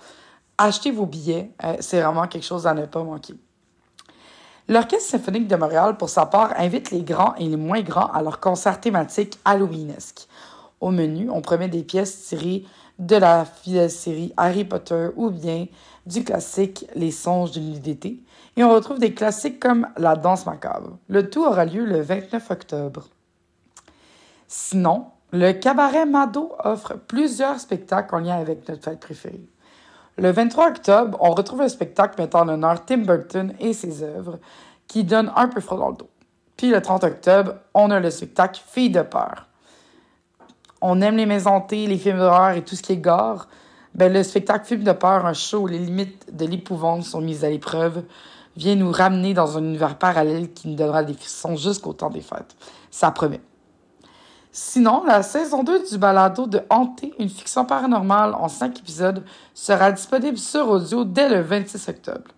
Achetez 0.57 0.91
vos 0.91 1.05
billets, 1.05 1.51
euh, 1.63 1.75
c'est 1.79 2.01
vraiment 2.01 2.27
quelque 2.27 2.45
chose 2.45 2.67
à 2.67 2.73
ne 2.73 2.85
pas 2.85 3.03
manquer. 3.03 3.33
L'Orchestre 4.69 5.09
symphonique 5.11 5.47
de 5.47 5.55
Montréal, 5.55 5.97
pour 5.97 6.09
sa 6.09 6.25
part, 6.25 6.53
invite 6.57 6.91
les 6.91 7.01
grands 7.01 7.35
et 7.35 7.47
les 7.47 7.57
moins 7.57 7.81
grands 7.81 8.07
à 8.07 8.21
leur 8.21 8.39
concert 8.39 8.79
thématique 8.79 9.37
halloweenesque. 9.43 10.27
Au 10.79 10.91
menu, 10.91 11.29
on 11.29 11.41
promet 11.41 11.67
des 11.67 11.83
pièces 11.83 12.27
tirées 12.27 12.63
de 12.99 13.15
la 13.15 13.45
fidèle 13.45 13.89
série 13.89 14.33
Harry 14.37 14.63
Potter 14.63 15.09
ou 15.15 15.29
bien 15.29 15.65
du 16.05 16.23
classique 16.23 16.85
Les 16.95 17.11
songes 17.11 17.51
d'une 17.51 17.71
nuit 17.71 17.79
d'été. 17.79 18.19
Et 18.55 18.63
on 18.63 18.71
retrouve 18.71 18.99
des 18.99 19.13
classiques 19.13 19.59
comme 19.59 19.87
La 19.97 20.15
danse 20.15 20.45
macabre. 20.45 20.97
Le 21.07 21.29
tout 21.29 21.43
aura 21.43 21.65
lieu 21.65 21.85
le 21.85 22.01
29 22.01 22.51
octobre. 22.51 23.07
Sinon, 24.47 25.07
le 25.31 25.51
cabaret 25.53 26.05
Mado 26.05 26.53
offre 26.63 26.95
plusieurs 27.07 27.59
spectacles 27.59 28.15
en 28.15 28.19
lien 28.19 28.37
avec 28.37 28.67
notre 28.69 28.83
fête 28.83 28.99
préférée. 28.99 29.47
Le 30.17 30.31
23 30.31 30.67
octobre, 30.67 31.17
on 31.21 31.31
retrouve 31.31 31.61
un 31.61 31.69
spectacle 31.69 32.21
mettant 32.21 32.41
en 32.41 32.49
honneur 32.49 32.85
Tim 32.85 32.99
Burton 32.99 33.53
et 33.59 33.73
ses 33.73 34.03
œuvres 34.03 34.37
qui 34.87 35.03
donne 35.03 35.31
un 35.35 35.47
peu 35.47 35.59
froid 35.59 35.77
dans 35.77 35.89
le 35.89 35.95
dos. 35.95 36.09
Puis 36.55 36.69
le 36.69 36.81
30 36.81 37.03
octobre, 37.03 37.55
on 37.73 37.89
a 37.89 37.99
le 37.99 38.11
spectacle 38.11 38.61
Filles 38.65 38.91
de 38.91 39.01
peur. 39.01 39.47
On 40.81 41.01
aime 41.01 41.17
les 41.17 41.25
maisons 41.25 41.51
hantées, 41.51 41.87
les 41.87 41.97
films 41.97 42.19
d'horreur 42.19 42.51
et 42.51 42.61
tout 42.61 42.75
ce 42.75 42.83
qui 42.83 42.93
est 42.93 42.97
gore. 42.97 43.47
Ben, 43.95 44.11
le 44.11 44.21
spectacle 44.21 44.65
Film 44.65 44.83
de 44.83 44.91
peur, 44.91 45.25
un 45.25 45.33
show 45.33 45.61
où 45.61 45.67
les 45.67 45.79
limites 45.79 46.35
de 46.35 46.45
l'épouvante 46.45 47.03
sont 47.03 47.21
mises 47.21 47.43
à 47.43 47.49
l'épreuve, 47.49 48.03
vient 48.55 48.75
nous 48.75 48.91
ramener 48.91 49.33
dans 49.33 49.57
un 49.57 49.63
univers 49.63 49.97
parallèle 49.97 50.53
qui 50.53 50.67
nous 50.67 50.75
donnera 50.75 51.03
des 51.03 51.13
frissons 51.13 51.55
jusqu'au 51.55 51.93
temps 51.93 52.09
des 52.09 52.21
fêtes. 52.21 52.55
Ça 52.91 53.09
promet. 53.09 53.41
Sinon, 54.55 55.03
la 55.03 55.23
saison 55.23 55.63
2 55.63 55.89
du 55.89 55.97
balado 55.97 56.45
de 56.45 56.61
Hanté, 56.69 57.11
une 57.17 57.27
fiction 57.27 57.65
paranormale 57.65 58.35
en 58.35 58.47
5 58.47 58.77
épisodes, 58.77 59.25
sera 59.55 59.91
disponible 59.91 60.37
sur 60.37 60.69
audio 60.69 61.05
dès 61.05 61.27
le 61.27 61.41
26 61.41 61.89
octobre. 61.89 62.29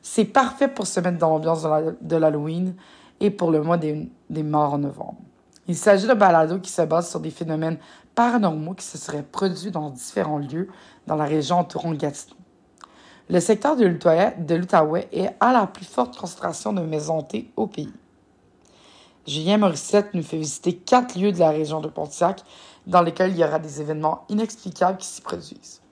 C'est 0.00 0.24
parfait 0.24 0.68
pour 0.68 0.86
se 0.86 0.98
mettre 1.00 1.18
dans 1.18 1.28
l'ambiance 1.28 1.66
de 2.00 2.16
l'Halloween 2.16 2.74
et 3.20 3.30
pour 3.30 3.50
le 3.50 3.60
mois 3.60 3.76
des, 3.76 4.08
morts 4.42 4.72
en 4.72 4.78
novembre. 4.78 5.18
Il 5.66 5.76
s'agit 5.76 6.06
d'un 6.06 6.14
balado 6.14 6.58
qui 6.58 6.70
se 6.70 6.80
base 6.80 7.10
sur 7.10 7.20
des 7.20 7.30
phénomènes 7.30 7.76
paranormaux 8.14 8.72
qui 8.72 8.86
se 8.86 8.96
seraient 8.96 9.22
produits 9.22 9.70
dans 9.70 9.90
différents 9.90 10.38
lieux 10.38 10.70
dans 11.06 11.16
la 11.16 11.26
région 11.26 11.58
entourant 11.58 11.92
Gatineau. 11.92 12.38
Le 13.28 13.40
secteur 13.40 13.76
de 13.76 13.84
l'Outaouais 13.84 15.08
est 15.12 15.36
à 15.38 15.52
la 15.52 15.66
plus 15.66 15.84
forte 15.84 16.16
concentration 16.16 16.72
de 16.72 16.80
maisons 16.80 17.18
hantées 17.18 17.52
au 17.56 17.66
pays. 17.66 17.92
Julien 19.28 19.58
Morissette 19.58 20.14
nous 20.14 20.22
fait 20.22 20.38
visiter 20.38 20.74
quatre 20.74 21.18
lieux 21.18 21.32
de 21.32 21.38
la 21.38 21.50
région 21.50 21.80
de 21.80 21.88
Pontiac 21.88 22.42
dans 22.86 23.02
lesquels 23.02 23.32
il 23.32 23.38
y 23.38 23.44
aura 23.44 23.58
des 23.58 23.82
événements 23.82 24.24
inexplicables 24.30 24.96
qui 24.96 25.06
s'y 25.06 25.20
produisent. 25.20 25.82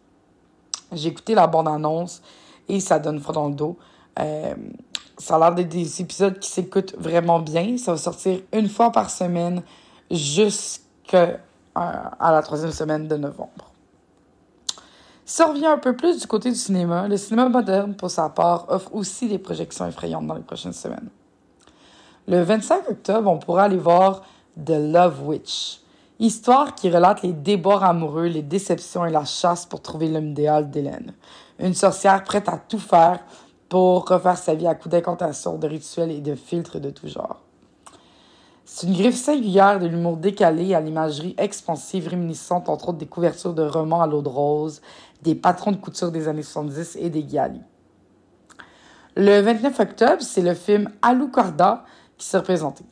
J'ai 0.92 1.10
écouté 1.10 1.34
la 1.34 1.46
bande-annonce 1.46 2.22
et 2.68 2.80
ça 2.80 2.98
donne 2.98 3.20
froid 3.20 3.34
dans 3.34 3.48
le 3.48 3.54
dos. 3.54 3.76
Euh, 4.18 4.54
ça 5.18 5.36
a 5.36 5.38
l'air 5.38 5.54
d'être 5.54 5.68
des 5.68 6.00
épisodes 6.00 6.38
qui 6.38 6.48
s'écoutent 6.48 6.94
vraiment 6.98 7.38
bien. 7.38 7.76
Ça 7.76 7.92
va 7.92 7.98
sortir 7.98 8.40
une 8.54 8.70
fois 8.70 8.90
par 8.90 9.10
semaine 9.10 9.62
jusqu'à 10.10 11.40
à 11.74 12.32
la 12.32 12.40
troisième 12.40 12.72
semaine 12.72 13.06
de 13.06 13.16
novembre. 13.18 13.70
Si 15.26 15.42
on 15.42 15.48
revient 15.48 15.66
un 15.66 15.76
peu 15.76 15.94
plus 15.94 16.18
du 16.20 16.26
côté 16.26 16.48
du 16.48 16.56
cinéma, 16.56 17.06
le 17.06 17.18
cinéma 17.18 17.50
moderne, 17.50 17.94
pour 17.94 18.10
sa 18.10 18.30
part, 18.30 18.64
offre 18.68 18.94
aussi 18.94 19.28
des 19.28 19.38
projections 19.38 19.86
effrayantes 19.86 20.26
dans 20.26 20.34
les 20.34 20.42
prochaines 20.42 20.72
semaines. 20.72 21.10
Le 22.28 22.42
25 22.42 22.90
octobre, 22.90 23.30
on 23.30 23.38
pourra 23.38 23.64
aller 23.64 23.76
voir 23.76 24.22
The 24.56 24.70
Love 24.70 25.28
Witch, 25.28 25.80
histoire 26.18 26.74
qui 26.74 26.90
relate 26.90 27.22
les 27.22 27.32
débords 27.32 27.84
amoureux, 27.84 28.26
les 28.26 28.42
déceptions 28.42 29.06
et 29.06 29.12
la 29.12 29.24
chasse 29.24 29.64
pour 29.64 29.80
trouver 29.80 30.08
l'homme 30.08 30.30
idéal 30.30 30.68
d'Hélène. 30.68 31.14
Une 31.60 31.74
sorcière 31.74 32.24
prête 32.24 32.48
à 32.48 32.58
tout 32.58 32.80
faire 32.80 33.20
pour 33.68 34.08
refaire 34.08 34.36
sa 34.36 34.56
vie 34.56 34.66
à 34.66 34.74
coups 34.74 34.90
d'incantations, 34.90 35.56
de 35.56 35.68
rituels 35.68 36.10
et 36.10 36.20
de 36.20 36.34
filtres 36.34 36.80
de 36.80 36.90
tout 36.90 37.06
genre. 37.06 37.42
C'est 38.64 38.88
une 38.88 38.94
griffe 38.94 39.14
singulière 39.14 39.78
de 39.78 39.86
l'humour 39.86 40.16
décalé 40.16 40.74
à 40.74 40.80
l'imagerie 40.80 41.36
expansive 41.38 42.08
réminiscente 42.08 42.68
entre 42.68 42.88
autres 42.88 42.98
des 42.98 43.06
couvertures 43.06 43.54
de 43.54 43.62
romans 43.62 44.02
à 44.02 44.08
l'eau 44.08 44.22
de 44.22 44.28
rose, 44.28 44.82
des 45.22 45.36
patrons 45.36 45.70
de 45.70 45.76
couture 45.76 46.10
des 46.10 46.26
années 46.26 46.42
70 46.42 46.96
et 47.00 47.08
des 47.08 47.22
galis. 47.22 47.62
Le 49.14 49.40
29 49.40 49.78
octobre, 49.78 50.22
c'est 50.22 50.42
le 50.42 50.54
film 50.54 50.90
Alucarda 51.00 51.84
qui 52.18 52.26
s'est 52.26 52.38
représenté. 52.38 52.84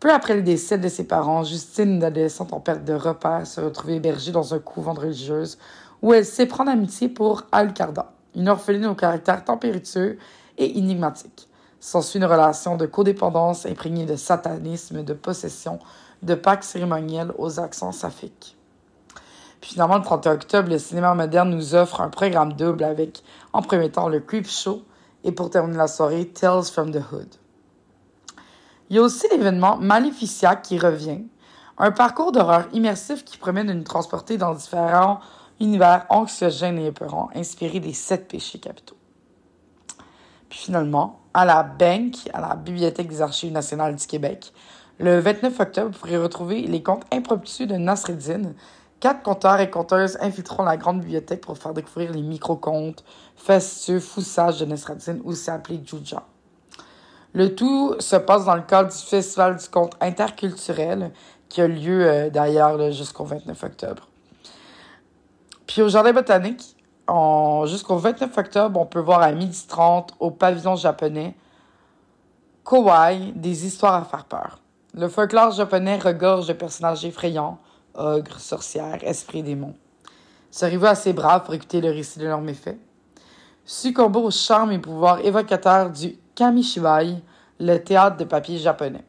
Peu 0.00 0.12
après 0.12 0.36
le 0.36 0.42
décès 0.42 0.78
de 0.78 0.88
ses 0.88 1.04
parents, 1.04 1.42
Justine, 1.42 1.96
une 1.96 2.04
adolescente 2.04 2.52
en 2.52 2.60
perte 2.60 2.84
de 2.84 2.92
repère, 2.94 3.46
se 3.46 3.60
retrouve 3.60 3.90
hébergée 3.90 4.30
dans 4.30 4.54
un 4.54 4.60
couvent 4.60 4.94
de 4.94 5.00
religieuse 5.00 5.58
où 6.02 6.14
elle 6.14 6.24
sait 6.24 6.46
prendre 6.46 6.70
amitié 6.70 7.08
pour 7.08 7.42
Alucarda, 7.50 8.12
une 8.36 8.48
orpheline 8.48 8.86
au 8.86 8.94
caractère 8.94 9.44
tempétueux 9.44 10.18
et 10.56 10.78
énigmatique. 10.78 11.48
S'ensuit 11.80 12.18
une 12.18 12.26
relation 12.26 12.76
de 12.76 12.86
codépendance 12.86 13.66
imprégnée 13.66 14.06
de 14.06 14.14
satanisme, 14.14 15.02
de 15.02 15.14
possession, 15.14 15.80
de 16.22 16.34
pactes 16.34 16.64
cérémoniels 16.64 17.32
aux 17.36 17.58
accents 17.58 17.92
saphiques. 17.92 18.56
Puis 19.60 19.72
finalement, 19.72 19.96
le 19.96 20.04
31 20.04 20.34
octobre, 20.34 20.70
le 20.70 20.78
cinéma 20.78 21.14
moderne 21.14 21.50
nous 21.50 21.74
offre 21.74 22.00
un 22.00 22.08
programme 22.08 22.52
double 22.52 22.84
avec, 22.84 23.24
en 23.52 23.62
premier 23.62 23.90
temps, 23.90 24.08
le 24.08 24.20
Creep 24.20 24.46
Show 24.46 24.82
et 25.24 25.32
pour 25.32 25.50
terminer 25.50 25.78
la 25.78 25.88
soirée, 25.88 26.28
Tales 26.28 26.64
from 26.64 26.92
the 26.92 27.02
Hood. 27.12 27.28
Il 28.90 28.96
y 28.96 28.98
a 28.98 29.02
aussi 29.02 29.26
l'événement 29.30 29.76
Maleficia 29.76 30.56
qui 30.56 30.78
revient, 30.78 31.22
un 31.76 31.90
parcours 31.90 32.32
d'horreur 32.32 32.68
immersif 32.72 33.22
qui 33.24 33.36
promet 33.36 33.64
de 33.64 33.74
nous 33.74 33.84
transporter 33.84 34.38
dans 34.38 34.54
différents 34.54 35.20
univers 35.60 36.06
anxiogènes 36.08 36.78
et 36.78 36.86
épeurants, 36.86 37.28
inspirés 37.34 37.80
des 37.80 37.92
sept 37.92 38.28
péchés 38.28 38.58
capitaux. 38.58 38.96
Puis 40.48 40.58
finalement, 40.58 41.20
à 41.34 41.44
la 41.44 41.62
Bank, 41.62 42.14
à 42.32 42.40
la 42.40 42.56
Bibliothèque 42.56 43.08
des 43.08 43.20
Archives 43.20 43.52
nationales 43.52 43.94
du 43.94 44.06
Québec, 44.06 44.52
le 44.98 45.20
29 45.20 45.60
octobre, 45.60 45.90
vous 45.92 45.98
pourrez 45.98 46.16
retrouver 46.16 46.62
les 46.62 46.82
contes 46.82 47.04
impromptus 47.12 47.68
de 47.68 47.76
Nasreddin. 47.76 48.54
Quatre 49.00 49.22
conteurs 49.22 49.60
et 49.60 49.70
conteuses 49.70 50.16
infiltreront 50.20 50.64
la 50.64 50.76
grande 50.76 51.00
bibliothèque 51.00 51.42
pour 51.42 51.58
faire 51.58 51.74
découvrir 51.74 52.10
les 52.12 52.22
micro-contes 52.22 53.04
fastueux, 53.36 54.00
foussages 54.00 54.58
de 54.58 54.64
Nasreddin, 54.64 55.18
aussi 55.24 55.50
appelé 55.50 55.80
Juja. 55.84 56.24
Le 57.38 57.54
tout 57.54 57.94
se 58.00 58.16
passe 58.16 58.46
dans 58.46 58.56
le 58.56 58.62
cadre 58.62 58.90
du 58.90 58.98
Festival 58.98 59.58
du 59.58 59.68
conte 59.68 59.92
interculturel 60.00 61.12
qui 61.48 61.60
a 61.60 61.68
lieu 61.68 62.04
euh, 62.04 62.30
d'ailleurs 62.30 62.90
jusqu'au 62.90 63.24
29 63.24 63.62
octobre. 63.62 64.08
Puis 65.64 65.80
au 65.80 65.88
Jardin 65.88 66.12
botanique, 66.12 66.76
jusqu'au 67.66 67.96
29 67.96 68.36
octobre, 68.36 68.80
on 68.80 68.86
peut 68.86 68.98
voir 68.98 69.22
à 69.22 69.32
12h30 69.32 70.08
au 70.18 70.32
pavillon 70.32 70.74
japonais 70.74 71.36
Kowai, 72.64 73.32
des 73.36 73.66
histoires 73.66 73.94
à 73.94 74.02
faire 74.02 74.24
peur. 74.24 74.58
Le 74.94 75.08
folklore 75.08 75.52
japonais 75.52 75.96
regorge 75.96 76.48
de 76.48 76.54
personnages 76.54 77.04
effrayants, 77.04 77.58
ogres, 77.94 78.40
sorcières, 78.40 78.98
esprits 79.02 79.44
démons. 79.44 79.76
Serez-vous 80.50 80.86
assez 80.86 81.12
brave 81.12 81.44
pour 81.44 81.54
écouter 81.54 81.80
le 81.80 81.90
récit 81.90 82.18
de 82.18 82.26
leurs 82.26 82.40
méfaits? 82.40 82.78
Succomber 83.64 84.18
au 84.18 84.32
charme 84.32 84.72
et 84.72 84.78
pouvoir 84.80 85.20
évocateur 85.20 85.90
du 85.90 86.18
Kamishibai, 86.38 87.16
le 87.58 87.78
théâtre 87.78 88.16
de 88.16 88.24
papier 88.24 88.58
japonais. 88.58 89.04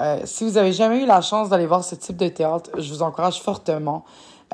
Euh, 0.00 0.20
si 0.24 0.44
vous 0.44 0.56
avez 0.56 0.72
jamais 0.72 1.02
eu 1.02 1.06
la 1.06 1.20
chance 1.20 1.50
d'aller 1.50 1.66
voir 1.66 1.84
ce 1.84 1.94
type 1.94 2.16
de 2.16 2.28
théâtre, 2.28 2.70
je 2.78 2.90
vous 2.90 3.02
encourage 3.02 3.42
fortement. 3.42 4.04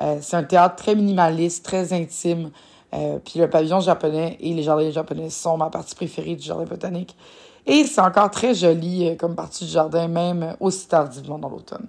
Euh, 0.00 0.18
c'est 0.20 0.36
un 0.36 0.42
théâtre 0.42 0.74
très 0.76 0.94
minimaliste, 0.94 1.64
très 1.64 1.92
intime, 1.92 2.50
Euh, 2.94 3.18
puis 3.24 3.38
le 3.40 3.48
pavillon 3.48 3.80
japonais 3.80 4.36
et 4.40 4.52
les 4.52 4.62
jardins 4.62 4.90
japonais 4.90 5.30
sont 5.30 5.56
ma 5.56 5.70
partie 5.70 5.94
préférée 5.94 6.36
du 6.36 6.42
jardin 6.42 6.64
botanique. 6.64 7.16
Et 7.64 7.84
c'est 7.84 8.02
encore 8.02 8.30
très 8.30 8.54
joli 8.54 9.16
comme 9.16 9.34
partie 9.34 9.64
du 9.64 9.70
jardin, 9.70 10.08
même 10.08 10.56
aussi 10.60 10.86
tardivement 10.88 11.38
dans 11.38 11.48
l'automne. 11.48 11.88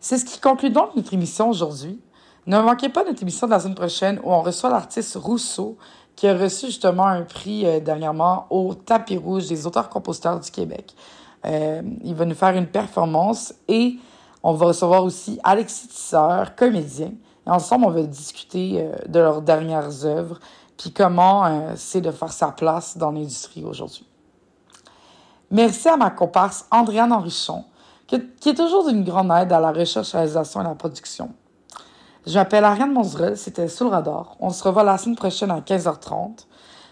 C'est 0.00 0.18
ce 0.18 0.24
qui 0.24 0.40
conclut 0.40 0.70
donc 0.70 0.96
notre 0.96 1.14
émission 1.14 1.48
aujourd'hui. 1.50 2.00
Ne 2.46 2.60
manquez 2.60 2.88
pas 2.88 3.04
notre 3.04 3.22
émission 3.22 3.46
de 3.46 3.52
la 3.52 3.60
semaine 3.60 3.76
prochaine 3.76 4.20
où 4.24 4.32
on 4.32 4.42
reçoit 4.42 4.70
l'artiste 4.70 5.14
Rousseau 5.14 5.76
qui 6.16 6.28
a 6.28 6.36
reçu 6.36 6.66
justement 6.66 7.06
un 7.06 7.22
prix 7.22 7.66
euh, 7.66 7.80
dernièrement 7.80 8.46
au 8.50 8.74
tapis 8.74 9.16
rouge 9.16 9.48
des 9.48 9.66
auteurs-compositeurs 9.66 10.40
du 10.40 10.50
Québec. 10.50 10.94
Euh, 11.44 11.82
il 12.04 12.14
va 12.14 12.24
nous 12.24 12.34
faire 12.34 12.56
une 12.56 12.66
performance 12.66 13.54
et 13.68 13.96
on 14.42 14.52
va 14.52 14.66
recevoir 14.66 15.04
aussi 15.04 15.40
Alexis 15.42 15.88
Tisseur, 15.88 16.54
comédien. 16.54 17.12
Et 17.46 17.50
ensemble, 17.50 17.86
on 17.86 17.90
va 17.90 18.02
discuter 18.02 18.74
euh, 18.76 18.92
de 19.08 19.18
leurs 19.18 19.42
dernières 19.42 20.04
œuvres 20.04 20.38
puis 20.78 20.90
comment 20.90 21.74
c'est 21.76 22.00
de 22.00 22.10
faire 22.10 22.32
sa 22.32 22.48
place 22.48 22.96
dans 22.96 23.12
l'industrie 23.12 23.62
aujourd'hui. 23.62 24.04
Merci 25.48 25.88
à 25.88 25.96
ma 25.96 26.10
comparse 26.10 26.66
Andréane 26.72 27.12
Henrichon, 27.12 27.64
qui 28.08 28.16
est 28.48 28.54
toujours 28.54 28.88
d'une 28.88 29.04
grande 29.04 29.30
aide 29.30 29.52
à 29.52 29.60
la 29.60 29.70
recherche, 29.70 30.10
réalisation 30.10 30.60
et 30.60 30.64
la 30.64 30.74
production. 30.74 31.30
Je 32.24 32.34
m'appelle 32.34 32.64
Ariane 32.64 32.92
Monzerel, 32.92 33.36
c'était 33.36 33.66
Sous 33.66 33.84
le 33.84 33.90
radar. 33.90 34.36
On 34.38 34.50
se 34.50 34.62
revoit 34.62 34.84
la 34.84 34.96
semaine 34.96 35.16
prochaine 35.16 35.50
à 35.50 35.60
15h30. 35.60 36.46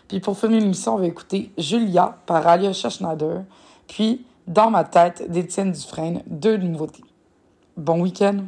Puis 0.09 0.19
pour 0.19 0.37
finir 0.37 0.61
l'émission, 0.61 0.95
on 0.95 0.99
va 0.99 1.07
écouter 1.07 1.53
Julia 1.57 2.17
par 2.27 2.47
Alyosha 2.47 2.91
Schneider, 2.91 3.45
puis 3.87 4.27
Dans 4.49 4.71
ma 4.71 4.83
tête 4.83 5.31
d'Étienne 5.31 5.71
Dufresne, 5.71 6.23
deux 6.27 6.57
nouveautés. 6.57 7.05
Bon 7.77 8.01
week-end! 8.01 8.39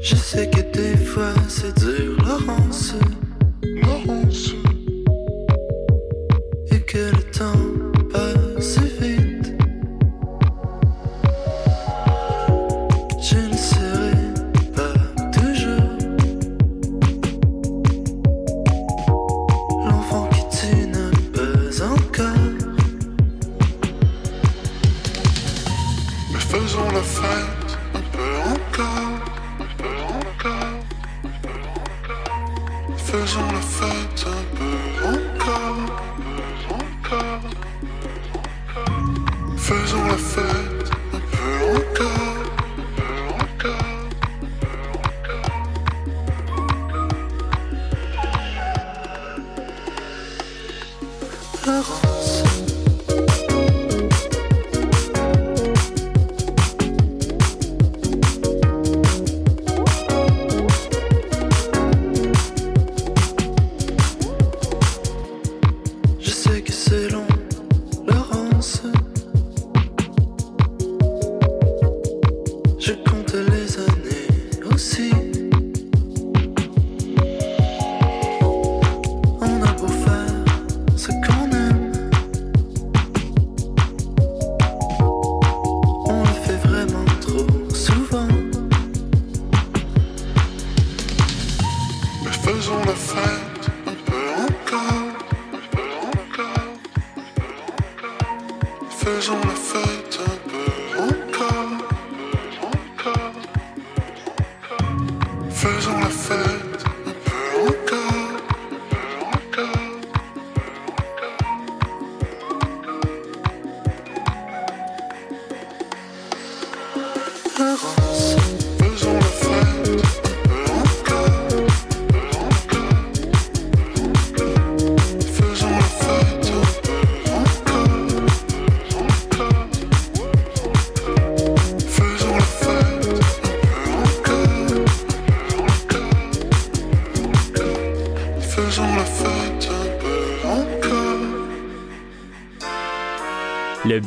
Je 0.00 0.16
sais 0.16 0.50
que 0.50 0.60
des 0.72 0.96
fois 0.96 1.34
c'est 1.48 1.76
dur, 1.78 2.16
Laurence. 2.24 2.94
Laurence. 3.62 4.61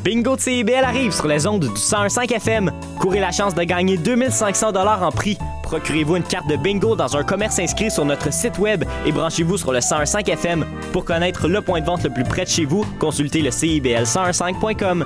Bingo 0.06 0.36
de 0.36 0.42
CIBL 0.42 0.84
arrive 0.84 1.12
sur 1.12 1.28
les 1.28 1.48
ondes 1.48 1.62
du 1.62 1.68
101.5 1.68 2.32
FM. 2.36 2.72
Courez 3.00 3.20
la 3.20 3.32
chance 3.32 3.56
de 3.56 3.64
gagner 3.64 3.98
2500 3.98 4.72
dollars 4.72 5.02
en 5.02 5.10
prix. 5.10 5.36
Procurez-vous 5.64 6.18
une 6.18 6.24
carte 6.24 6.48
de 6.48 6.58
bingo 6.58 6.96
dans 6.96 7.18
un 7.18 7.24
commerce 7.24 7.58
inscrit 7.58 7.90
sur 7.90 8.06
notre 8.06 8.32
site 8.32 8.60
web 8.60 8.84
et 9.08 9.12
branchez-vous 9.12 9.58
sur 9.58 9.74
le 9.74 9.80
101.5 9.80 10.30
FM. 10.30 10.66
Pour 10.94 11.06
connaître 11.06 11.48
le 11.48 11.60
point 11.62 11.82
de 11.82 11.86
vente 11.88 12.04
le 12.04 12.12
plus 12.12 12.24
près 12.24 12.44
de 12.44 12.50
chez 12.50 12.66
vous, 12.66 12.86
consultez 13.00 13.42
le 13.42 13.50
CIBL1015.com. 13.50 15.06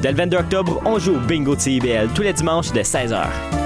Dès 0.00 0.12
le 0.12 0.16
22 0.16 0.36
octobre, 0.36 0.80
on 0.84 1.00
joue 1.00 1.16
au 1.16 1.20
bingo 1.20 1.56
de 1.56 1.60
CIBL 1.60 2.10
tous 2.14 2.22
les 2.22 2.32
dimanches 2.32 2.72
de 2.72 2.80
16h. 2.82 3.65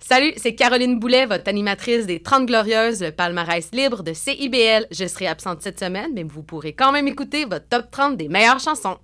Salut, 0.00 0.32
c'est 0.38 0.54
Caroline 0.54 0.98
Boulet, 0.98 1.26
votre 1.26 1.48
animatrice 1.48 2.06
des 2.06 2.22
30 2.22 2.46
Glorieuses, 2.46 3.02
le 3.02 3.10
palmarès 3.10 3.68
libre 3.74 4.02
de 4.02 4.14
CIBL. 4.14 4.86
Je 4.90 5.06
serai 5.06 5.26
absente 5.26 5.60
cette 5.60 5.78
semaine, 5.78 6.12
mais 6.14 6.22
vous 6.22 6.42
pourrez 6.42 6.72
quand 6.72 6.92
même 6.92 7.06
écouter 7.06 7.44
votre 7.44 7.68
top 7.68 7.90
30 7.90 8.16
des 8.16 8.28
meilleures 8.28 8.58
chansons. 8.58 8.96